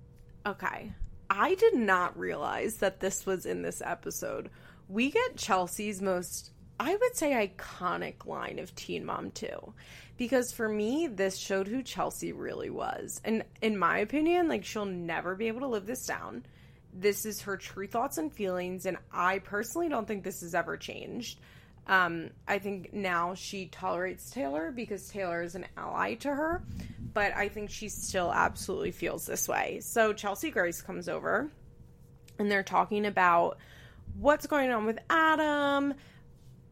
okay, 0.47 0.93
I 1.29 1.55
did 1.55 1.75
not 1.75 2.19
realize 2.19 2.77
that 2.77 3.01
this 3.01 3.27
was 3.27 3.47
in 3.47 3.63
this 3.63 3.83
episode. 3.85 4.51
We 4.89 5.11
get 5.11 5.37
Chelsea's 5.37 6.01
most, 6.01 6.53
I 6.79 6.97
would 6.97 7.17
say, 7.17 7.33
iconic 7.33 8.27
line 8.27 8.59
of 8.59 8.75
Teen 8.75 9.05
Mom 9.05 9.31
2. 9.31 9.75
Because 10.17 10.53
for 10.53 10.69
me, 10.69 11.07
this 11.07 11.37
showed 11.37 11.69
who 11.69 11.83
Chelsea 11.83 12.33
really 12.33 12.71
was. 12.71 13.21
And 13.25 13.45
in 13.63 13.79
my 13.79 13.99
opinion, 13.99 14.49
like, 14.49 14.65
she'll 14.65 14.85
never 14.85 15.35
be 15.35 15.49
able 15.49 15.61
to 15.61 15.67
live 15.67 15.87
this 15.87 16.07
down. 16.07 16.45
This 16.93 17.25
is 17.25 17.43
her 17.43 17.57
true 17.57 17.87
thoughts 17.87 18.19
and 18.19 18.33
feelings. 18.33 18.87
And 18.87 18.97
I 19.13 19.39
personally 19.39 19.89
don't 19.89 20.07
think 20.07 20.25
this 20.25 20.41
has 20.41 20.55
ever 20.55 20.77
changed. 20.77 21.39
Um, 21.87 22.31
I 22.47 22.59
think 22.59 22.93
now 22.93 23.35
she 23.35 23.67
tolerates 23.67 24.31
Taylor 24.31 24.71
because 24.71 25.09
Taylor 25.09 25.43
is 25.43 25.55
an 25.55 25.67
ally 25.77 26.15
to 26.17 26.29
her, 26.29 26.63
but 27.13 27.35
I 27.35 27.49
think 27.49 27.71
she 27.71 27.89
still 27.89 28.33
absolutely 28.33 28.93
feels 28.93 29.27
this 29.27 29.49
way. 29.49 29.81
So 29.83 30.13
Chelsea 30.13 30.51
Grace 30.51 30.83
comes 30.83 31.09
over 31.09 31.51
and 32.39 32.51
they're 32.51 32.63
talking 32.63 33.07
about 33.07 33.59
what's 34.19 34.47
going 34.47 34.71
on 34.71 34.87
with 34.87 34.99
Adam. 35.09 35.95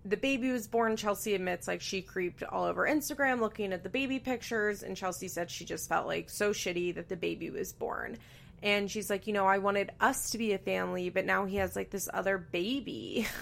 The 0.04 0.16
baby 0.16 0.52
was 0.52 0.68
born. 0.68 0.96
Chelsea 0.96 1.34
admits 1.34 1.66
like 1.66 1.80
she 1.80 2.00
creeped 2.00 2.42
all 2.42 2.64
over 2.64 2.86
Instagram 2.86 3.40
looking 3.40 3.72
at 3.72 3.82
the 3.82 3.88
baby 3.88 4.18
pictures, 4.18 4.82
and 4.82 4.96
Chelsea 4.96 5.28
said 5.28 5.50
she 5.50 5.64
just 5.64 5.88
felt 5.88 6.06
like 6.06 6.30
so 6.30 6.52
shitty 6.52 6.94
that 6.94 7.08
the 7.08 7.16
baby 7.16 7.50
was 7.50 7.72
born. 7.72 8.16
And 8.62 8.90
she's 8.90 9.08
like, 9.08 9.26
you 9.26 9.32
know, 9.32 9.46
I 9.46 9.58
wanted 9.58 9.92
us 10.00 10.30
to 10.30 10.38
be 10.38 10.52
a 10.52 10.58
family, 10.58 11.10
but 11.10 11.24
now 11.24 11.44
he 11.44 11.56
has 11.56 11.76
like 11.76 11.90
this 11.90 12.08
other 12.12 12.38
baby. 12.38 13.26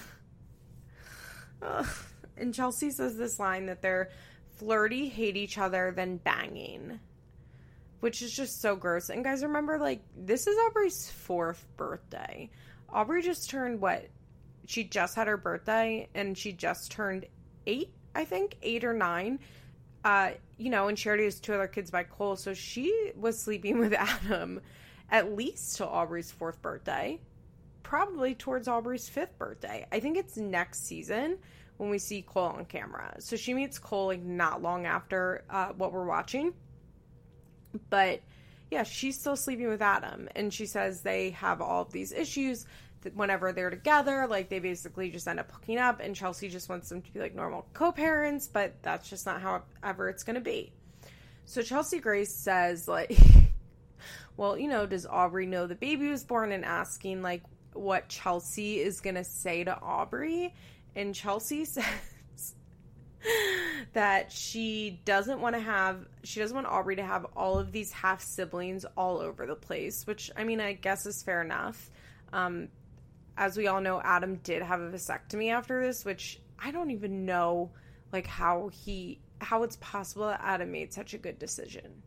And 2.36 2.52
Chelsea 2.52 2.90
says 2.90 3.16
this 3.16 3.38
line 3.38 3.66
that 3.66 3.82
they're 3.82 4.10
flirty, 4.56 5.08
hate 5.08 5.36
each 5.36 5.58
other, 5.58 5.92
then 5.94 6.18
banging. 6.18 7.00
Which 8.00 8.22
is 8.22 8.32
just 8.32 8.60
so 8.60 8.76
gross. 8.76 9.08
And 9.08 9.24
guys, 9.24 9.42
remember, 9.42 9.78
like, 9.78 10.02
this 10.16 10.46
is 10.46 10.56
Aubrey's 10.66 11.10
fourth 11.10 11.66
birthday. 11.76 12.50
Aubrey 12.90 13.22
just 13.22 13.48
turned 13.48 13.80
what? 13.80 14.06
She 14.66 14.84
just 14.84 15.14
had 15.14 15.28
her 15.28 15.36
birthday 15.36 16.08
and 16.14 16.36
she 16.36 16.52
just 16.52 16.92
turned 16.92 17.26
eight, 17.66 17.92
I 18.14 18.24
think, 18.24 18.56
eight 18.62 18.84
or 18.84 18.92
nine. 18.92 19.38
Uh, 20.04 20.32
you 20.56 20.70
know, 20.70 20.88
and 20.88 21.06
already 21.06 21.24
has 21.24 21.40
two 21.40 21.54
other 21.54 21.66
kids 21.66 21.90
by 21.90 22.04
Cole, 22.04 22.36
so 22.36 22.54
she 22.54 23.12
was 23.16 23.40
sleeping 23.40 23.78
with 23.80 23.92
Adam 23.92 24.60
at 25.10 25.34
least 25.36 25.76
till 25.76 25.86
Aubrey's 25.86 26.30
fourth 26.30 26.60
birthday 26.62 27.20
probably 27.86 28.34
towards 28.34 28.66
Aubrey's 28.66 29.08
fifth 29.08 29.38
birthday. 29.38 29.86
I 29.92 30.00
think 30.00 30.18
it's 30.18 30.36
next 30.36 30.86
season 30.86 31.38
when 31.76 31.88
we 31.88 31.98
see 31.98 32.20
Cole 32.20 32.46
on 32.46 32.64
camera. 32.64 33.14
So 33.20 33.36
she 33.36 33.54
meets 33.54 33.78
Cole 33.78 34.06
like 34.06 34.22
not 34.22 34.60
long 34.60 34.86
after 34.86 35.44
uh, 35.48 35.68
what 35.68 35.92
we're 35.92 36.04
watching. 36.04 36.52
But 37.88 38.22
yeah, 38.72 38.82
she's 38.82 39.20
still 39.20 39.36
sleeping 39.36 39.68
with 39.68 39.82
Adam. 39.82 40.28
And 40.34 40.52
she 40.52 40.66
says 40.66 41.02
they 41.02 41.30
have 41.30 41.60
all 41.60 41.82
of 41.82 41.92
these 41.92 42.10
issues 42.10 42.66
that 43.02 43.14
whenever 43.14 43.52
they're 43.52 43.70
together, 43.70 44.26
like 44.28 44.48
they 44.48 44.58
basically 44.58 45.10
just 45.10 45.28
end 45.28 45.38
up 45.38 45.52
hooking 45.52 45.78
up. 45.78 46.00
And 46.00 46.16
Chelsea 46.16 46.48
just 46.48 46.68
wants 46.68 46.88
them 46.88 47.02
to 47.02 47.12
be 47.12 47.20
like 47.20 47.36
normal 47.36 47.66
co 47.72 47.92
parents, 47.92 48.48
but 48.48 48.82
that's 48.82 49.08
just 49.08 49.26
not 49.26 49.40
how 49.40 49.62
ever 49.84 50.08
it's 50.08 50.24
going 50.24 50.34
to 50.34 50.40
be. 50.40 50.72
So 51.44 51.62
Chelsea 51.62 52.00
Grace 52.00 52.34
says, 52.34 52.88
like, 52.88 53.16
well, 54.36 54.58
you 54.58 54.68
know, 54.68 54.86
does 54.86 55.06
Aubrey 55.06 55.46
know 55.46 55.66
the 55.66 55.74
baby 55.74 56.08
was 56.08 56.24
born? 56.24 56.52
And 56.52 56.64
asking, 56.64 57.22
like, 57.22 57.42
what 57.76 58.08
Chelsea 58.08 58.80
is 58.80 59.00
going 59.00 59.16
to 59.16 59.24
say 59.24 59.64
to 59.64 59.78
Aubrey. 59.80 60.54
And 60.94 61.14
Chelsea 61.14 61.64
says 61.64 61.84
that 63.92 64.30
she 64.32 65.00
doesn't 65.04 65.40
want 65.40 65.54
to 65.54 65.60
have, 65.60 66.06
she 66.22 66.40
doesn't 66.40 66.54
want 66.54 66.66
Aubrey 66.66 66.96
to 66.96 67.04
have 67.04 67.26
all 67.36 67.58
of 67.58 67.72
these 67.72 67.92
half 67.92 68.22
siblings 68.22 68.84
all 68.96 69.18
over 69.18 69.46
the 69.46 69.54
place, 69.54 70.06
which 70.06 70.30
I 70.36 70.44
mean, 70.44 70.60
I 70.60 70.72
guess 70.72 71.06
is 71.06 71.22
fair 71.22 71.42
enough. 71.42 71.90
Um, 72.32 72.68
as 73.36 73.56
we 73.56 73.66
all 73.66 73.80
know, 73.80 74.00
Adam 74.02 74.36
did 74.36 74.62
have 74.62 74.80
a 74.80 74.90
vasectomy 74.90 75.52
after 75.52 75.84
this, 75.84 76.04
which 76.04 76.40
I 76.58 76.70
don't 76.70 76.90
even 76.90 77.26
know 77.26 77.70
like 78.12 78.26
how 78.26 78.68
he 78.72 79.20
how 79.40 79.62
it's 79.62 79.76
possible 79.80 80.28
that 80.28 80.40
Adam 80.42 80.72
made 80.72 80.92
such 80.92 81.12
a 81.12 81.18
good 81.18 81.38
decision. 81.38 82.02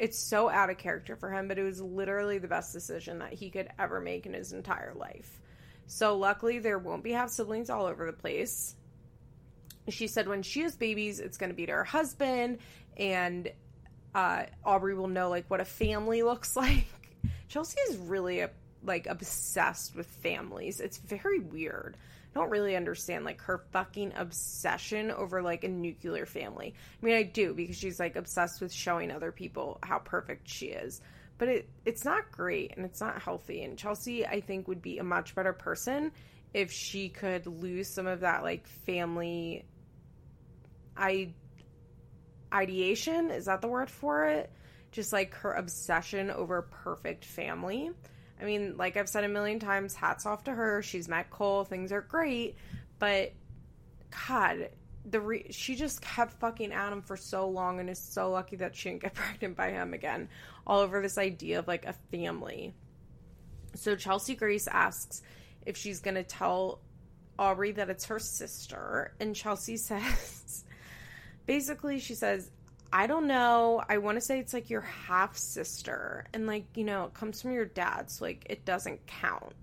It's 0.00 0.18
so 0.18 0.48
out 0.48 0.70
of 0.70 0.78
character 0.78 1.14
for 1.14 1.30
him, 1.30 1.46
but 1.46 1.58
it 1.58 1.62
was 1.62 1.80
literally 1.80 2.38
the 2.38 2.48
best 2.48 2.72
decision 2.72 3.18
that 3.18 3.34
he 3.34 3.50
could 3.50 3.68
ever 3.78 4.00
make 4.00 4.24
in 4.24 4.32
his 4.32 4.52
entire 4.52 4.94
life. 4.94 5.40
So 5.86 6.16
luckily 6.16 6.58
there 6.58 6.78
won't 6.78 7.04
be 7.04 7.12
half 7.12 7.28
siblings 7.28 7.68
all 7.68 7.84
over 7.84 8.06
the 8.06 8.14
place. 8.14 8.74
She 9.90 10.06
said 10.06 10.26
when 10.26 10.42
she 10.42 10.62
has 10.62 10.74
babies, 10.74 11.20
it's 11.20 11.36
going 11.36 11.50
to 11.50 11.56
be 11.56 11.66
to 11.66 11.72
her 11.72 11.84
husband, 11.84 12.60
and 12.96 13.52
uh, 14.14 14.44
Aubrey 14.64 14.94
will 14.94 15.08
know 15.08 15.28
like 15.28 15.50
what 15.50 15.60
a 15.60 15.66
family 15.66 16.22
looks 16.24 16.56
like. 16.56 16.86
Chelsea 17.48 17.78
is 17.90 17.98
really 17.98 18.46
like 18.82 19.06
obsessed 19.06 19.94
with 19.94 20.06
families. 20.06 20.80
It's 20.80 20.96
very 20.96 21.40
weird 21.40 21.98
don't 22.34 22.50
really 22.50 22.76
understand 22.76 23.24
like 23.24 23.40
her 23.42 23.64
fucking 23.72 24.12
obsession 24.16 25.10
over 25.10 25.42
like 25.42 25.64
a 25.64 25.68
nuclear 25.68 26.26
family. 26.26 26.74
I 27.02 27.06
mean, 27.06 27.16
I 27.16 27.22
do 27.24 27.54
because 27.54 27.76
she's 27.76 27.98
like 27.98 28.16
obsessed 28.16 28.60
with 28.60 28.72
showing 28.72 29.10
other 29.10 29.32
people 29.32 29.78
how 29.82 29.98
perfect 29.98 30.48
she 30.48 30.66
is. 30.66 31.00
But 31.38 31.48
it 31.48 31.68
it's 31.84 32.04
not 32.04 32.30
great 32.30 32.76
and 32.76 32.84
it's 32.84 33.00
not 33.00 33.20
healthy. 33.22 33.62
And 33.62 33.78
Chelsea, 33.78 34.26
I 34.26 34.40
think, 34.40 34.68
would 34.68 34.82
be 34.82 34.98
a 34.98 35.04
much 35.04 35.34
better 35.34 35.52
person 35.52 36.12
if 36.52 36.70
she 36.70 37.08
could 37.08 37.46
lose 37.46 37.88
some 37.88 38.06
of 38.06 38.20
that 38.20 38.42
like 38.42 38.66
family 38.66 39.64
I 40.96 41.32
ideation, 42.52 43.30
is 43.30 43.46
that 43.46 43.60
the 43.60 43.68
word 43.68 43.90
for 43.90 44.26
it? 44.26 44.50
Just 44.92 45.12
like 45.12 45.34
her 45.34 45.52
obsession 45.52 46.30
over 46.30 46.62
perfect 46.62 47.24
family. 47.24 47.90
I 48.40 48.44
mean, 48.44 48.76
like 48.76 48.96
I've 48.96 49.08
said 49.08 49.24
a 49.24 49.28
million 49.28 49.58
times, 49.58 49.94
hats 49.94 50.26
off 50.26 50.44
to 50.44 50.52
her. 50.52 50.82
She's 50.82 51.08
met 51.08 51.30
Cole, 51.30 51.64
things 51.64 51.92
are 51.92 52.00
great, 52.00 52.56
but 52.98 53.32
God, 54.28 54.70
the 55.04 55.20
re- 55.20 55.46
she 55.50 55.74
just 55.74 56.00
kept 56.00 56.34
fucking 56.40 56.72
Adam 56.72 57.02
for 57.02 57.16
so 57.16 57.48
long 57.48 57.80
and 57.80 57.90
is 57.90 57.98
so 57.98 58.30
lucky 58.30 58.56
that 58.56 58.74
she 58.74 58.90
didn't 58.90 59.02
get 59.02 59.14
pregnant 59.14 59.56
by 59.56 59.70
him 59.70 59.94
again. 59.94 60.28
All 60.66 60.80
over 60.80 61.02
this 61.02 61.18
idea 61.18 61.58
of 61.58 61.68
like 61.68 61.86
a 61.86 61.94
family. 62.10 62.74
So 63.74 63.96
Chelsea 63.96 64.34
Grace 64.34 64.66
asks 64.66 65.22
if 65.66 65.76
she's 65.76 66.00
gonna 66.00 66.24
tell 66.24 66.80
Aubrey 67.38 67.72
that 67.72 67.88
it's 67.88 68.04
her 68.06 68.18
sister, 68.18 69.14
and 69.20 69.34
Chelsea 69.34 69.76
says, 69.78 70.64
basically, 71.46 71.98
she 71.98 72.14
says, 72.14 72.50
I 72.92 73.06
don't 73.06 73.26
know. 73.26 73.82
I 73.88 73.98
want 73.98 74.16
to 74.16 74.20
say 74.20 74.40
it's 74.40 74.52
like 74.52 74.68
your 74.70 74.80
half 74.80 75.36
sister, 75.36 76.26
and 76.34 76.46
like, 76.46 76.64
you 76.74 76.84
know, 76.84 77.04
it 77.04 77.14
comes 77.14 77.40
from 77.40 77.52
your 77.52 77.66
dad, 77.66 78.10
so 78.10 78.24
like 78.24 78.46
it 78.50 78.64
doesn't 78.64 79.06
count. 79.06 79.54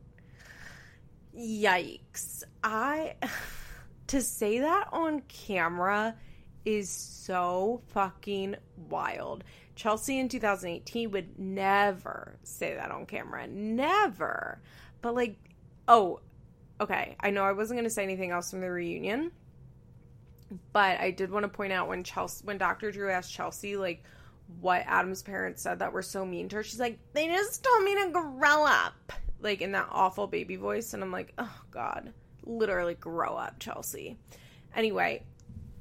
Yikes. 1.38 2.44
I. 2.64 3.16
to 4.08 4.22
say 4.22 4.60
that 4.60 4.88
on 4.92 5.22
camera 5.28 6.16
is 6.66 6.90
so 6.90 7.82
fucking 7.88 8.56
wild. 8.90 9.44
Chelsea 9.76 10.18
in 10.18 10.28
2018 10.28 11.12
would 11.12 11.38
never 11.38 12.38
say 12.44 12.74
that 12.76 12.92
on 12.92 13.06
camera. 13.06 13.48
Never. 13.48 14.60
But 15.02 15.16
like, 15.16 15.38
oh, 15.88 16.20
okay. 16.82 17.16
I 17.20 17.30
know 17.30 17.44
I 17.44 17.52
wasn't 17.52 17.78
going 17.78 17.88
to 17.88 17.94
say 17.94 18.04
anything 18.04 18.32
else 18.32 18.50
from 18.50 18.62
the 18.62 18.72
reunion, 18.72 19.32
but 20.74 21.00
I 21.00 21.12
did 21.12 21.32
want 21.32 21.44
to 21.44 21.50
point 21.50 21.74
out 21.74 21.88
when 21.88 22.04
Chelsea, 22.04 22.46
when 22.46 22.58
Dr. 22.58 22.92
Drew 22.92 23.10
asked 23.10 23.32
Chelsea, 23.32 23.78
like, 23.78 24.04
what 24.62 24.84
Adam's 24.86 25.24
parents 25.24 25.62
said 25.62 25.80
that 25.80 25.92
were 25.92 26.02
so 26.02 26.26
mean 26.26 26.48
to 26.50 26.58
her, 26.58 26.64
she's 26.64 26.80
like, 26.80 27.00
they 27.14 27.28
just 27.28 27.64
told 27.64 27.84
me 27.84 27.96
to 27.96 28.10
grow 28.12 28.66
up. 28.66 29.14
Like, 29.40 29.62
in 29.62 29.74
that 29.74 29.90
awful 29.92 30.26
baby 30.26 30.56
voice. 30.56 30.94
And 30.94 31.04
I'm 31.04 31.12
like, 31.12 31.34
oh, 31.38 31.62
God. 31.70 32.14
Literally 32.46 32.96
grow 32.96 33.36
up, 33.36 33.60
Chelsea. 33.60 34.18
Anyway, 34.76 35.24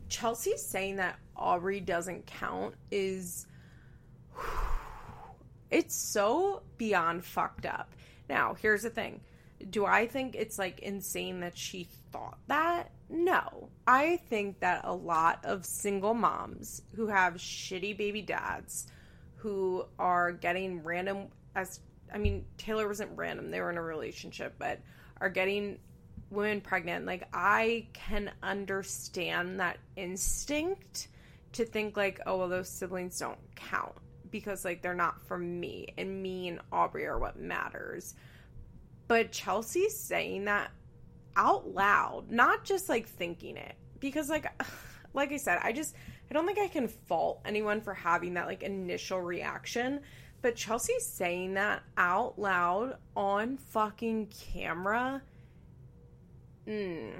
Chelsea 0.08 0.56
saying 0.56 0.96
that 0.96 1.18
Aubrey 1.36 1.80
doesn't 1.80 2.26
count 2.26 2.74
is 2.90 3.46
it's 5.70 5.94
so 5.94 6.62
beyond 6.76 7.24
fucked 7.24 7.66
up. 7.66 7.92
Now, 8.28 8.54
here's 8.60 8.82
the 8.82 8.90
thing. 8.90 9.20
Do 9.70 9.86
I 9.86 10.06
think 10.06 10.34
it's 10.34 10.58
like 10.58 10.80
insane 10.80 11.40
that 11.40 11.56
she 11.56 11.88
thought 12.12 12.38
that? 12.48 12.90
No. 13.08 13.68
I 13.86 14.16
think 14.28 14.60
that 14.60 14.82
a 14.84 14.94
lot 14.94 15.44
of 15.44 15.64
single 15.64 16.14
moms 16.14 16.82
who 16.94 17.06
have 17.06 17.34
shitty 17.34 17.96
baby 17.96 18.22
dads 18.22 18.86
who 19.36 19.84
are 19.98 20.32
getting 20.32 20.82
random 20.82 21.28
as 21.54 21.80
I 22.12 22.18
mean, 22.18 22.44
Taylor 22.56 22.86
wasn't 22.86 23.10
random, 23.16 23.50
they 23.50 23.60
were 23.60 23.70
in 23.70 23.78
a 23.78 23.82
relationship, 23.82 24.54
but 24.58 24.80
are 25.20 25.30
getting 25.30 25.78
women 26.30 26.60
pregnant, 26.60 27.06
like 27.06 27.28
I 27.32 27.88
can 27.92 28.30
understand 28.42 29.60
that 29.60 29.78
instinct 29.96 31.08
to 31.52 31.64
think 31.64 31.96
like, 31.96 32.20
oh 32.26 32.38
well 32.38 32.48
those 32.48 32.68
siblings 32.68 33.18
don't 33.18 33.38
count 33.54 33.94
because 34.30 34.64
like 34.64 34.82
they're 34.82 34.94
not 34.94 35.22
from 35.26 35.60
me 35.60 35.88
and 35.96 36.22
me 36.22 36.48
and 36.48 36.60
Aubrey 36.72 37.06
are 37.06 37.18
what 37.18 37.38
matters. 37.38 38.14
But 39.08 39.32
Chelsea's 39.32 39.98
saying 39.98 40.46
that 40.46 40.70
out 41.36 41.68
loud, 41.68 42.30
not 42.30 42.64
just 42.64 42.88
like 42.88 43.08
thinking 43.08 43.56
it. 43.56 43.74
Because 44.00 44.28
like 44.28 44.46
like 45.14 45.32
I 45.32 45.36
said, 45.36 45.58
I 45.62 45.72
just 45.72 45.94
I 46.30 46.34
don't 46.34 46.46
think 46.46 46.58
I 46.58 46.68
can 46.68 46.88
fault 46.88 47.40
anyone 47.44 47.80
for 47.80 47.94
having 47.94 48.34
that 48.34 48.46
like 48.46 48.62
initial 48.62 49.20
reaction. 49.20 50.00
But 50.42 50.56
Chelsea's 50.56 51.06
saying 51.06 51.54
that 51.54 51.82
out 51.96 52.38
loud 52.38 52.98
on 53.16 53.56
fucking 53.56 54.28
camera 54.52 55.22
mm, 56.66 57.12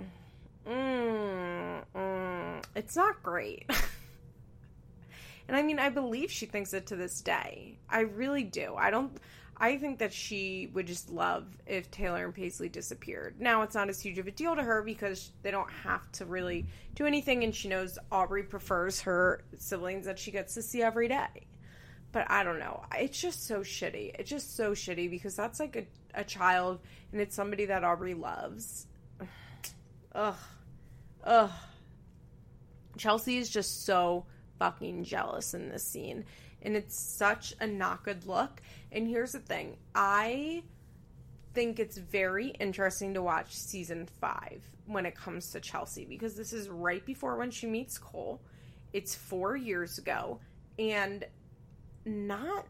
mm, 0.66 1.85
mm, 1.94 2.64
it's 2.75 2.96
not 2.96 3.22
great. 3.22 3.64
and 5.49 5.57
I 5.57 5.62
mean, 5.62 5.79
I 5.79 5.88
believe 5.88 6.31
she 6.31 6.46
thinks 6.46 6.75
it 6.75 6.87
to 6.88 6.96
this 6.96 7.20
day. 7.20 7.79
I 7.88 8.01
really 8.01 8.44
do. 8.44 8.75
I 8.77 8.90
don't. 8.90 9.16
I 9.59 9.79
think 9.79 9.99
that 10.01 10.12
she 10.12 10.71
would 10.75 10.87
just 10.87 11.11
love 11.11 11.47
if 11.66 11.90
Taylor 11.90 12.25
and 12.25 12.35
Paisley 12.35 12.69
disappeared. 12.69 13.37
Now, 13.40 13.62
it's 13.62 13.75
not 13.75 13.88
as 13.88 14.01
huge 14.01 14.19
of 14.19 14.27
a 14.27 14.31
deal 14.31 14.55
to 14.55 14.62
her 14.62 14.83
because 14.83 15.31
they 15.42 15.51
don't 15.51 15.71
have 15.83 16.12
to 16.12 16.27
really 16.27 16.66
do 16.95 17.07
anything, 17.07 17.42
and 17.42 17.55
she 17.55 17.69
knows 17.69 17.99
Aubrey 18.12 18.42
prefers 18.42 19.01
her 19.03 19.45
siblings 19.57 20.05
that 20.05 20.19
she 20.19 20.31
gets 20.31 20.55
to 20.55 20.62
see 20.62 20.83
every 20.83 21.09
day. 21.09 21.47
But 22.12 22.31
I 22.31 22.45
don't 22.45 22.59
know. 22.59 22.85
It's 22.95 23.21
just 23.21 23.47
so 23.47 23.61
shitty. 23.61 24.14
It's 24.19 24.31
just 24.31 24.57
so 24.57 24.73
shitty 24.73 25.11
because 25.11 25.35
that's 25.35 25.59
like 25.59 25.77
a, 25.77 26.21
a 26.21 26.25
child 26.25 26.81
and 27.12 27.21
it's 27.21 27.35
somebody 27.35 27.66
that 27.66 27.85
Aubrey 27.85 28.14
loves. 28.14 28.87
Ugh. 30.14 30.35
Ugh. 31.25 31.51
Chelsea 32.97 33.37
is 33.37 33.51
just 33.51 33.85
so 33.85 34.25
fucking 34.59 35.05
jealous 35.05 35.55
in 35.55 35.69
this 35.69 35.85
scene. 35.85 36.25
And 36.62 36.77
it's 36.77 36.99
such 36.99 37.55
a 37.61 37.66
not 37.66 38.05
good 38.05 38.27
look. 38.27 38.61
And 38.92 39.07
here's 39.07 39.33
the 39.33 39.38
thing 39.40 39.77
I 39.95 40.62
think 41.55 41.79
it's 41.79 41.97
very 41.97 42.49
interesting 42.49 43.14
to 43.14 43.23
watch 43.23 43.55
season 43.55 44.09
five 44.21 44.62
when 44.87 45.07
it 45.07 45.14
comes 45.16 45.51
to 45.53 45.61
Chelsea 45.61 46.05
because 46.05 46.37
this 46.37 46.53
is 46.53 46.69
right 46.69 47.05
before 47.05 47.37
when 47.37 47.51
she 47.51 47.66
meets 47.66 47.99
Cole. 47.99 48.40
It's 48.92 49.14
four 49.14 49.57
years 49.57 49.99
ago. 49.99 50.40
And 50.79 51.25
not. 52.05 52.66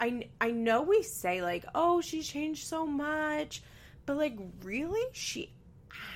I, 0.00 0.28
I 0.40 0.50
know 0.50 0.82
we 0.82 1.02
say, 1.02 1.42
like, 1.42 1.64
oh, 1.74 2.00
she's 2.00 2.26
changed 2.26 2.66
so 2.66 2.86
much. 2.86 3.62
But, 4.04 4.16
like, 4.16 4.36
really? 4.62 5.08
She 5.12 5.52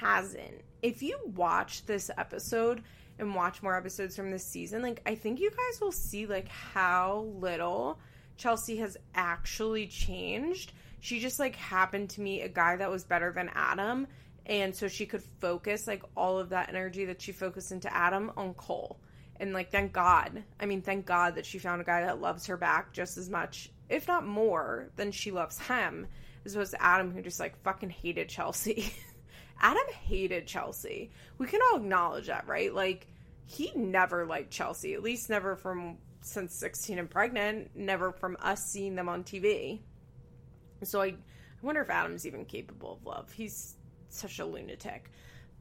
hasn't. 0.00 0.62
If 0.82 1.02
you 1.02 1.18
watch 1.34 1.86
this 1.86 2.10
episode 2.18 2.82
and 3.18 3.34
watch 3.34 3.62
more 3.62 3.76
episodes 3.76 4.16
from 4.16 4.30
this 4.30 4.44
season, 4.44 4.82
like 4.82 5.00
I 5.06 5.14
think 5.14 5.40
you 5.40 5.50
guys 5.50 5.80
will 5.80 5.92
see 5.92 6.26
like 6.26 6.48
how 6.48 7.26
little 7.38 7.98
Chelsea 8.36 8.76
has 8.78 8.96
actually 9.14 9.86
changed. 9.86 10.72
She 11.00 11.20
just 11.20 11.38
like 11.38 11.56
happened 11.56 12.10
to 12.10 12.20
meet 12.20 12.42
a 12.42 12.48
guy 12.48 12.76
that 12.76 12.90
was 12.90 13.04
better 13.04 13.32
than 13.32 13.50
Adam, 13.54 14.06
and 14.44 14.74
so 14.74 14.88
she 14.88 15.06
could 15.06 15.22
focus 15.40 15.86
like 15.86 16.02
all 16.16 16.38
of 16.38 16.50
that 16.50 16.68
energy 16.68 17.06
that 17.06 17.22
she 17.22 17.32
focused 17.32 17.72
into 17.72 17.94
Adam 17.94 18.32
on 18.36 18.54
Cole. 18.54 18.98
And 19.38 19.52
like 19.52 19.70
thank 19.70 19.92
God. 19.92 20.42
I 20.58 20.66
mean, 20.66 20.82
thank 20.82 21.06
God 21.06 21.34
that 21.34 21.46
she 21.46 21.58
found 21.58 21.80
a 21.80 21.84
guy 21.84 22.02
that 22.02 22.20
loves 22.20 22.46
her 22.46 22.56
back 22.56 22.92
just 22.92 23.18
as 23.18 23.28
much, 23.28 23.70
if 23.88 24.08
not 24.08 24.26
more, 24.26 24.88
than 24.96 25.12
she 25.12 25.30
loves 25.30 25.58
him, 25.58 26.06
as 26.44 26.54
opposed 26.54 26.72
to 26.72 26.82
Adam 26.82 27.12
who 27.12 27.22
just 27.22 27.40
like 27.40 27.62
fucking 27.62 27.90
hated 27.90 28.28
Chelsea. 28.28 28.92
Adam 29.60 29.86
hated 30.02 30.46
Chelsea. 30.46 31.10
We 31.38 31.46
can 31.46 31.60
all 31.70 31.78
acknowledge 31.78 32.26
that, 32.26 32.46
right? 32.46 32.74
Like, 32.74 33.06
he 33.46 33.72
never 33.74 34.26
liked 34.26 34.50
Chelsea, 34.50 34.94
at 34.94 35.02
least 35.02 35.30
never 35.30 35.56
from 35.56 35.98
since 36.20 36.54
16 36.56 36.98
and 36.98 37.08
pregnant, 37.08 37.70
never 37.74 38.12
from 38.12 38.36
us 38.40 38.64
seeing 38.66 38.96
them 38.96 39.08
on 39.08 39.22
TV. 39.22 39.80
So 40.82 41.00
I, 41.00 41.06
I 41.06 41.14
wonder 41.62 41.80
if 41.80 41.90
Adam's 41.90 42.26
even 42.26 42.44
capable 42.44 42.92
of 42.94 43.06
love. 43.06 43.32
He's 43.32 43.76
such 44.08 44.40
a 44.40 44.44
lunatic. 44.44 45.10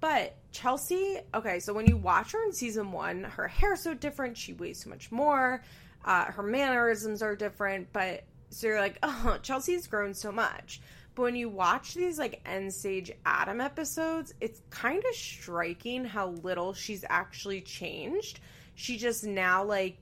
But 0.01 0.35
Chelsea, 0.51 1.19
okay, 1.33 1.59
so 1.59 1.73
when 1.73 1.85
you 1.85 1.97
watch 1.97 2.33
her 2.33 2.43
in 2.43 2.51
season 2.51 2.91
one, 2.91 3.23
her 3.23 3.47
hair's 3.47 3.81
so 3.81 3.93
different. 3.93 4.37
She 4.37 4.53
weighs 4.53 4.83
so 4.83 4.89
much 4.89 5.11
more. 5.11 5.63
Uh, 6.03 6.25
her 6.25 6.43
mannerisms 6.43 7.21
are 7.21 7.35
different. 7.35 7.93
But 7.93 8.23
so 8.49 8.67
you're 8.67 8.79
like, 8.79 8.97
oh, 9.03 9.37
Chelsea's 9.41 9.87
grown 9.87 10.13
so 10.13 10.31
much. 10.31 10.81
But 11.15 11.23
when 11.23 11.35
you 11.37 11.47
watch 11.47 11.93
these 11.93 12.19
like 12.19 12.41
end 12.45 12.73
stage 12.73 13.11
Adam 13.25 13.61
episodes, 13.61 14.33
it's 14.41 14.61
kind 14.69 15.01
of 15.03 15.15
striking 15.15 16.03
how 16.03 16.31
little 16.43 16.73
she's 16.73 17.05
actually 17.09 17.61
changed. 17.61 18.41
She 18.75 18.97
just 18.97 19.23
now 19.23 19.63
like 19.63 19.97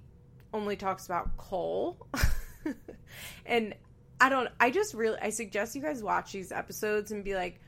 only 0.53 0.75
talks 0.75 1.05
about 1.05 1.37
Cole. 1.37 2.07
and 3.45 3.75
I 4.19 4.29
don't 4.29 4.49
I 4.59 4.71
just 4.71 4.95
really 4.95 5.19
I 5.21 5.29
suggest 5.29 5.75
you 5.75 5.81
guys 5.81 6.01
watch 6.01 6.31
these 6.31 6.51
episodes 6.51 7.11
and 7.11 7.23
be 7.23 7.35
like, 7.35 7.61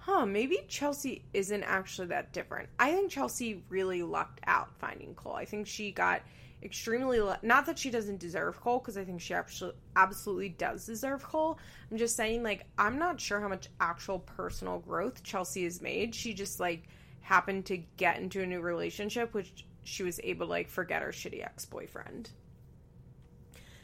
huh, 0.00 0.26
maybe 0.26 0.58
Chelsea 0.68 1.24
isn't 1.32 1.62
actually 1.62 2.08
that 2.08 2.32
different. 2.32 2.68
I 2.78 2.92
think 2.92 3.10
Chelsea 3.10 3.62
really 3.68 4.02
lucked 4.02 4.40
out 4.46 4.70
finding 4.78 5.14
Cole. 5.14 5.34
I 5.34 5.44
think 5.44 5.66
she 5.66 5.92
got 5.92 6.22
extremely 6.62 7.20
not 7.42 7.66
that 7.66 7.78
she 7.78 7.90
doesn't 7.90 8.18
deserve 8.18 8.60
Cole 8.60 8.78
because 8.78 8.96
I 8.96 9.04
think 9.04 9.20
she 9.20 9.34
actually 9.34 9.72
absolutely 9.96 10.50
does 10.50 10.84
deserve 10.84 11.22
Cole. 11.22 11.58
I'm 11.90 11.98
just 11.98 12.16
saying 12.16 12.42
like 12.42 12.66
I'm 12.78 12.98
not 12.98 13.20
sure 13.20 13.40
how 13.40 13.48
much 13.48 13.68
actual 13.80 14.18
personal 14.20 14.78
growth 14.78 15.22
Chelsea 15.22 15.64
has 15.64 15.80
made. 15.80 16.14
She 16.14 16.34
just 16.34 16.60
like 16.60 16.88
happened 17.20 17.66
to 17.66 17.78
get 17.96 18.18
into 18.18 18.42
a 18.42 18.46
new 18.46 18.60
relationship 18.60 19.34
which 19.34 19.64
she 19.84 20.02
was 20.02 20.20
able 20.24 20.46
to 20.46 20.50
like 20.50 20.68
forget 20.68 21.02
her 21.02 21.10
shitty 21.12 21.44
ex-boyfriend. 21.44 22.30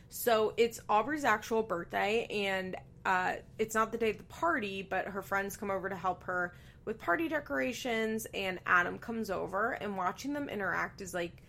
So 0.09 0.55
it's 0.57 0.81
Aubrey's 0.89 1.25
actual 1.25 1.63
birthday 1.63 2.27
and 2.31 2.77
uh, 3.07 3.35
it's 3.59 3.75
not 3.75 3.93
the 3.93 3.99
day 3.99 4.11
of 4.11 4.19
the 4.19 4.25
party, 4.25 4.83
but 4.83 5.07
her 5.07 5.23
friends 5.23 5.57
come 5.57 5.71
over 5.71 5.89
to 5.89 5.95
help 5.95 6.25
her 6.25 6.55
with 6.85 6.99
party 6.99 7.29
decorations, 7.29 8.27
and 8.35 8.59
Adam 8.67 8.99
comes 8.99 9.31
over, 9.31 9.73
and 9.73 9.97
watching 9.97 10.33
them 10.33 10.49
interact 10.49 11.01
is 11.01 11.15
like 11.15 11.43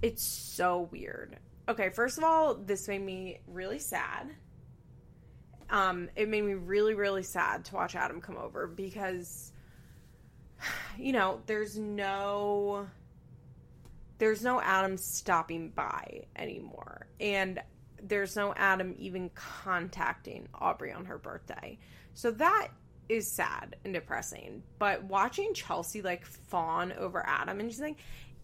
it's 0.00 0.22
so 0.22 0.88
weird. 0.92 1.38
Okay, 1.68 1.90
first 1.90 2.16
of 2.16 2.24
all, 2.24 2.54
this 2.54 2.88
made 2.88 3.02
me 3.02 3.40
really 3.46 3.78
sad. 3.78 4.30
Um, 5.68 6.08
it 6.16 6.28
made 6.28 6.44
me 6.44 6.54
really, 6.54 6.94
really 6.94 7.24
sad 7.24 7.64
to 7.66 7.74
watch 7.74 7.94
Adam 7.94 8.20
come 8.20 8.36
over 8.36 8.66
because, 8.66 9.52
you 10.96 11.12
know, 11.12 11.40
there's 11.46 11.76
no, 11.76 12.86
there's 14.16 14.42
no 14.42 14.60
Adam 14.60 14.96
stopping 14.96 15.70
by 15.70 16.26
anymore, 16.36 17.06
and 17.18 17.60
there's 18.08 18.36
no 18.36 18.54
Adam 18.56 18.94
even 18.98 19.30
contacting 19.30 20.48
Aubrey 20.54 20.92
on 20.92 21.04
her 21.06 21.18
birthday. 21.18 21.78
So 22.14 22.30
that 22.32 22.68
is 23.08 23.30
sad 23.30 23.76
and 23.84 23.94
depressing. 23.94 24.62
But 24.78 25.04
watching 25.04 25.54
Chelsea 25.54 26.02
like 26.02 26.24
fawn 26.24 26.92
over 26.92 27.24
Adam 27.26 27.60
and 27.60 27.70
she's 27.70 27.80
like, 27.80 27.98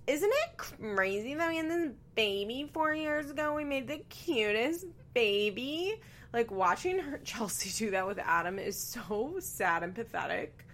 isn't 0.06 0.32
it 0.32 0.56
crazy 0.56 1.34
that 1.34 1.48
we 1.48 1.56
had 1.56 1.70
this 1.70 1.92
baby 2.14 2.68
four 2.72 2.92
years 2.94 3.30
ago? 3.30 3.54
We 3.54 3.64
made 3.64 3.86
the 3.86 3.98
cutest 4.08 4.86
baby. 5.14 6.00
Like 6.32 6.50
watching 6.50 6.98
her 6.98 7.18
Chelsea 7.24 7.70
do 7.84 7.90
that 7.92 8.06
with 8.06 8.18
Adam 8.18 8.58
is 8.58 8.78
so 8.78 9.36
sad 9.38 9.82
and 9.82 9.94
pathetic. 9.94 10.66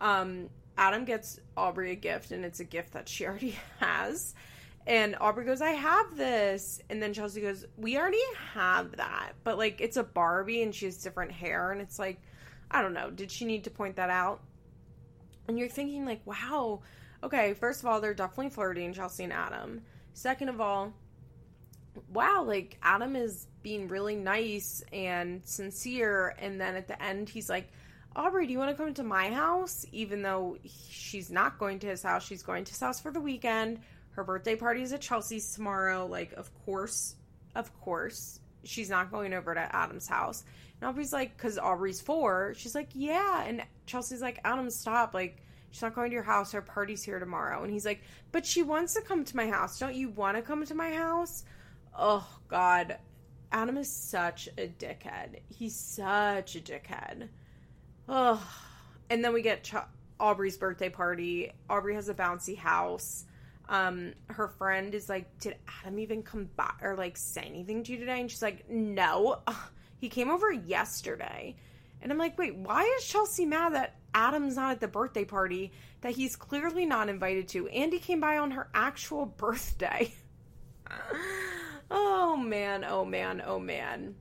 Um, 0.00 0.50
Adam 0.78 1.04
gets 1.04 1.40
Aubrey 1.56 1.92
a 1.92 1.94
gift, 1.94 2.32
and 2.32 2.44
it's 2.44 2.60
a 2.60 2.64
gift 2.64 2.92
that 2.92 3.08
she 3.08 3.26
already 3.26 3.56
has. 3.80 4.34
And 4.86 5.16
Aubrey 5.20 5.44
goes, 5.44 5.60
I 5.60 5.70
have 5.70 6.16
this. 6.16 6.80
And 6.88 7.02
then 7.02 7.12
Chelsea 7.12 7.40
goes, 7.40 7.64
We 7.76 7.98
already 7.98 8.22
have 8.54 8.96
that. 8.96 9.32
But 9.42 9.58
like, 9.58 9.80
it's 9.80 9.96
a 9.96 10.04
Barbie 10.04 10.62
and 10.62 10.74
she 10.74 10.84
has 10.84 10.96
different 10.96 11.32
hair. 11.32 11.72
And 11.72 11.80
it's 11.80 11.98
like, 11.98 12.20
I 12.70 12.82
don't 12.82 12.94
know. 12.94 13.10
Did 13.10 13.30
she 13.30 13.44
need 13.44 13.64
to 13.64 13.70
point 13.70 13.96
that 13.96 14.10
out? 14.10 14.40
And 15.48 15.58
you're 15.58 15.68
thinking, 15.68 16.04
like, 16.04 16.20
wow, 16.26 16.80
okay, 17.22 17.54
first 17.54 17.80
of 17.80 17.86
all, 17.86 18.00
they're 18.00 18.14
definitely 18.14 18.50
flirting, 18.50 18.92
Chelsea 18.92 19.24
and 19.24 19.32
Adam. 19.32 19.82
Second 20.12 20.48
of 20.48 20.60
all, 20.60 20.92
wow, 22.12 22.42
like, 22.44 22.78
Adam 22.82 23.14
is 23.14 23.46
being 23.62 23.86
really 23.88 24.16
nice 24.16 24.82
and 24.92 25.44
sincere. 25.44 26.34
And 26.38 26.60
then 26.60 26.74
at 26.74 26.88
the 26.88 27.00
end, 27.00 27.28
he's 27.28 27.48
like, 27.48 27.70
Aubrey, 28.16 28.46
do 28.46 28.52
you 28.52 28.58
want 28.58 28.70
to 28.70 28.82
come 28.82 28.94
to 28.94 29.02
my 29.02 29.30
house? 29.30 29.84
Even 29.92 30.22
though 30.22 30.56
she's 30.64 31.30
not 31.30 31.58
going 31.58 31.78
to 31.80 31.86
his 31.86 32.02
house, 32.02 32.26
she's 32.26 32.42
going 32.42 32.64
to 32.64 32.72
his 32.72 32.80
house 32.80 32.98
for 32.98 33.10
the 33.12 33.20
weekend. 33.20 33.80
Her 34.16 34.24
birthday 34.24 34.56
party 34.56 34.80
is 34.80 34.94
at 34.94 35.02
Chelsea's 35.02 35.54
tomorrow. 35.54 36.06
Like, 36.06 36.32
of 36.32 36.50
course, 36.64 37.16
of 37.54 37.72
course, 37.80 38.40
she's 38.64 38.88
not 38.88 39.10
going 39.10 39.34
over 39.34 39.54
to 39.54 39.76
Adam's 39.76 40.08
house. 40.08 40.42
And 40.80 40.88
Aubrey's 40.88 41.12
like, 41.12 41.36
because 41.36 41.58
Aubrey's 41.58 42.00
four, 42.00 42.54
she's 42.56 42.74
like, 42.74 42.88
yeah. 42.94 43.44
And 43.44 43.62
Chelsea's 43.84 44.22
like, 44.22 44.40
Adam, 44.42 44.70
stop. 44.70 45.12
Like, 45.12 45.36
she's 45.70 45.82
not 45.82 45.94
going 45.94 46.08
to 46.08 46.14
your 46.14 46.22
house. 46.22 46.52
Her 46.52 46.62
party's 46.62 47.02
here 47.02 47.18
tomorrow. 47.18 47.62
And 47.62 47.70
he's 47.70 47.84
like, 47.84 48.00
but 48.32 48.46
she 48.46 48.62
wants 48.62 48.94
to 48.94 49.02
come 49.02 49.22
to 49.22 49.36
my 49.36 49.48
house. 49.48 49.78
Don't 49.78 49.94
you 49.94 50.08
want 50.08 50.38
to 50.38 50.42
come 50.42 50.64
to 50.64 50.74
my 50.74 50.92
house? 50.92 51.44
Oh, 51.94 52.26
God. 52.48 52.96
Adam 53.52 53.76
is 53.76 53.90
such 53.90 54.48
a 54.56 54.66
dickhead. 54.66 55.40
He's 55.50 55.76
such 55.76 56.56
a 56.56 56.60
dickhead. 56.60 57.28
Oh. 58.08 58.42
And 59.10 59.22
then 59.22 59.34
we 59.34 59.42
get 59.42 59.64
Ch- 59.64 59.74
Aubrey's 60.18 60.56
birthday 60.56 60.88
party. 60.88 61.52
Aubrey 61.68 61.94
has 61.94 62.08
a 62.08 62.14
bouncy 62.14 62.56
house 62.56 63.26
um 63.68 64.12
her 64.28 64.48
friend 64.48 64.94
is 64.94 65.08
like 65.08 65.38
did 65.38 65.56
adam 65.82 65.98
even 65.98 66.22
come 66.22 66.44
back 66.56 66.78
or 66.82 66.96
like 66.96 67.16
say 67.16 67.42
anything 67.42 67.82
to 67.84 67.92
you 67.92 67.98
today? 67.98 68.20
And 68.20 68.30
she's 68.30 68.42
like 68.42 68.68
no. 68.68 69.40
He 69.98 70.10
came 70.10 70.30
over 70.30 70.52
yesterday. 70.52 71.56
And 72.02 72.12
i'm 72.12 72.18
like 72.18 72.36
wait 72.38 72.54
why 72.54 72.82
is 72.98 73.04
chelsea 73.04 73.46
mad 73.46 73.72
that 73.72 73.96
adam's 74.14 74.56
not 74.56 74.72
at 74.72 74.80
the 74.80 74.88
birthday 74.88 75.24
party 75.24 75.72
that 76.02 76.12
he's 76.12 76.36
clearly 76.36 76.84
not 76.84 77.08
invited 77.08 77.48
to 77.48 77.66
and 77.68 77.92
he 77.92 77.98
came 77.98 78.20
by 78.20 78.36
on 78.38 78.50
her 78.52 78.68
actual 78.74 79.26
birthday? 79.36 80.12
Oh 81.88 82.36
man. 82.36 82.84
Oh 82.84 83.04
man. 83.04 83.40
Oh 83.46 83.60
man 83.60 84.16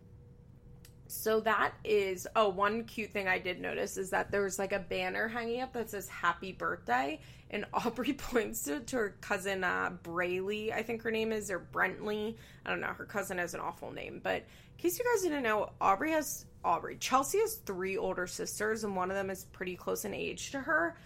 so 1.15 1.39
that 1.41 1.73
is 1.83 2.27
oh 2.35 2.49
one 2.49 2.83
cute 2.83 3.11
thing 3.11 3.27
I 3.27 3.39
did 3.39 3.59
notice 3.59 3.97
is 3.97 4.09
that 4.11 4.31
there 4.31 4.43
was 4.43 4.59
like 4.59 4.73
a 4.73 4.79
banner 4.79 5.27
hanging 5.27 5.61
up 5.61 5.73
that 5.73 5.89
says 5.89 6.07
happy 6.09 6.51
birthday 6.51 7.19
and 7.49 7.65
Aubrey 7.73 8.13
points 8.13 8.63
to, 8.63 8.79
to 8.81 8.95
her 8.97 9.15
cousin 9.21 9.63
uh 9.63 9.91
Brayley, 10.03 10.73
I 10.73 10.83
think 10.83 11.01
her 11.03 11.11
name 11.11 11.31
is, 11.31 11.49
or 11.49 11.59
Brentley. 11.59 12.35
I 12.65 12.69
don't 12.69 12.81
know, 12.81 12.87
her 12.87 13.05
cousin 13.05 13.37
has 13.37 13.53
an 13.53 13.59
awful 13.59 13.91
name. 13.91 14.19
But 14.23 14.37
in 14.37 14.77
case 14.77 14.99
you 14.99 15.05
guys 15.05 15.23
didn't 15.23 15.43
know, 15.43 15.71
Aubrey 15.79 16.11
has 16.11 16.45
Aubrey. 16.63 16.97
Chelsea 16.99 17.39
has 17.39 17.55
three 17.55 17.97
older 17.97 18.27
sisters 18.27 18.83
and 18.83 18.95
one 18.95 19.09
of 19.09 19.15
them 19.15 19.29
is 19.29 19.45
pretty 19.45 19.75
close 19.75 20.05
in 20.05 20.13
age 20.13 20.51
to 20.51 20.59
her. 20.59 20.97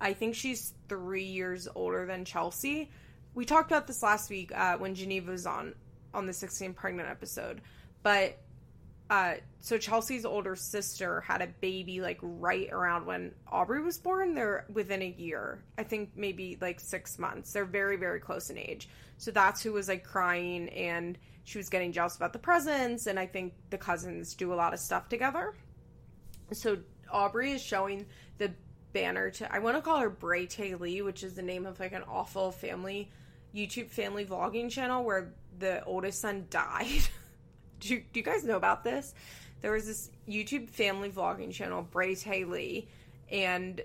I 0.00 0.12
think 0.12 0.34
she's 0.34 0.74
three 0.88 1.24
years 1.24 1.68
older 1.74 2.06
than 2.06 2.24
Chelsea. 2.24 2.90
We 3.34 3.44
talked 3.44 3.70
about 3.70 3.86
this 3.86 4.02
last 4.02 4.30
week 4.30 4.52
uh, 4.54 4.76
when 4.78 4.94
Geneva 4.94 5.32
was 5.32 5.46
on 5.46 5.74
on 6.14 6.26
the 6.26 6.32
16 6.32 6.72
pregnant 6.74 7.08
episode. 7.08 7.60
But 8.02 8.38
uh, 9.10 9.34
so 9.60 9.78
Chelsea's 9.78 10.26
older 10.26 10.54
sister 10.54 11.22
had 11.22 11.40
a 11.40 11.46
baby 11.46 12.00
like 12.00 12.18
right 12.20 12.68
around 12.70 13.06
when 13.06 13.34
Aubrey 13.50 13.82
was 13.82 13.98
born. 13.98 14.34
They're 14.34 14.66
within 14.72 15.02
a 15.02 15.14
year, 15.18 15.62
I 15.78 15.82
think 15.82 16.10
maybe 16.14 16.58
like 16.60 16.78
six 16.78 17.18
months. 17.18 17.52
They're 17.52 17.64
very, 17.64 17.96
very 17.96 18.20
close 18.20 18.50
in 18.50 18.58
age. 18.58 18.88
So 19.16 19.30
that's 19.30 19.62
who 19.62 19.72
was 19.72 19.88
like 19.88 20.04
crying 20.04 20.68
and 20.70 21.18
she 21.44 21.58
was 21.58 21.70
getting 21.70 21.92
jealous 21.92 22.16
about 22.16 22.34
the 22.34 22.38
presents. 22.38 23.06
And 23.06 23.18
I 23.18 23.26
think 23.26 23.54
the 23.70 23.78
cousins 23.78 24.34
do 24.34 24.52
a 24.52 24.56
lot 24.56 24.74
of 24.74 24.80
stuff 24.80 25.08
together. 25.08 25.54
So 26.52 26.78
Aubrey 27.10 27.52
is 27.52 27.62
showing 27.62 28.04
the 28.36 28.52
banner 28.92 29.30
to, 29.30 29.52
I 29.52 29.58
want 29.58 29.76
to 29.76 29.82
call 29.82 29.98
her 30.00 30.10
Bratayley, 30.10 31.02
which 31.02 31.22
is 31.22 31.34
the 31.34 31.42
name 31.42 31.64
of 31.64 31.80
like 31.80 31.92
an 31.92 32.04
awful 32.06 32.52
family 32.52 33.10
YouTube 33.54 33.88
family 33.88 34.26
vlogging 34.26 34.70
channel 34.70 35.02
where 35.02 35.32
the 35.58 35.82
oldest 35.84 36.20
son 36.20 36.46
died. 36.50 37.08
Do, 37.80 37.94
you, 37.94 38.04
do 38.12 38.20
you 38.20 38.24
guys 38.24 38.44
know 38.44 38.56
about 38.56 38.84
this? 38.84 39.14
There 39.60 39.72
was 39.72 39.86
this 39.86 40.10
YouTube 40.28 40.68
family 40.68 41.10
vlogging 41.10 41.52
channel, 41.52 41.86
Bratayley, 41.90 42.86
and 43.30 43.80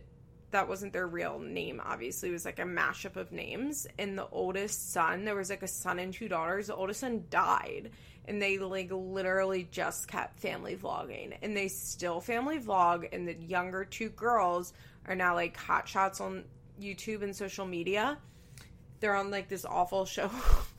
that 0.52 0.68
wasn't 0.68 0.94
their 0.94 1.08
real 1.08 1.40
name, 1.40 1.82
obviously. 1.84 2.30
It 2.30 2.34
was 2.34 2.46
like 2.46 2.60
a 2.60 2.64
mashup 2.64 3.16
of 3.16 3.32
names. 3.32 3.88
And 3.98 4.18
the 4.18 4.28
oldest 4.32 4.94
son, 4.94 5.26
there 5.26 5.36
was 5.36 5.50
like 5.50 5.64
a 5.64 5.68
son 5.68 6.00
and 6.00 6.14
two 6.14 6.30
daughters. 6.30 6.68
The 6.68 6.76
oldest 6.76 7.02
son 7.02 7.26
died. 7.30 7.90
And 8.26 8.42
they 8.42 8.60
like 8.60 8.92
literally 8.92 9.68
just 9.72 10.08
kept 10.08 10.40
family 10.40 10.78
vlogging. 10.78 11.36
And 11.42 11.58
they 11.58 11.68
still 11.68 12.22
family 12.22 12.60
vlog. 12.60 13.10
And 13.12 13.28
the 13.28 13.34
younger 13.34 13.84
two 13.84 14.10
girls 14.10 14.74
are 15.08 15.16
now 15.16 15.34
like 15.34 15.58
hot 15.58 15.88
shots 15.88 16.22
on 16.22 16.44
YouTube 16.80 17.24
and 17.24 17.36
social 17.36 17.66
media 17.66 18.20
they're 19.04 19.16
on 19.16 19.30
like 19.30 19.50
this 19.50 19.66
awful 19.66 20.06
show 20.16 20.32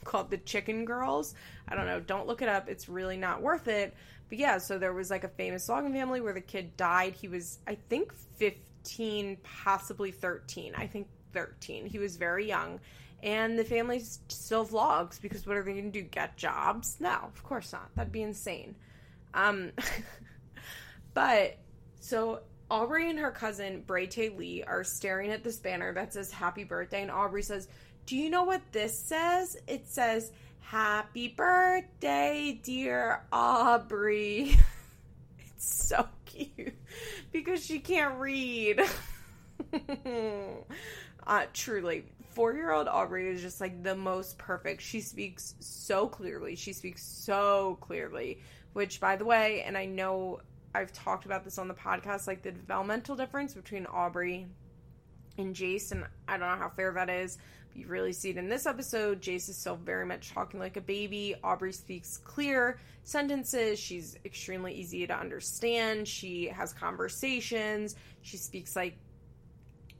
called 0.02 0.30
The 0.30 0.38
Chicken 0.38 0.86
Girls. 0.86 1.34
I 1.68 1.76
don't 1.76 1.86
know. 1.86 2.00
Don't 2.00 2.26
look 2.26 2.40
it 2.40 2.48
up. 2.48 2.68
It's 2.68 2.88
really 2.88 3.18
not 3.18 3.42
worth 3.42 3.68
it. 3.68 3.94
But 4.30 4.38
yeah, 4.38 4.58
so 4.58 4.78
there 4.78 4.94
was 4.94 5.10
like 5.10 5.24
a 5.24 5.28
famous 5.28 5.68
vlogging 5.68 5.92
family 5.92 6.22
where 6.22 6.32
the 6.32 6.40
kid 6.40 6.74
died. 6.78 7.14
He 7.14 7.28
was, 7.28 7.58
I 7.66 7.74
think, 7.74 8.14
15, 8.36 9.36
possibly 9.42 10.10
13. 10.10 10.74
I 10.74 10.86
think 10.86 11.06
13. 11.34 11.84
He 11.84 11.98
was 11.98 12.16
very 12.16 12.48
young. 12.48 12.80
And 13.22 13.58
the 13.58 13.64
family 13.64 14.00
still 14.28 14.66
vlogs 14.66 15.20
because 15.20 15.46
what 15.46 15.58
are 15.58 15.62
they 15.62 15.72
going 15.72 15.92
to 15.92 16.02
do? 16.02 16.02
Get 16.02 16.36
jobs? 16.38 16.96
No, 17.00 17.12
of 17.12 17.42
course 17.42 17.72
not. 17.72 17.94
That'd 17.94 18.12
be 18.12 18.22
insane. 18.22 18.74
Um, 19.34 19.72
but 21.14 21.58
so 22.00 22.40
Aubrey 22.70 23.10
and 23.10 23.18
her 23.18 23.30
cousin 23.30 23.84
Bratayley 23.86 24.64
are 24.66 24.84
staring 24.84 25.30
at 25.30 25.44
this 25.44 25.58
banner 25.58 25.92
that 25.92 26.12
says 26.12 26.30
happy 26.30 26.64
birthday. 26.64 27.02
And 27.02 27.10
Aubrey 27.10 27.42
says, 27.42 27.68
do 28.06 28.16
you 28.16 28.30
know 28.30 28.44
what 28.44 28.60
this 28.72 28.98
says? 28.98 29.56
It 29.66 29.88
says, 29.88 30.32
Happy 30.60 31.28
birthday, 31.28 32.60
dear 32.62 33.22
Aubrey. 33.32 34.56
it's 35.38 35.88
so 35.88 36.08
cute 36.24 36.74
because 37.32 37.64
she 37.64 37.78
can't 37.78 38.18
read. 38.18 38.80
uh, 41.26 41.44
truly, 41.52 42.04
four 42.30 42.54
year 42.54 42.72
old 42.72 42.88
Aubrey 42.88 43.28
is 43.28 43.40
just 43.40 43.60
like 43.60 43.82
the 43.82 43.94
most 43.94 44.36
perfect. 44.38 44.82
She 44.82 45.00
speaks 45.00 45.54
so 45.60 46.08
clearly. 46.08 46.56
She 46.56 46.72
speaks 46.72 47.02
so 47.02 47.78
clearly, 47.80 48.40
which, 48.72 49.00
by 49.00 49.16
the 49.16 49.24
way, 49.24 49.62
and 49.62 49.78
I 49.78 49.86
know 49.86 50.40
I've 50.74 50.92
talked 50.92 51.24
about 51.24 51.44
this 51.44 51.58
on 51.58 51.68
the 51.68 51.74
podcast, 51.74 52.26
like 52.26 52.42
the 52.42 52.52
developmental 52.52 53.16
difference 53.16 53.54
between 53.54 53.86
Aubrey 53.86 54.46
and 55.38 55.60
and 55.60 56.04
I 56.28 56.36
don't 56.36 56.48
know 56.48 56.56
how 56.56 56.68
fair 56.68 56.92
that 56.92 57.10
is, 57.10 57.38
you 57.74 57.86
really 57.86 58.12
see 58.12 58.30
it 58.30 58.36
in 58.36 58.48
this 58.48 58.66
episode. 58.66 59.20
Jace 59.20 59.48
is 59.48 59.56
still 59.56 59.76
very 59.76 60.06
much 60.06 60.32
talking 60.32 60.60
like 60.60 60.76
a 60.76 60.80
baby. 60.80 61.34
Aubrey 61.42 61.72
speaks 61.72 62.18
clear 62.18 62.78
sentences. 63.02 63.78
She's 63.78 64.16
extremely 64.24 64.72
easy 64.72 65.06
to 65.06 65.14
understand. 65.14 66.06
She 66.06 66.46
has 66.48 66.72
conversations. 66.72 67.96
She 68.22 68.36
speaks 68.36 68.76
like. 68.76 68.96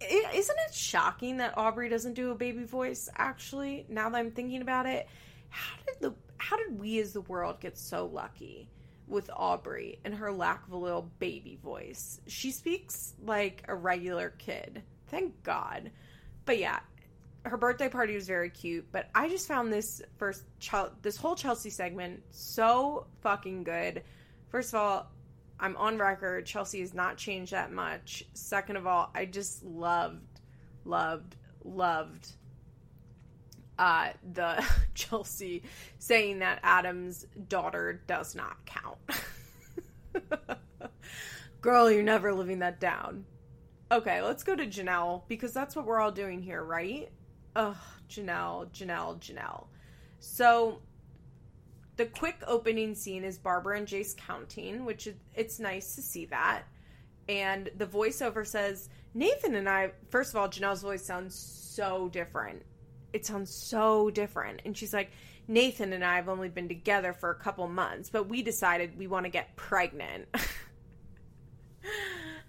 Isn't 0.01 0.59
it 0.69 0.75
shocking 0.75 1.39
that 1.39 1.57
Aubrey 1.57 1.89
doesn't 1.89 2.15
do 2.15 2.31
a 2.31 2.35
baby 2.35 2.65
voice? 2.65 3.09
Actually, 3.17 3.87
now 3.89 4.11
that 4.11 4.19
I'm 4.19 4.33
thinking 4.33 4.61
about 4.61 4.87
it, 4.87 5.09
how 5.49 5.77
did 5.87 5.97
the 6.01 6.15
how 6.37 6.57
did 6.57 6.79
we 6.79 7.01
as 7.01 7.13
the 7.13 7.23
world 7.23 7.61
get 7.61 7.79
so 7.79 8.07
lucky 8.07 8.69
with 9.07 9.31
Aubrey 9.35 9.99
and 10.05 10.15
her 10.15 10.33
lack 10.33 10.67
of 10.67 10.73
a 10.73 10.77
little 10.77 11.11
baby 11.19 11.59
voice? 11.63 12.21
She 12.27 12.51
speaks 12.51 13.15
like 13.25 13.65
a 13.69 13.75
regular 13.75 14.31
kid. 14.31 14.83
Thank 15.09 15.43
God. 15.43 15.91
But 16.45 16.59
yeah, 16.59 16.81
her 17.45 17.57
birthday 17.57 17.89
party 17.89 18.15
was 18.15 18.27
very 18.27 18.49
cute, 18.49 18.87
but 18.91 19.11
I 19.15 19.29
just 19.29 19.47
found 19.47 19.73
this 19.73 20.01
first 20.17 20.45
this 21.03 21.17
whole 21.17 21.35
Chelsea 21.35 21.71
segment 21.71 22.23
so 22.31 23.07
fucking 23.21 23.65
good. 23.65 24.03
First 24.49 24.71
of 24.71 24.81
all, 24.81 25.11
I'm 25.61 25.77
on 25.77 25.99
record. 25.99 26.47
Chelsea 26.47 26.81
has 26.81 26.95
not 26.95 27.17
changed 27.17 27.53
that 27.53 27.71
much. 27.71 28.25
Second 28.33 28.77
of 28.77 28.87
all, 28.87 29.11
I 29.15 29.27
just 29.27 29.63
loved, 29.63 30.41
loved, 30.85 31.37
loved 31.65 32.29
uh, 33.79 34.11
the 34.33 34.65
Chelsea 34.95 35.63
saying 35.99 36.39
that 36.41 36.61
Adam's 36.63 37.27
daughter 37.49 38.03
does 38.07 38.35
not 38.35 38.57
count. 38.65 38.99
Girl, 41.61 41.91
you're 41.91 42.03
never 42.03 42.33
living 42.33 42.61
that 42.61 42.81
down. 42.81 43.25
Okay, 43.93 44.23
let's 44.23 44.43
go 44.43 44.57
to 44.57 44.67
Janelle 44.67 45.23
because 45.29 45.53
that's 45.53 45.77
what 45.77 45.87
we're 45.87 46.01
all 46.01 46.13
doing 46.13 46.43
here, 46.43 46.63
right? 46.63 47.11
Ugh, 47.57 47.77
Janelle, 48.09 48.71
Janelle, 48.71 49.19
Janelle. 49.19 49.67
So 50.21 50.81
the 51.97 52.07
quick 52.07 52.37
opening 52.47 52.95
scene 52.95 53.25
is 53.25 53.39
Barbara 53.39 53.79
and 53.79 53.87
Jace 53.87 54.17
counting, 54.17 54.85
which 54.85 55.07
is, 55.07 55.15
it's 55.35 55.61
nice 55.61 55.95
to 55.95 56.03
see 56.03 56.27
that. 56.27 56.63
And 57.29 57.71
the 57.77 57.87
voiceover 57.87 58.47
says, 58.47 58.89
Nathan 59.15 59.55
and 59.55 59.69
I, 59.69 59.93
first 60.11 60.31
of 60.31 60.37
all, 60.37 60.49
Janelle's 60.49 60.83
voice 60.83 61.05
sounds 61.05 61.35
so 61.35 62.09
different. 62.09 62.63
It 63.13 63.25
sounds 63.25 63.55
so 63.55 64.11
different. 64.11 64.63
And 64.65 64.77
she's 64.77 64.93
like, 64.93 65.13
Nathan 65.47 65.93
and 65.93 66.05
I 66.05 66.17
have 66.17 66.29
only 66.29 66.49
been 66.49 66.69
together 66.69 67.13
for 67.13 67.31
a 67.31 67.35
couple 67.35 67.69
months, 67.69 68.11
but 68.11 68.29
we 68.29 68.43
decided 68.43 68.99
we 68.99 69.07
want 69.07 69.25
to 69.25 69.31
get 69.31 69.55
pregnant. 69.57 70.27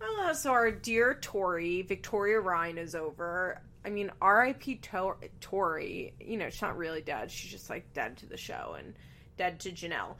uh, 0.01 0.33
so 0.33 0.51
our 0.51 0.71
dear 0.71 1.13
Tori, 1.21 1.81
Victoria 1.83 2.39
Ryan 2.39 2.77
is 2.77 2.95
over. 2.95 3.61
I 3.85 3.89
mean, 3.89 4.11
R.I.P. 4.21 4.77
Tor- 4.77 5.19
Tori. 5.39 6.13
You 6.19 6.37
know, 6.37 6.49
she's 6.49 6.61
not 6.61 6.77
really 6.77 7.01
dead. 7.01 7.29
She's 7.29 7.51
just 7.51 7.69
like 7.69 7.93
dead 7.93 8.17
to 8.17 8.25
the 8.25 8.37
show 8.37 8.75
and 8.77 8.95
dead 9.37 9.59
to 9.61 9.71
Janelle. 9.71 10.15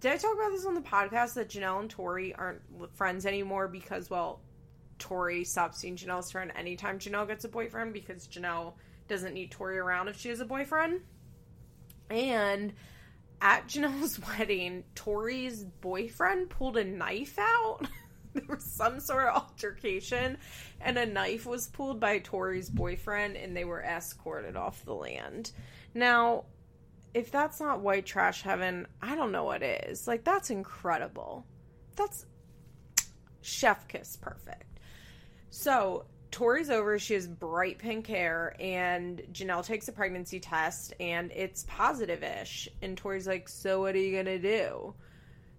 Did 0.00 0.12
I 0.12 0.16
talk 0.18 0.34
about 0.34 0.50
this 0.50 0.66
on 0.66 0.74
the 0.74 0.82
podcast 0.82 1.34
that 1.34 1.48
Janelle 1.48 1.80
and 1.80 1.88
Tori 1.88 2.34
aren't 2.34 2.60
friends 2.94 3.24
anymore 3.24 3.68
because, 3.68 4.10
well, 4.10 4.40
Tori 4.98 5.44
stops 5.44 5.78
seeing 5.78 5.96
Janelle's 5.96 6.30
friend 6.30 6.52
anytime 6.54 6.98
Janelle 6.98 7.26
gets 7.26 7.44
a 7.44 7.48
boyfriend 7.48 7.92
because 7.94 8.28
Janelle 8.28 8.74
doesn't 9.08 9.32
need 9.32 9.50
Tori 9.50 9.78
around 9.78 10.08
if 10.08 10.20
she 10.20 10.28
has 10.28 10.40
a 10.40 10.44
boyfriend. 10.44 11.00
And 12.10 12.74
at 13.40 13.68
Janelle's 13.68 14.18
wedding, 14.38 14.84
Tori's 14.94 15.64
boyfriend 15.64 16.50
pulled 16.50 16.76
a 16.76 16.84
knife 16.84 17.38
out. 17.38 17.86
there 18.46 18.56
was 18.56 18.64
some 18.64 19.00
sort 19.00 19.28
of 19.28 19.34
altercation, 19.34 20.36
and 20.80 20.98
a 20.98 21.06
knife 21.06 21.46
was 21.46 21.68
pulled 21.68 22.00
by 22.00 22.18
Tori's 22.18 22.68
boyfriend, 22.68 23.36
and 23.36 23.56
they 23.56 23.64
were 23.64 23.82
escorted 23.82 24.56
off 24.56 24.84
the 24.84 24.94
land. 24.94 25.52
Now, 25.94 26.44
if 27.14 27.30
that's 27.30 27.60
not 27.60 27.80
white 27.80 28.04
trash 28.04 28.42
heaven, 28.42 28.86
I 29.00 29.14
don't 29.14 29.32
know 29.32 29.44
what 29.44 29.62
is. 29.62 30.06
Like, 30.06 30.22
that's 30.22 30.50
incredible. 30.50 31.46
That's 31.96 32.26
chef 33.40 33.88
kiss 33.88 34.16
perfect. 34.16 34.80
So, 35.48 36.04
Tori's 36.30 36.68
over. 36.68 36.98
She 36.98 37.14
has 37.14 37.26
bright 37.26 37.78
pink 37.78 38.06
hair, 38.06 38.54
and 38.60 39.22
Janelle 39.32 39.64
takes 39.64 39.88
a 39.88 39.92
pregnancy 39.92 40.38
test, 40.38 40.92
and 41.00 41.32
it's 41.32 41.64
positive 41.66 42.22
ish. 42.22 42.68
And 42.82 42.98
Tori's 42.98 43.26
like, 43.26 43.48
So, 43.48 43.80
what 43.80 43.94
are 43.94 43.98
you 43.98 44.12
going 44.12 44.26
to 44.26 44.38
do? 44.38 44.94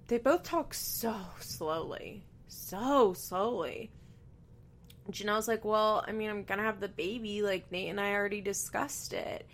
They 0.08 0.20
both 0.20 0.44
talk 0.44 0.76
so 0.76 1.16
slowly. 1.40 2.27
So 2.48 3.14
slowly. 3.14 3.92
Janelle's 5.12 5.48
like, 5.48 5.64
Well, 5.64 6.04
I 6.08 6.12
mean, 6.12 6.30
I'm 6.30 6.44
to 6.44 6.56
have 6.58 6.80
the 6.80 6.88
baby. 6.88 7.42
Like, 7.42 7.72
Nate 7.72 7.90
and 7.90 8.00
I 8.00 8.14
already 8.14 8.42
discussed 8.42 9.14
it. 9.14 9.46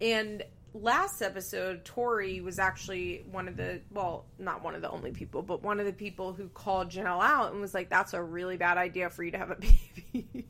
And 0.00 0.42
last 0.74 1.22
episode, 1.22 1.84
Tori 1.84 2.40
was 2.40 2.58
actually 2.58 3.24
one 3.30 3.48
of 3.48 3.56
the, 3.56 3.80
well, 3.90 4.24
not 4.38 4.62
one 4.64 4.74
of 4.74 4.82
the 4.82 4.90
only 4.90 5.12
people, 5.12 5.42
but 5.42 5.62
one 5.62 5.80
of 5.80 5.86
the 5.86 5.92
people 5.92 6.32
who 6.32 6.48
called 6.48 6.90
Janelle 6.90 7.22
out 7.22 7.52
and 7.52 7.60
was 7.60 7.74
like, 7.74 7.90
that's 7.90 8.14
a 8.14 8.22
really 8.22 8.56
bad 8.56 8.78
idea 8.78 9.10
for 9.10 9.22
you 9.22 9.32
to 9.32 9.38
have 9.38 9.50
a 9.50 9.56
baby. 10.12 10.46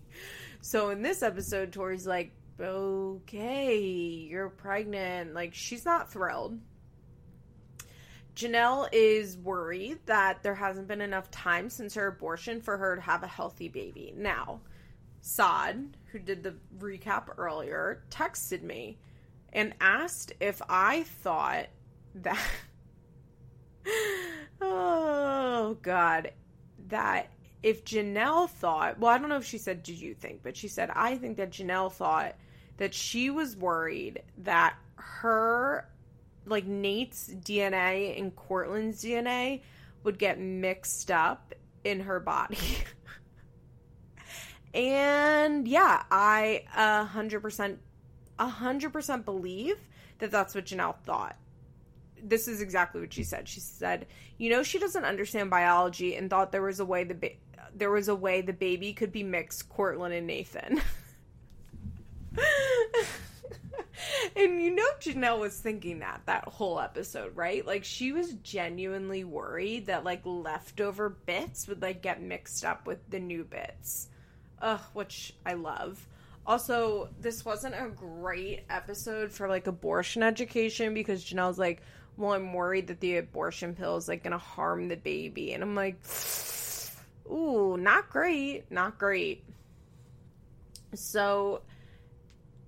so 0.61 0.91
in 0.91 1.03
this 1.03 1.23
episode, 1.23 1.73
Tori's 1.73 2.07
like, 2.07 2.33
okay, 2.61 3.77
you're 3.79 4.49
pregnant. 4.49 5.35
Like, 5.35 5.55
she's 5.55 5.85
not 5.85 6.13
thrilled. 6.13 6.59
Janelle 8.35 8.89
is 8.93 9.37
worried 9.37 9.99
that 10.07 10.43
there 10.43 10.55
hasn't 10.55 10.89
been 10.89 11.01
enough 11.01 11.31
time 11.31 11.69
since 11.69 11.95
her 11.95 12.07
abortion 12.07 12.61
for 12.61 12.77
her 12.77 12.97
to 12.97 13.03
have 13.03 13.23
a 13.23 13.27
healthy 13.27 13.69
baby. 13.69 14.15
Now, 14.17 14.61
Saad, 15.21 15.97
who 16.11 16.19
did 16.19 16.43
the 16.43 16.57
recap 16.79 17.29
earlier, 17.37 18.03
texted 18.11 18.63
me 18.63 18.99
and 19.53 19.75
asked 19.81 20.33
if 20.41 20.63
I 20.69 21.03
thought 21.03 21.67
that. 22.17 22.39
oh, 24.61 25.77
God. 25.83 26.33
That 26.89 27.31
if 27.63 27.85
Janelle 27.85 28.51
thought, 28.51 28.99
well, 28.99 29.11
I 29.11 29.19
don't 29.19 29.29
know 29.29 29.37
if 29.37 29.47
she 29.47 29.59
said, 29.59 29.83
did 29.83 30.01
you 30.01 30.15
think, 30.15 30.43
but 30.43 30.57
she 30.57 30.69
said, 30.69 30.91
I 30.95 31.17
think 31.17 31.37
that 31.37 31.51
Janelle 31.51 31.93
thought 31.93 32.35
that 32.79 32.93
she 32.93 33.31
was 33.31 33.57
worried 33.57 34.23
that 34.39 34.75
her, 34.97 35.89
like 36.47 36.67
Nate's 36.67 37.29
DNA 37.29 38.19
and 38.19 38.35
Courtland's 38.35 39.03
DNA 39.03 39.63
would 40.05 40.19
get 40.19 40.41
mixed 40.41 41.11
up 41.11 41.55
in 41.85 42.01
her 42.01 42.21
body. 42.21 42.59
and 44.75 45.69
yeah, 45.69 46.03
I 46.11 46.65
a 46.77 47.05
hundred 47.05 47.41
percent 47.41 47.79
a 48.39 48.49
100% 48.49 49.25
believe 49.25 49.77
that 50.19 50.31
that's 50.31 50.55
what 50.55 50.65
Janelle 50.65 50.97
thought. 51.05 51.37
This 52.23 52.49
is 52.49 52.61
exactly 52.61 53.01
what 53.01 53.13
she 53.13 53.25
said. 53.25 53.49
She 53.49 53.61
said, 53.61 54.07
"You 54.39 54.51
know, 54.51 54.63
she 54.63 54.79
doesn't 54.79 55.05
understand 55.05 55.51
biology 55.51 56.17
and 56.17 56.31
thought 56.31 56.53
there 56.53 56.63
was 56.63 56.81
a 56.81 56.85
way 56.85 57.05
the 57.05 57.15
ba- 57.15 57.31
there 57.75 57.91
was 57.91 58.09
a 58.09 58.15
way 58.15 58.41
the 58.41 58.53
baby 58.53 58.93
could 58.93 59.13
be 59.13 59.23
mixed 59.23 59.69
Courtland 59.69 60.15
and 60.15 60.27
Nathan." 60.27 60.81
and 64.37 64.63
you 64.63 64.75
know 64.75 64.87
Janelle 65.01 65.39
was 65.39 65.59
thinking 65.59 66.01
that 66.01 66.23
that 66.27 66.45
whole 66.49 66.81
episode, 66.81 67.37
right? 67.37 67.67
Like 67.67 67.85
she 67.85 68.13
was 68.13 68.35
genuinely 68.43 69.25
worried 69.25 69.87
that 69.87 70.05
like 70.05 70.23
leftover 70.25 71.09
bits 71.11 71.69
would 71.69 71.83
like 71.83 72.03
get 72.03 72.23
mixed 72.23 72.65
up 72.65 72.87
with 72.87 72.99
the 73.11 73.21
new 73.21 73.45
bits. 73.45 74.09
Ugh, 74.61 74.81
which 74.93 75.35
I 75.45 75.55
love. 75.55 76.07
Also, 76.47 77.09
this 77.21 77.45
wasn't 77.45 77.75
a 77.75 77.89
great 77.89 78.65
episode 78.69 79.31
for 79.31 79.49
like 79.49 79.67
abortion 79.67 80.23
education 80.23 80.93
because 80.93 81.25
Janelle's 81.25 81.59
like, 81.59 81.83
well, 82.17 82.33
I'm 82.33 82.53
worried 82.53 82.89
that 82.89 83.01
the 83.01 83.19
abortion 83.19 83.75
pill 83.75 83.97
is 83.97 84.09
like 84.09 84.25
gonna 84.25 84.39
harm 84.39 84.89
the 84.89 84.97
baby. 84.97 85.53
And 85.53 85.63
I'm 85.63 85.75
like, 85.75 85.99
ooh, 87.31 87.77
not 87.77 88.11
great, 88.11 88.71
not 88.71 88.99
great. 88.99 89.45
So 90.95 91.63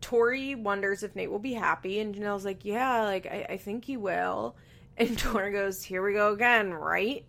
Tori 0.05 0.55
wonders 0.55 1.03
if 1.03 1.17
Nate 1.17 1.31
will 1.31 1.39
be 1.39 1.55
happy, 1.55 1.99
and 1.99 2.15
Janelle's 2.15 2.45
like, 2.45 2.63
yeah, 2.63 3.05
like 3.05 3.25
I, 3.25 3.47
I 3.49 3.57
think 3.57 3.87
he 3.87 3.97
will. 3.97 4.55
And 4.97 5.19
Tori 5.19 5.51
goes, 5.51 5.83
here 5.83 6.07
we 6.07 6.13
go 6.13 6.33
again, 6.33 6.73
right? 6.73 7.27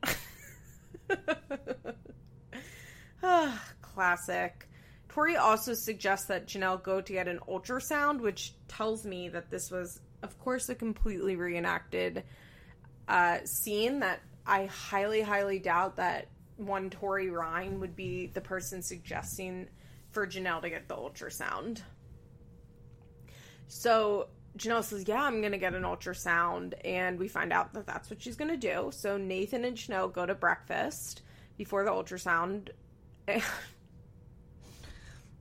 ah, 3.23 3.63
classic. 3.81 4.69
Tori 5.09 5.35
also 5.35 5.73
suggests 5.73 6.27
that 6.27 6.45
Janelle 6.45 6.83
go 6.83 7.01
to 7.01 7.11
get 7.11 7.27
an 7.27 7.39
ultrasound, 7.49 8.19
which 8.19 8.53
tells 8.67 9.03
me 9.03 9.29
that 9.29 9.49
this 9.49 9.71
was, 9.71 9.99
of 10.21 10.37
course, 10.37 10.69
a 10.69 10.75
completely 10.75 11.35
reenacted 11.35 12.23
uh, 13.07 13.39
scene 13.45 14.01
that 14.01 14.19
I 14.45 14.65
highly, 14.67 15.21
highly 15.21 15.57
doubt 15.57 15.95
that 15.95 16.27
one 16.57 16.91
Tori 16.91 17.31
Ryan 17.31 17.79
would 17.79 17.95
be 17.95 18.27
the 18.27 18.41
person 18.41 18.83
suggesting 18.83 19.69
for 20.11 20.27
Janelle 20.27 20.61
to 20.61 20.69
get 20.69 20.87
the 20.87 20.95
ultrasound. 20.95 21.81
So 23.67 24.27
Janelle 24.57 24.83
says, 24.83 25.05
Yeah, 25.07 25.21
I'm 25.21 25.41
going 25.41 25.51
to 25.51 25.57
get 25.57 25.73
an 25.73 25.83
ultrasound. 25.83 26.73
And 26.83 27.19
we 27.19 27.27
find 27.27 27.51
out 27.51 27.73
that 27.73 27.85
that's 27.85 28.09
what 28.09 28.21
she's 28.21 28.35
going 28.35 28.51
to 28.51 28.57
do. 28.57 28.89
So 28.93 29.17
Nathan 29.17 29.65
and 29.65 29.77
Janelle 29.77 30.11
go 30.11 30.25
to 30.25 30.35
breakfast 30.35 31.21
before 31.57 31.83
the 31.83 31.91
ultrasound. 31.91 32.69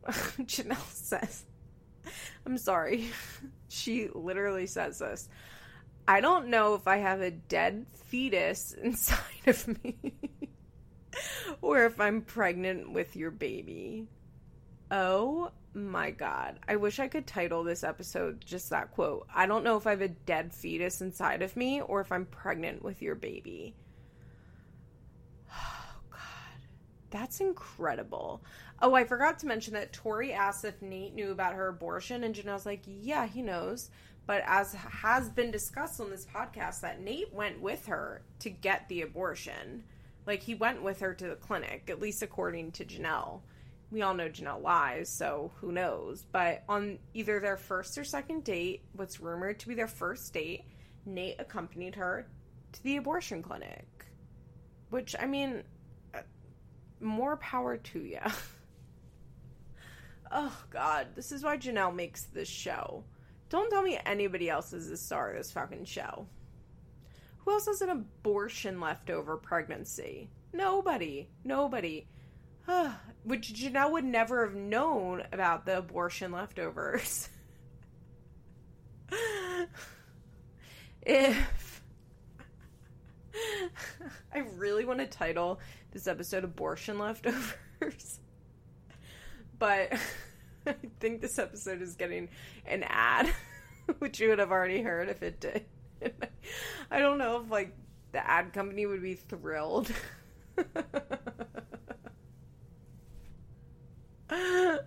Janelle 0.07 0.91
says, 0.93 1.45
I'm 2.47 2.59
sorry. 2.59 3.11
She 3.67 4.09
literally 4.15 4.69
says 4.69 5.01
this. 5.01 5.29
I 6.07 6.21
don't 6.21 6.47
know 6.47 6.75
if 6.75 6.87
I 6.87 6.99
have 6.99 7.23
a 7.23 7.33
dead 7.33 7.87
fetus 8.05 8.73
inside 8.81 9.19
of 9.49 9.83
me 9.83 9.97
or 11.61 11.85
if 11.85 12.01
I'm 12.01 12.21
pregnant 12.21 12.93
with 12.93 13.17
your 13.17 13.33
baby. 13.33 14.07
Oh 14.91 15.51
my 15.75 16.11
god. 16.11 16.61
I 16.69 16.77
wish 16.77 17.01
I 17.01 17.09
could 17.09 17.27
title 17.27 17.65
this 17.65 17.85
episode 17.85 18.45
just 18.45 18.71
that 18.71 18.93
quote. 18.93 19.27
I 19.35 19.47
don't 19.47 19.65
know 19.65 19.77
if 19.77 19.87
I 19.87 19.91
have 19.91 20.03
a 20.03 20.09
dead 20.09 20.55
fetus 20.55 21.01
inside 21.01 21.43
of 21.43 21.57
me 21.57 21.81
or 21.81 22.01
if 22.01 22.13
I'm 22.13 22.27
pregnant 22.27 22.83
with 22.83 23.03
your 23.03 23.15
baby. 23.15 23.75
Oh 25.57 26.01
god. 26.11 26.67
That's 27.11 27.41
incredible. 27.41 28.43
Oh, 28.83 28.95
I 28.95 29.05
forgot 29.05 29.39
to 29.39 29.47
mention 29.47 29.75
that 29.75 29.93
Tori 29.93 30.33
asked 30.33 30.65
if 30.65 30.83
Nate 30.83 31.15
knew 31.15 31.31
about 31.31 31.55
her 31.55 31.69
abortion, 31.69 32.25
and 32.25 32.35
Janelle's 32.35 32.67
like, 32.67 32.83
yeah, 32.87 33.27
he 33.27 33.41
knows. 33.41 33.91
But 34.27 34.43
as 34.47 34.75
has 34.75 35.29
been 35.29 35.51
discussed 35.51 36.01
on 36.01 36.11
this 36.11 36.27
podcast, 36.27 36.81
that 36.81 37.01
Nate 37.01 37.33
went 37.33 37.61
with 37.61 37.87
her 37.87 38.23
to 38.41 38.51
get 38.51 38.89
the 38.89 39.03
abortion. 39.03 39.85
Like, 40.27 40.43
he 40.43 40.55
went 40.55 40.83
with 40.83 41.01
her 41.01 41.15
to 41.15 41.29
the 41.29 41.37
clinic, 41.37 41.89
at 41.89 42.01
least 42.01 42.23
according 42.23 42.73
to 42.73 42.85
Janelle. 42.85 43.41
We 43.95 44.03
all 44.03 44.13
know 44.13 44.29
Janelle 44.29 44.61
lies, 44.61 45.09
so 45.09 45.53
who 45.61 45.71
knows. 45.71 46.27
But 46.33 46.65
on 46.69 46.99
either 47.15 47.39
their 47.39 47.57
first 47.57 47.97
or 47.97 48.03
second 48.03 48.43
date, 48.43 48.83
what's 48.93 49.21
rumored 49.21 49.61
to 49.61 49.69
be 49.69 49.77
their 49.77 49.87
first 49.87 50.33
date, 50.33 50.65
Nate 51.07 51.37
accompanied 51.39 51.95
her 51.95 52.27
to 52.73 52.83
the 52.83 52.97
abortion 52.97 53.41
clinic. 53.41 53.87
Which, 54.91 55.15
I 55.17 55.27
mean, 55.27 55.63
uh, 56.13 56.23
more 57.01 57.37
power 57.37 57.77
to 57.77 58.01
you. 58.01 58.19
oh, 60.33 60.65
God. 60.71 61.07
This 61.15 61.31
is 61.31 61.45
why 61.45 61.57
Janelle 61.57 61.95
makes 61.95 62.25
this 62.25 62.49
show. 62.49 63.05
Don't 63.49 63.71
tell 63.71 63.83
me 63.83 64.01
anybody 64.05 64.51
else 64.51 64.73
is 64.73 64.89
the 64.89 64.97
star 64.97 65.31
of 65.31 65.37
this 65.37 65.53
fucking 65.53 65.85
show. 65.85 66.27
Who 67.45 67.53
else 67.53 67.67
has 67.67 67.81
an 67.81 67.91
abortion 67.91 68.81
leftover 68.81 69.37
pregnancy? 69.37 70.31
Nobody. 70.53 71.29
Nobody. 71.45 72.09
Which 73.25 73.53
Janelle 73.55 73.93
would 73.93 74.05
never 74.05 74.47
have 74.47 74.55
known 74.55 75.23
about 75.33 75.67
the 75.67 75.79
abortion 75.79 76.33
leftovers. 76.33 77.29
if 81.03 81.75
I 84.35 84.39
really 84.57 84.85
want 84.85 85.01
to 85.01 85.07
title 85.07 85.61
this 85.93 86.07
episode 86.07 86.45
Abortion 86.45 86.99
Leftovers, 86.99 88.21
but 89.59 89.93
I 90.67 90.75
think 91.01 91.21
this 91.21 91.39
episode 91.39 91.83
is 91.83 91.97
getting 91.97 92.29
an 92.67 92.85
ad, 92.87 93.31
which 93.99 94.21
you 94.21 94.29
would 94.29 94.39
have 94.39 94.53
already 94.53 94.83
heard 94.83 95.09
if 95.09 95.23
it 95.23 95.41
did. 95.41 95.65
I 96.91 96.99
don't 96.99 97.19
know 97.19 97.43
if 97.43 97.51
like 97.51 97.75
the 98.13 98.29
ad 98.29 98.53
company 98.53 98.87
would 98.87 99.03
be 99.03 99.15
thrilled. 99.15 99.91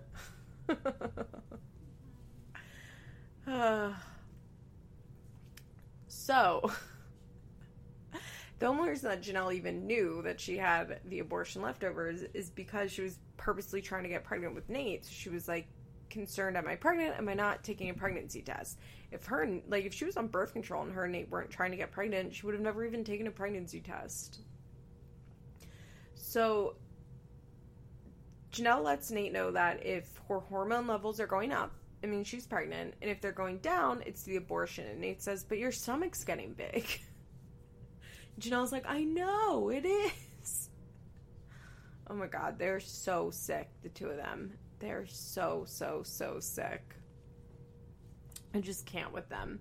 so, 6.08 6.70
the 8.58 8.66
only 8.66 8.88
reason 8.88 9.10
that 9.10 9.22
Janelle 9.22 9.54
even 9.54 9.86
knew 9.86 10.22
that 10.22 10.40
she 10.40 10.56
had 10.56 11.00
the 11.06 11.20
abortion 11.20 11.62
leftovers 11.62 12.24
is 12.34 12.50
because 12.50 12.90
she 12.90 13.02
was 13.02 13.18
purposely 13.36 13.80
trying 13.80 14.02
to 14.02 14.08
get 14.08 14.24
pregnant 14.24 14.54
with 14.54 14.68
Nate. 14.68 15.04
So 15.04 15.12
she 15.12 15.28
was 15.30 15.46
like, 15.48 15.68
concerned 16.10 16.56
am 16.56 16.66
i 16.66 16.74
pregnant? 16.74 17.16
Am 17.18 17.28
i 17.28 17.34
not 17.34 17.62
taking 17.62 17.90
a 17.90 17.94
pregnancy 17.94 18.42
test? 18.42 18.78
If 19.10 19.24
her 19.26 19.60
like 19.68 19.84
if 19.84 19.94
she 19.94 20.04
was 20.04 20.16
on 20.16 20.28
birth 20.28 20.52
control 20.52 20.82
and 20.82 20.92
her 20.92 21.04
and 21.04 21.12
nate 21.12 21.30
weren't 21.30 21.50
trying 21.50 21.70
to 21.70 21.76
get 21.76 21.92
pregnant 21.92 22.34
she 22.34 22.44
would 22.46 22.54
have 22.54 22.62
never 22.62 22.84
even 22.84 23.04
taken 23.04 23.26
a 23.26 23.30
pregnancy 23.30 23.80
test. 23.80 24.40
So 26.14 26.76
janelle 28.52 28.82
lets 28.82 29.10
nate 29.10 29.32
know 29.32 29.50
that 29.50 29.84
if 29.84 30.20
her 30.28 30.40
hormone 30.40 30.86
levels 30.86 31.20
are 31.20 31.26
going 31.26 31.52
up 31.52 31.72
i 32.02 32.06
mean 32.06 32.24
she's 32.24 32.46
pregnant 32.46 32.94
and 33.02 33.10
if 33.10 33.20
they're 33.20 33.32
going 33.32 33.58
down 33.58 34.02
it's 34.06 34.22
the 34.22 34.36
abortion 34.36 34.86
and 34.86 35.00
nate 35.00 35.22
says 35.22 35.44
but 35.44 35.58
your 35.58 35.72
stomach's 35.72 36.24
getting 36.24 36.52
big 36.54 36.86
janelle's 38.40 38.72
like 38.72 38.86
i 38.86 39.02
know 39.02 39.68
it 39.68 39.84
is 39.84 40.70
oh 42.08 42.14
my 42.14 42.26
god 42.26 42.58
they're 42.58 42.80
so 42.80 43.30
sick 43.30 43.68
the 43.82 43.88
two 43.88 44.08
of 44.08 44.16
them 44.16 44.52
they're 44.78 45.06
so, 45.06 45.64
so, 45.66 46.02
so 46.04 46.38
sick. 46.40 46.94
I 48.54 48.60
just 48.60 48.86
can't 48.86 49.12
with 49.12 49.28
them. 49.28 49.60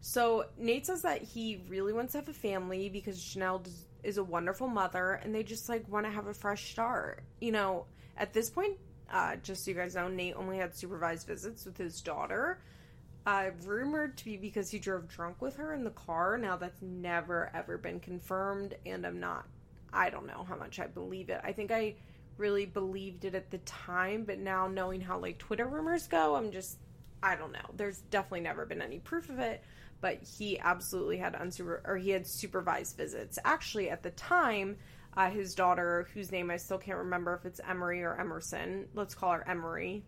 So 0.00 0.46
Nate 0.56 0.86
says 0.86 1.02
that 1.02 1.22
he 1.22 1.64
really 1.68 1.92
wants 1.92 2.12
to 2.12 2.18
have 2.18 2.28
a 2.28 2.32
family 2.32 2.88
because 2.88 3.18
Janelle 3.18 3.68
is 4.02 4.18
a 4.18 4.24
wonderful 4.24 4.68
mother 4.68 5.20
and 5.22 5.34
they 5.34 5.42
just 5.42 5.68
like 5.68 5.88
want 5.88 6.06
to 6.06 6.12
have 6.12 6.26
a 6.26 6.34
fresh 6.34 6.70
start. 6.70 7.22
You 7.40 7.52
know, 7.52 7.86
at 8.16 8.32
this 8.32 8.50
point, 8.50 8.76
uh, 9.12 9.36
just 9.36 9.64
so 9.64 9.70
you 9.70 9.76
guys 9.76 9.94
know, 9.94 10.08
Nate 10.08 10.36
only 10.36 10.58
had 10.58 10.74
supervised 10.74 11.26
visits 11.26 11.64
with 11.64 11.76
his 11.76 12.00
daughter. 12.00 12.60
Uh, 13.26 13.50
rumored 13.64 14.16
to 14.16 14.24
be 14.24 14.36
because 14.36 14.70
he 14.70 14.78
drove 14.78 15.06
drunk 15.08 15.42
with 15.42 15.56
her 15.56 15.74
in 15.74 15.84
the 15.84 15.90
car. 15.90 16.38
Now 16.38 16.56
that's 16.56 16.80
never 16.80 17.50
ever 17.54 17.76
been 17.76 18.00
confirmed, 18.00 18.74
and 18.86 19.06
I'm 19.06 19.20
not. 19.20 19.46
I 19.92 20.10
don't 20.10 20.26
know 20.26 20.46
how 20.48 20.56
much 20.56 20.78
I 20.78 20.86
believe 20.86 21.28
it. 21.28 21.40
I 21.44 21.52
think 21.52 21.70
I 21.70 21.94
really 22.38 22.64
believed 22.64 23.24
it 23.24 23.34
at 23.34 23.50
the 23.50 23.58
time, 23.58 24.24
but 24.24 24.38
now 24.38 24.68
knowing 24.68 25.00
how 25.00 25.18
like 25.18 25.38
Twitter 25.38 25.66
rumors 25.66 26.06
go, 26.06 26.36
I'm 26.36 26.52
just 26.52 26.78
I 27.22 27.34
don't 27.34 27.52
know. 27.52 27.58
There's 27.76 27.98
definitely 28.10 28.40
never 28.40 28.64
been 28.64 28.80
any 28.80 28.98
proof 28.98 29.28
of 29.28 29.38
it, 29.40 29.62
but 30.00 30.18
he 30.22 30.58
absolutely 30.58 31.18
had 31.18 31.34
unsuper 31.34 31.80
or 31.84 31.96
he 31.96 32.10
had 32.10 32.26
supervised 32.26 32.96
visits. 32.96 33.38
Actually, 33.44 33.90
at 33.90 34.02
the 34.02 34.10
time, 34.10 34.76
uh, 35.16 35.30
his 35.30 35.54
daughter, 35.54 36.08
whose 36.14 36.30
name 36.30 36.50
I 36.50 36.56
still 36.56 36.78
can't 36.78 36.98
remember 36.98 37.34
if 37.34 37.44
it's 37.44 37.60
Emery 37.68 38.02
or 38.02 38.18
Emerson, 38.18 38.88
let's 38.94 39.14
call 39.14 39.32
her 39.32 39.48
Emery. 39.48 40.04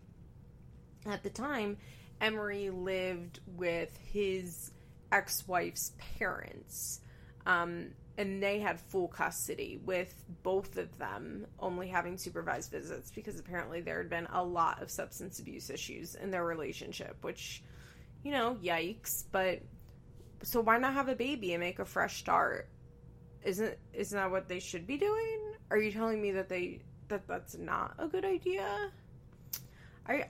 At 1.05 1.23
the 1.23 1.29
time, 1.29 1.77
Emery 2.21 2.69
lived 2.69 3.39
with 3.47 3.97
his 4.13 4.71
ex-wife's 5.11 5.91
parents. 6.17 7.01
Um, 7.45 7.91
and 8.17 8.41
they 8.41 8.59
had 8.59 8.79
full 8.79 9.07
custody 9.07 9.81
with 9.83 10.13
both 10.43 10.77
of 10.77 10.97
them 10.97 11.47
only 11.59 11.87
having 11.87 12.17
supervised 12.17 12.71
visits 12.71 13.11
because 13.11 13.39
apparently 13.39 13.81
there 13.81 13.97
had 13.97 14.09
been 14.09 14.27
a 14.31 14.43
lot 14.43 14.81
of 14.81 14.91
substance 14.91 15.39
abuse 15.39 15.69
issues 15.69 16.15
in 16.15 16.29
their 16.29 16.45
relationship 16.45 17.17
which 17.21 17.63
you 18.23 18.31
know 18.31 18.57
yikes 18.61 19.23
but 19.31 19.61
so 20.43 20.61
why 20.61 20.77
not 20.77 20.93
have 20.93 21.07
a 21.07 21.15
baby 21.15 21.53
and 21.53 21.61
make 21.61 21.79
a 21.79 21.85
fresh 21.85 22.19
start 22.19 22.69
isn't 23.43 23.77
isn't 23.93 24.17
that 24.17 24.29
what 24.29 24.47
they 24.47 24.59
should 24.59 24.85
be 24.85 24.97
doing 24.97 25.39
are 25.69 25.77
you 25.77 25.91
telling 25.91 26.21
me 26.21 26.31
that 26.31 26.49
they 26.49 26.79
that 27.07 27.27
that's 27.27 27.57
not 27.57 27.93
a 27.97 28.07
good 28.07 28.25
idea 28.25 28.91
i 30.07 30.25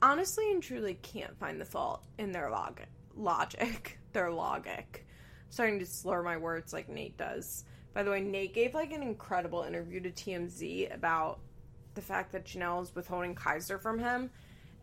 honestly 0.00 0.50
and 0.50 0.62
truly 0.62 0.94
can't 1.02 1.38
find 1.38 1.60
the 1.60 1.64
fault 1.64 2.02
in 2.18 2.32
their 2.32 2.50
log 2.50 2.80
logic 3.16 3.98
their 4.12 4.30
logic 4.30 5.06
starting 5.50 5.78
to 5.78 5.86
slur 5.86 6.22
my 6.22 6.36
words 6.36 6.72
like 6.72 6.88
Nate 6.88 7.16
does. 7.16 7.64
By 7.94 8.02
the 8.02 8.10
way, 8.10 8.20
Nate 8.20 8.54
gave 8.54 8.74
like 8.74 8.92
an 8.92 9.02
incredible 9.02 9.62
interview 9.62 10.00
to 10.00 10.10
TMZ 10.10 10.94
about 10.94 11.40
the 11.94 12.02
fact 12.02 12.32
that 12.32 12.44
Janelle 12.44 12.82
is 12.82 12.94
withholding 12.94 13.34
Kaiser 13.34 13.78
from 13.78 13.98
him, 13.98 14.30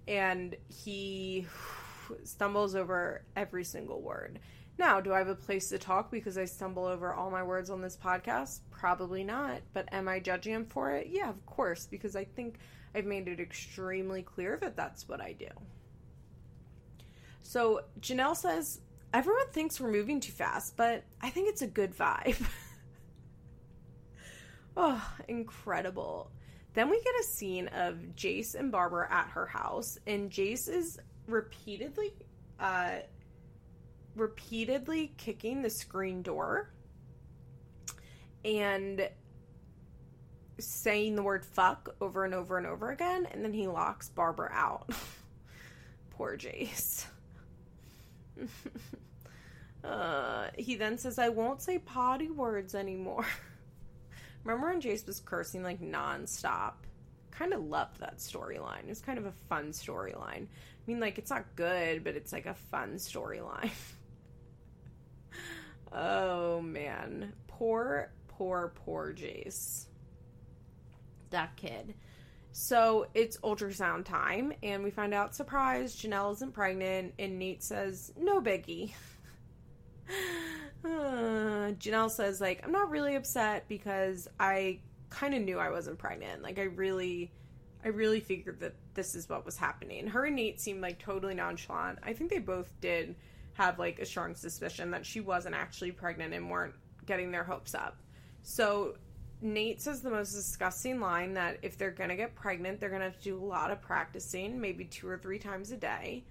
and 0.07 0.55
he 0.67 1.45
stumbles 2.23 2.75
over 2.75 3.23
every 3.35 3.63
single 3.63 4.01
word. 4.01 4.39
Now, 4.77 4.99
do 4.99 5.13
I 5.13 5.19
have 5.19 5.29
a 5.29 5.35
place 5.35 5.69
to 5.69 5.77
talk 5.77 6.11
because 6.11 6.37
I 6.37 6.45
stumble 6.45 6.85
over 6.85 7.13
all 7.13 7.31
my 7.31 7.43
words 7.43 7.69
on 7.69 7.81
this 7.81 7.95
podcast? 7.95 8.59
Probably 8.71 9.23
not. 9.23 9.61
But 9.73 9.87
am 9.93 10.07
I 10.07 10.19
judging 10.19 10.53
him 10.53 10.65
for 10.65 10.91
it? 10.91 11.07
Yeah, 11.09 11.29
of 11.29 11.45
course, 11.45 11.87
because 11.87 12.15
I 12.15 12.25
think 12.25 12.59
I've 12.93 13.05
made 13.05 13.27
it 13.27 13.39
extremely 13.39 14.21
clear 14.21 14.57
that 14.61 14.75
that's 14.75 15.07
what 15.07 15.21
I 15.21 15.33
do. 15.33 15.47
So 17.41 17.81
Janelle 18.01 18.35
says 18.35 18.81
everyone 19.13 19.49
thinks 19.51 19.79
we're 19.79 19.91
moving 19.91 20.19
too 20.19 20.33
fast, 20.33 20.75
but 20.75 21.03
I 21.21 21.29
think 21.29 21.47
it's 21.47 21.61
a 21.61 21.67
good 21.67 21.95
vibe. 21.95 22.43
oh, 24.77 25.13
incredible. 25.29 26.31
Then 26.73 26.89
we 26.89 27.01
get 27.01 27.13
a 27.21 27.23
scene 27.23 27.69
of 27.69 27.95
Jace 28.17 28.55
and 28.55 28.71
Barbara 28.71 29.07
at 29.09 29.29
her 29.29 29.45
house, 29.45 29.97
and 30.05 30.29
Jace 30.29 30.67
is 30.67 30.99
repeatedly, 31.27 32.11
uh, 32.59 32.95
repeatedly 34.15 35.13
kicking 35.17 35.61
the 35.61 35.69
screen 35.69 36.21
door 36.21 36.69
and 38.43 39.09
saying 40.59 41.15
the 41.15 41.23
word 41.23 41.45
fuck 41.45 41.95
over 41.99 42.23
and 42.23 42.33
over 42.33 42.57
and 42.57 42.67
over 42.67 42.91
again, 42.91 43.27
and 43.31 43.43
then 43.43 43.53
he 43.53 43.67
locks 43.67 44.09
Barbara 44.09 44.49
out. 44.53 44.89
Poor 46.11 46.37
Jace. 46.37 47.05
uh, 49.83 50.47
he 50.57 50.75
then 50.75 50.97
says, 50.97 51.19
I 51.19 51.29
won't 51.29 51.61
say 51.61 51.79
potty 51.79 52.29
words 52.29 52.75
anymore. 52.75 53.25
Remember 54.43 54.67
when 54.67 54.81
Jace 54.81 55.05
was 55.05 55.19
cursing 55.19 55.63
like 55.63 55.81
nonstop? 55.81 56.73
Kind 57.31 57.53
of 57.53 57.65
loved 57.65 57.99
that 57.99 58.19
storyline. 58.19 58.83
It 58.83 58.89
was 58.89 59.01
kind 59.01 59.17
of 59.17 59.25
a 59.25 59.33
fun 59.49 59.71
storyline. 59.71 60.43
I 60.45 60.87
mean, 60.87 60.99
like, 60.99 61.17
it's 61.17 61.31
not 61.31 61.55
good, 61.55 62.03
but 62.03 62.15
it's 62.15 62.31
like 62.31 62.45
a 62.45 62.53
fun 62.53 62.93
storyline. 62.93 63.71
Oh, 65.95 66.61
man. 66.61 67.33
Poor, 67.47 68.11
poor, 68.27 68.73
poor 68.85 69.13
Jace. 69.13 69.85
That 71.29 71.55
kid. 71.55 71.95
So 72.51 73.07
it's 73.13 73.37
ultrasound 73.39 74.05
time, 74.05 74.53
and 74.63 74.81
we 74.81 74.89
find 74.89 75.13
out, 75.13 75.35
surprise, 75.35 75.93
Janelle 75.93 76.31
isn't 76.33 76.53
pregnant, 76.53 77.13
and 77.19 77.37
Nate 77.37 77.61
says, 77.61 78.13
no 78.17 78.39
biggie. 78.39 78.93
uh, 80.85 81.73
Janelle 81.75 82.09
says, 82.09 82.39
like, 82.39 82.61
I'm 82.63 82.71
not 82.71 82.89
really 82.89 83.15
upset 83.15 83.67
because 83.67 84.29
I 84.39 84.79
kind 85.09 85.33
of 85.33 85.41
knew 85.41 85.59
I 85.59 85.69
wasn't 85.69 85.97
pregnant. 85.97 86.43
Like, 86.43 86.57
I 86.57 86.63
really, 86.63 87.29
I 87.83 87.89
really 87.89 88.21
figured 88.21 88.61
that 88.61 88.75
this 88.93 89.15
is 89.15 89.27
what 89.27 89.45
was 89.45 89.57
happening. 89.57 90.07
Her 90.07 90.23
and 90.25 90.37
Nate 90.37 90.61
seemed 90.61 90.81
like 90.81 90.97
totally 90.97 91.35
nonchalant. 91.35 91.99
I 92.03 92.13
think 92.13 92.29
they 92.29 92.39
both 92.39 92.71
did 92.79 93.15
have 93.55 93.79
like 93.79 93.99
a 93.99 94.05
strong 94.05 94.35
suspicion 94.35 94.91
that 94.91 95.05
she 95.05 95.19
wasn't 95.19 95.55
actually 95.55 95.91
pregnant 95.91 96.33
and 96.33 96.49
weren't 96.49 96.75
getting 97.05 97.31
their 97.31 97.43
hopes 97.43 97.75
up. 97.75 97.97
So 98.43 98.95
Nate 99.41 99.81
says 99.81 100.01
the 100.01 100.09
most 100.09 100.33
disgusting 100.33 100.99
line 100.99 101.33
that 101.33 101.57
if 101.61 101.77
they're 101.77 101.91
going 101.91 102.09
to 102.09 102.15
get 102.15 102.35
pregnant, 102.35 102.79
they're 102.79 102.89
going 102.89 103.01
to 103.01 103.07
have 103.07 103.17
to 103.17 103.23
do 103.23 103.37
a 103.37 103.43
lot 103.43 103.71
of 103.71 103.81
practicing, 103.81 104.59
maybe 104.59 104.85
two 104.85 105.07
or 105.07 105.17
three 105.17 105.39
times 105.39 105.71
a 105.71 105.77
day. 105.77 106.23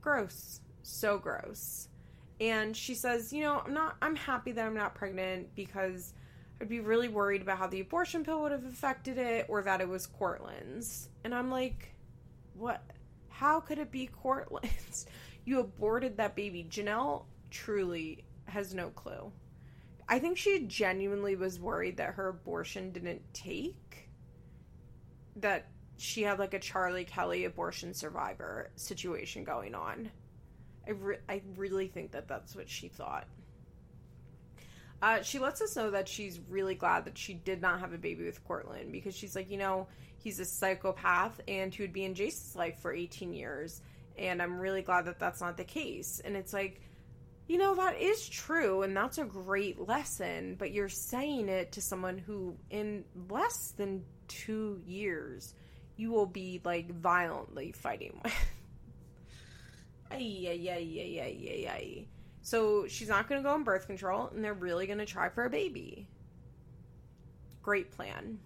Gross. 0.00 0.60
So 0.82 1.18
gross. 1.18 1.88
And 2.40 2.76
she 2.76 2.94
says, 2.94 3.32
You 3.32 3.42
know, 3.42 3.62
I'm 3.64 3.74
not, 3.74 3.96
I'm 4.00 4.16
happy 4.16 4.52
that 4.52 4.64
I'm 4.64 4.74
not 4.74 4.94
pregnant 4.94 5.54
because 5.54 6.14
I'd 6.60 6.68
be 6.68 6.80
really 6.80 7.08
worried 7.08 7.42
about 7.42 7.58
how 7.58 7.66
the 7.66 7.80
abortion 7.80 8.24
pill 8.24 8.42
would 8.42 8.52
have 8.52 8.64
affected 8.64 9.18
it 9.18 9.46
or 9.48 9.62
that 9.62 9.80
it 9.80 9.88
was 9.88 10.06
Courtland's. 10.06 11.08
And 11.24 11.34
I'm 11.34 11.50
like, 11.50 11.94
what? 12.54 12.82
How 13.28 13.60
could 13.60 13.78
it 13.78 13.92
be 13.92 14.08
Courtland's? 14.24 15.06
You 15.48 15.60
aborted 15.60 16.18
that 16.18 16.36
baby. 16.36 16.66
Janelle 16.68 17.24
truly 17.50 18.24
has 18.44 18.74
no 18.74 18.90
clue. 18.90 19.32
I 20.06 20.18
think 20.18 20.36
she 20.36 20.66
genuinely 20.66 21.36
was 21.36 21.58
worried 21.58 21.96
that 21.96 22.14
her 22.14 22.28
abortion 22.28 22.92
didn't 22.92 23.22
take. 23.32 24.10
That 25.36 25.68
she 25.96 26.22
had 26.22 26.38
like 26.38 26.52
a 26.52 26.58
Charlie 26.58 27.04
Kelly 27.04 27.46
abortion 27.46 27.94
survivor 27.94 28.70
situation 28.76 29.42
going 29.42 29.74
on. 29.74 30.10
I, 30.86 30.90
re- 30.90 31.18
I 31.28 31.40
really 31.56 31.88
think 31.88 32.12
that 32.12 32.28
that's 32.28 32.54
what 32.54 32.68
she 32.68 32.88
thought. 32.88 33.26
Uh, 35.00 35.22
she 35.22 35.38
lets 35.38 35.62
us 35.62 35.76
know 35.76 35.90
that 35.90 36.08
she's 36.08 36.40
really 36.50 36.74
glad 36.74 37.06
that 37.06 37.16
she 37.16 37.32
did 37.32 37.62
not 37.62 37.80
have 37.80 37.94
a 37.94 37.98
baby 37.98 38.24
with 38.24 38.44
Courtland 38.44 38.92
because 38.92 39.14
she's 39.14 39.34
like, 39.34 39.50
you 39.50 39.56
know, 39.56 39.86
he's 40.18 40.40
a 40.40 40.44
psychopath 40.44 41.40
and 41.48 41.72
he 41.72 41.82
would 41.82 41.92
be 41.92 42.04
in 42.04 42.14
Jason's 42.14 42.54
life 42.54 42.80
for 42.80 42.92
18 42.92 43.32
years. 43.32 43.80
And 44.18 44.42
I'm 44.42 44.58
really 44.58 44.82
glad 44.82 45.06
that 45.06 45.18
that's 45.18 45.40
not 45.40 45.56
the 45.56 45.64
case. 45.64 46.20
And 46.24 46.36
it's 46.36 46.52
like, 46.52 46.80
you 47.46 47.56
know, 47.56 47.74
that 47.76 48.00
is 48.00 48.28
true 48.28 48.82
and 48.82 48.96
that's 48.96 49.18
a 49.18 49.24
great 49.24 49.88
lesson, 49.88 50.56
but 50.58 50.70
you're 50.70 50.88
saying 50.88 51.48
it 51.48 51.72
to 51.72 51.80
someone 51.80 52.18
who, 52.18 52.56
in 52.70 53.04
less 53.30 53.72
than 53.76 54.04
two 54.28 54.80
years, 54.86 55.54
you 55.96 56.10
will 56.10 56.26
be 56.26 56.60
like 56.64 56.90
violently 56.94 57.72
fighting 57.72 58.20
with. 58.22 58.32
ay, 60.12 60.46
ay, 60.48 60.68
ay, 60.70 61.20
ay, 61.20 61.40
ay, 61.48 61.70
ay. 61.70 62.06
So 62.42 62.86
she's 62.86 63.08
not 63.08 63.28
going 63.28 63.42
to 63.42 63.46
go 63.46 63.52
on 63.52 63.64
birth 63.64 63.86
control, 63.86 64.30
and 64.34 64.44
they're 64.44 64.54
really 64.54 64.86
going 64.86 65.00
to 65.00 65.06
try 65.06 65.28
for 65.28 65.44
a 65.44 65.50
baby. 65.50 66.08
Great 67.62 67.90
plan. 67.90 68.38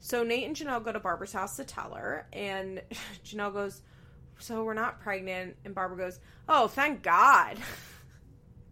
So 0.00 0.22
Nate 0.22 0.46
and 0.46 0.56
Janelle 0.56 0.84
go 0.84 0.92
to 0.92 1.00
Barbara's 1.00 1.32
house 1.32 1.56
to 1.56 1.64
tell 1.64 1.94
her, 1.94 2.26
and 2.32 2.80
Janelle 3.24 3.52
goes, 3.52 3.82
So 4.38 4.64
we're 4.64 4.74
not 4.74 5.00
pregnant. 5.00 5.56
And 5.64 5.74
Barbara 5.74 5.98
goes, 5.98 6.20
Oh, 6.48 6.68
thank 6.68 7.02
God. 7.02 7.58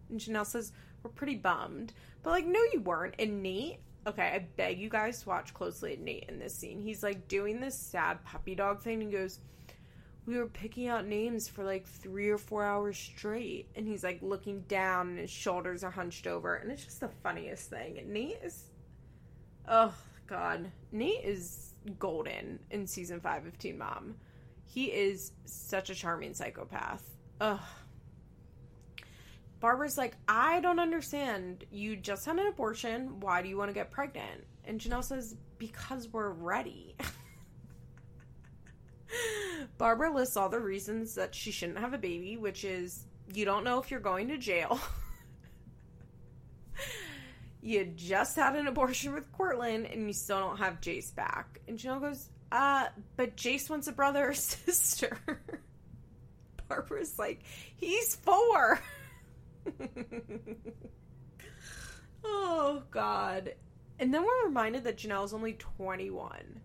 And 0.09 0.21
Janelle 0.21 0.45
says, 0.45 0.71
We're 1.03 1.09
pretty 1.11 1.35
bummed. 1.35 1.91
But, 2.23 2.29
like, 2.29 2.45
no, 2.45 2.61
you 2.71 2.79
weren't. 2.79 3.15
And 3.19 3.43
Nate, 3.43 3.79
okay, 4.07 4.23
I 4.23 4.47
beg 4.55 4.79
you 4.79 4.87
guys 4.87 5.21
to 5.23 5.29
watch 5.29 5.53
closely 5.53 5.93
at 5.93 5.99
Nate 5.99 6.25
in 6.29 6.39
this 6.39 6.55
scene. 6.55 6.81
He's 6.81 7.03
like 7.03 7.27
doing 7.27 7.59
this 7.59 7.77
sad 7.77 8.23
puppy 8.23 8.55
dog 8.55 8.81
thing 8.81 9.01
and 9.01 9.11
he 9.11 9.17
goes, 9.17 9.39
we 10.25 10.37
were 10.37 10.47
picking 10.47 10.87
out 10.89 11.07
names 11.07 11.47
for 11.47 11.63
like 11.63 11.87
three 11.87 12.29
or 12.29 12.37
four 12.37 12.63
hours 12.63 12.97
straight. 12.97 13.69
And 13.75 13.87
he's 13.87 14.03
like 14.03 14.21
looking 14.21 14.61
down 14.67 15.09
and 15.09 15.19
his 15.19 15.29
shoulders 15.29 15.83
are 15.83 15.91
hunched 15.91 16.27
over. 16.27 16.55
And 16.55 16.71
it's 16.71 16.83
just 16.83 16.99
the 16.99 17.09
funniest 17.23 17.69
thing. 17.69 17.97
And 17.97 18.09
Nate 18.09 18.39
is, 18.43 18.65
oh 19.67 19.93
God, 20.27 20.69
Nate 20.91 21.23
is 21.23 21.73
golden 21.97 22.59
in 22.71 22.85
season 22.85 23.21
five 23.21 23.45
of 23.45 23.57
Teen 23.57 23.77
Mom. 23.77 24.15
He 24.67 24.85
is 24.85 25.31
such 25.45 25.89
a 25.89 25.95
charming 25.95 26.33
psychopath. 26.33 27.03
Ugh. 27.41 27.59
Barbara's 29.59 29.97
like, 29.97 30.15
I 30.27 30.59
don't 30.59 30.79
understand. 30.79 31.65
You 31.71 31.95
just 31.95 32.25
had 32.25 32.37
an 32.37 32.47
abortion. 32.47 33.19
Why 33.19 33.41
do 33.41 33.49
you 33.49 33.57
want 33.57 33.69
to 33.69 33.73
get 33.73 33.89
pregnant? 33.89 34.45
And 34.65 34.79
Janelle 34.79 35.03
says, 35.03 35.35
Because 35.57 36.07
we're 36.09 36.29
ready. 36.29 36.95
Barbara 39.77 40.13
lists 40.13 40.37
all 40.37 40.49
the 40.49 40.59
reasons 40.59 41.15
that 41.15 41.33
she 41.33 41.51
shouldn't 41.51 41.79
have 41.79 41.93
a 41.93 41.97
baby, 41.97 42.37
which 42.37 42.63
is 42.63 43.05
you 43.33 43.45
don't 43.45 43.63
know 43.63 43.79
if 43.79 43.89
you're 43.89 43.99
going 43.99 44.27
to 44.27 44.37
jail. 44.37 44.79
you 47.61 47.85
just 47.95 48.35
had 48.35 48.55
an 48.55 48.67
abortion 48.67 49.13
with 49.13 49.31
Courtland 49.31 49.85
and 49.85 50.07
you 50.07 50.13
still 50.13 50.39
don't 50.39 50.57
have 50.57 50.81
Jace 50.81 51.13
back. 51.13 51.59
And 51.67 51.79
Janelle 51.79 52.01
goes, 52.01 52.29
uh, 52.51 52.87
but 53.15 53.35
Jace 53.35 53.69
wants 53.69 53.87
a 53.87 53.91
brother 53.91 54.29
or 54.29 54.33
sister. 54.35 55.19
Barbara's 56.67 57.17
like, 57.17 57.43
he's 57.75 58.15
four. 58.15 58.79
oh, 62.23 62.83
God. 62.91 63.53
And 63.99 64.13
then 64.13 64.23
we're 64.23 64.45
reminded 64.45 64.83
that 64.83 64.97
Janelle's 64.97 65.33
only 65.33 65.53
21, 65.53 66.61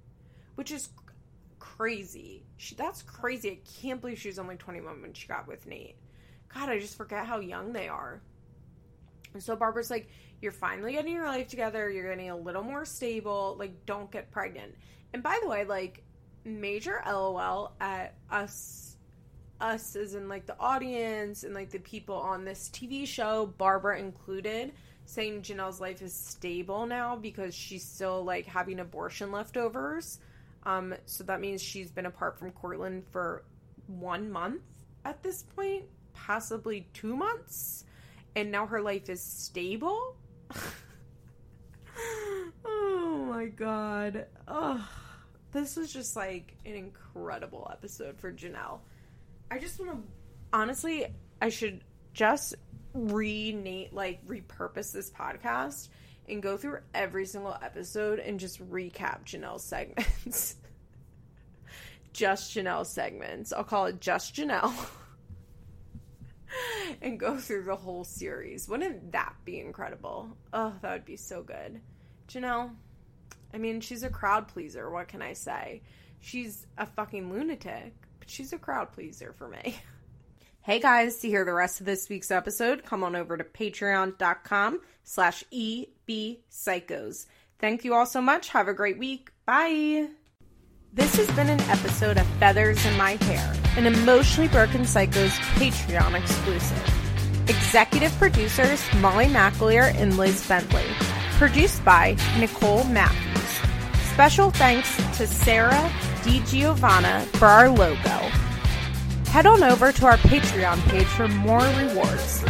which 0.56 0.70
is 0.70 0.90
crazy. 1.58 2.44
She 2.56 2.74
that's 2.74 3.02
crazy. 3.02 3.50
I 3.50 3.58
can't 3.80 4.00
believe 4.00 4.18
she 4.18 4.28
was 4.28 4.38
only 4.38 4.56
21 4.56 5.00
when 5.00 5.12
she 5.14 5.26
got 5.26 5.48
with 5.48 5.66
Nate. 5.66 5.96
God, 6.52 6.68
I 6.68 6.78
just 6.78 6.96
forget 6.96 7.24
how 7.26 7.40
young 7.40 7.72
they 7.72 7.88
are. 7.88 8.20
And 9.32 9.42
so 9.42 9.56
Barbara's 9.56 9.90
like, 9.90 10.10
You're 10.42 10.52
finally 10.52 10.92
getting 10.92 11.14
your 11.14 11.26
life 11.26 11.48
together, 11.48 11.88
you're 11.90 12.08
getting 12.08 12.30
a 12.30 12.36
little 12.36 12.62
more 12.62 12.84
stable, 12.84 13.56
like, 13.58 13.86
don't 13.86 14.10
get 14.10 14.30
pregnant. 14.30 14.74
And 15.14 15.22
by 15.22 15.38
the 15.42 15.48
way, 15.48 15.64
like, 15.64 16.02
major 16.44 17.02
LOL 17.06 17.72
at 17.80 18.14
us 18.30 18.92
us 19.62 19.94
as 19.94 20.14
in 20.14 20.28
like 20.28 20.44
the 20.44 20.58
audience 20.58 21.44
and 21.44 21.54
like 21.54 21.70
the 21.70 21.78
people 21.78 22.16
on 22.16 22.44
this 22.44 22.68
TV 22.70 23.06
show, 23.06 23.46
Barbara 23.58 23.98
included, 23.98 24.72
saying 25.04 25.42
Janelle's 25.42 25.80
life 25.80 26.02
is 26.02 26.12
stable 26.12 26.84
now 26.84 27.16
because 27.16 27.54
she's 27.54 27.84
still 27.84 28.24
like 28.24 28.44
having 28.44 28.80
abortion 28.80 29.30
leftovers. 29.30 30.18
Um, 30.64 30.94
so 31.06 31.24
that 31.24 31.40
means 31.40 31.62
she's 31.62 31.90
been 31.90 32.06
apart 32.06 32.38
from 32.38 32.50
Courtland 32.50 33.04
for 33.10 33.44
one 33.86 34.30
month 34.30 34.62
at 35.04 35.22
this 35.22 35.42
point, 35.42 35.84
possibly 36.12 36.88
two 36.92 37.16
months, 37.16 37.84
and 38.36 38.50
now 38.50 38.66
her 38.66 38.80
life 38.80 39.08
is 39.08 39.22
stable. 39.22 40.16
oh 42.64 43.26
my 43.28 43.46
god. 43.46 44.26
Oh, 44.46 44.88
this 45.52 45.76
was 45.76 45.92
just 45.92 46.16
like 46.16 46.56
an 46.64 46.74
incredible 46.74 47.68
episode 47.70 48.18
for 48.18 48.32
Janelle. 48.32 48.80
I 49.50 49.58
just 49.58 49.78
want 49.78 49.92
to, 49.92 49.98
honestly, 50.52 51.06
I 51.40 51.50
should 51.50 51.84
just 52.14 52.54
renate, 52.94 53.92
like, 53.92 54.26
repurpose 54.26 54.92
this 54.92 55.10
podcast 55.10 55.88
and 56.28 56.42
go 56.42 56.56
through 56.56 56.78
every 56.94 57.26
single 57.26 57.56
episode 57.62 58.18
and 58.18 58.40
just 58.40 58.66
recap 58.70 59.24
Janelle's 59.24 59.64
segments. 59.64 60.56
just 62.12 62.54
Janelle 62.54 62.86
segments. 62.86 63.52
I'll 63.52 63.64
call 63.64 63.86
it 63.86 64.00
Just 64.00 64.34
Janelle. 64.34 64.74
and 67.02 67.18
go 67.18 67.36
through 67.36 67.64
the 67.64 67.76
whole 67.76 68.04
series. 68.04 68.68
Wouldn't 68.68 69.12
that 69.12 69.34
be 69.44 69.60
incredible? 69.60 70.36
Oh, 70.52 70.74
that 70.82 70.92
would 70.92 71.04
be 71.04 71.16
so 71.16 71.42
good. 71.42 71.80
Janelle, 72.28 72.70
I 73.54 73.58
mean, 73.58 73.80
she's 73.80 74.02
a 74.02 74.10
crowd 74.10 74.48
pleaser. 74.48 74.90
What 74.90 75.08
can 75.08 75.22
I 75.22 75.32
say? 75.34 75.82
She's 76.20 76.66
a 76.78 76.86
fucking 76.86 77.32
lunatic, 77.32 77.94
but 78.18 78.30
she's 78.30 78.52
a 78.52 78.58
crowd 78.58 78.92
pleaser 78.92 79.32
for 79.32 79.48
me. 79.48 79.76
Hey 80.64 80.78
guys, 80.78 81.18
to 81.18 81.26
hear 81.26 81.44
the 81.44 81.52
rest 81.52 81.80
of 81.80 81.86
this 81.86 82.08
week's 82.08 82.30
episode, 82.30 82.84
come 82.84 83.02
on 83.02 83.16
over 83.16 83.36
to 83.36 83.42
patreon.com 83.42 84.80
slash 85.02 85.42
ebpsychos. 85.52 87.26
Thank 87.58 87.84
you 87.84 87.94
all 87.94 88.06
so 88.06 88.22
much. 88.22 88.50
Have 88.50 88.68
a 88.68 88.72
great 88.72 88.96
week. 88.96 89.32
Bye. 89.44 90.06
This 90.92 91.16
has 91.16 91.26
been 91.32 91.48
an 91.48 91.60
episode 91.62 92.16
of 92.16 92.26
Feathers 92.38 92.86
in 92.86 92.96
My 92.96 93.16
Hair, 93.24 93.54
an 93.76 93.86
Emotionally 93.86 94.46
Broken 94.46 94.82
Psychos 94.82 95.36
Patreon 95.56 96.14
exclusive. 96.14 97.48
Executive 97.48 98.12
producers 98.18 98.84
Molly 99.00 99.26
McAleer 99.26 99.92
and 99.96 100.16
Liz 100.16 100.46
Bentley. 100.46 100.84
Produced 101.42 101.82
by 101.84 102.14
Nicole 102.38 102.84
Matthews. 102.84 103.58
Special 104.12 104.52
thanks 104.52 104.96
to 105.16 105.26
Sarah 105.26 105.90
DiGiovanna 106.22 107.26
for 107.36 107.46
our 107.46 107.68
logo 107.68 108.30
head 109.26 109.46
on 109.46 109.64
over 109.64 109.90
to 109.90 110.06
our 110.06 110.18
Patreon 110.18 110.80
page 110.88 111.08
for 111.08 111.26
more 111.26 111.58
rewards. 111.58 112.44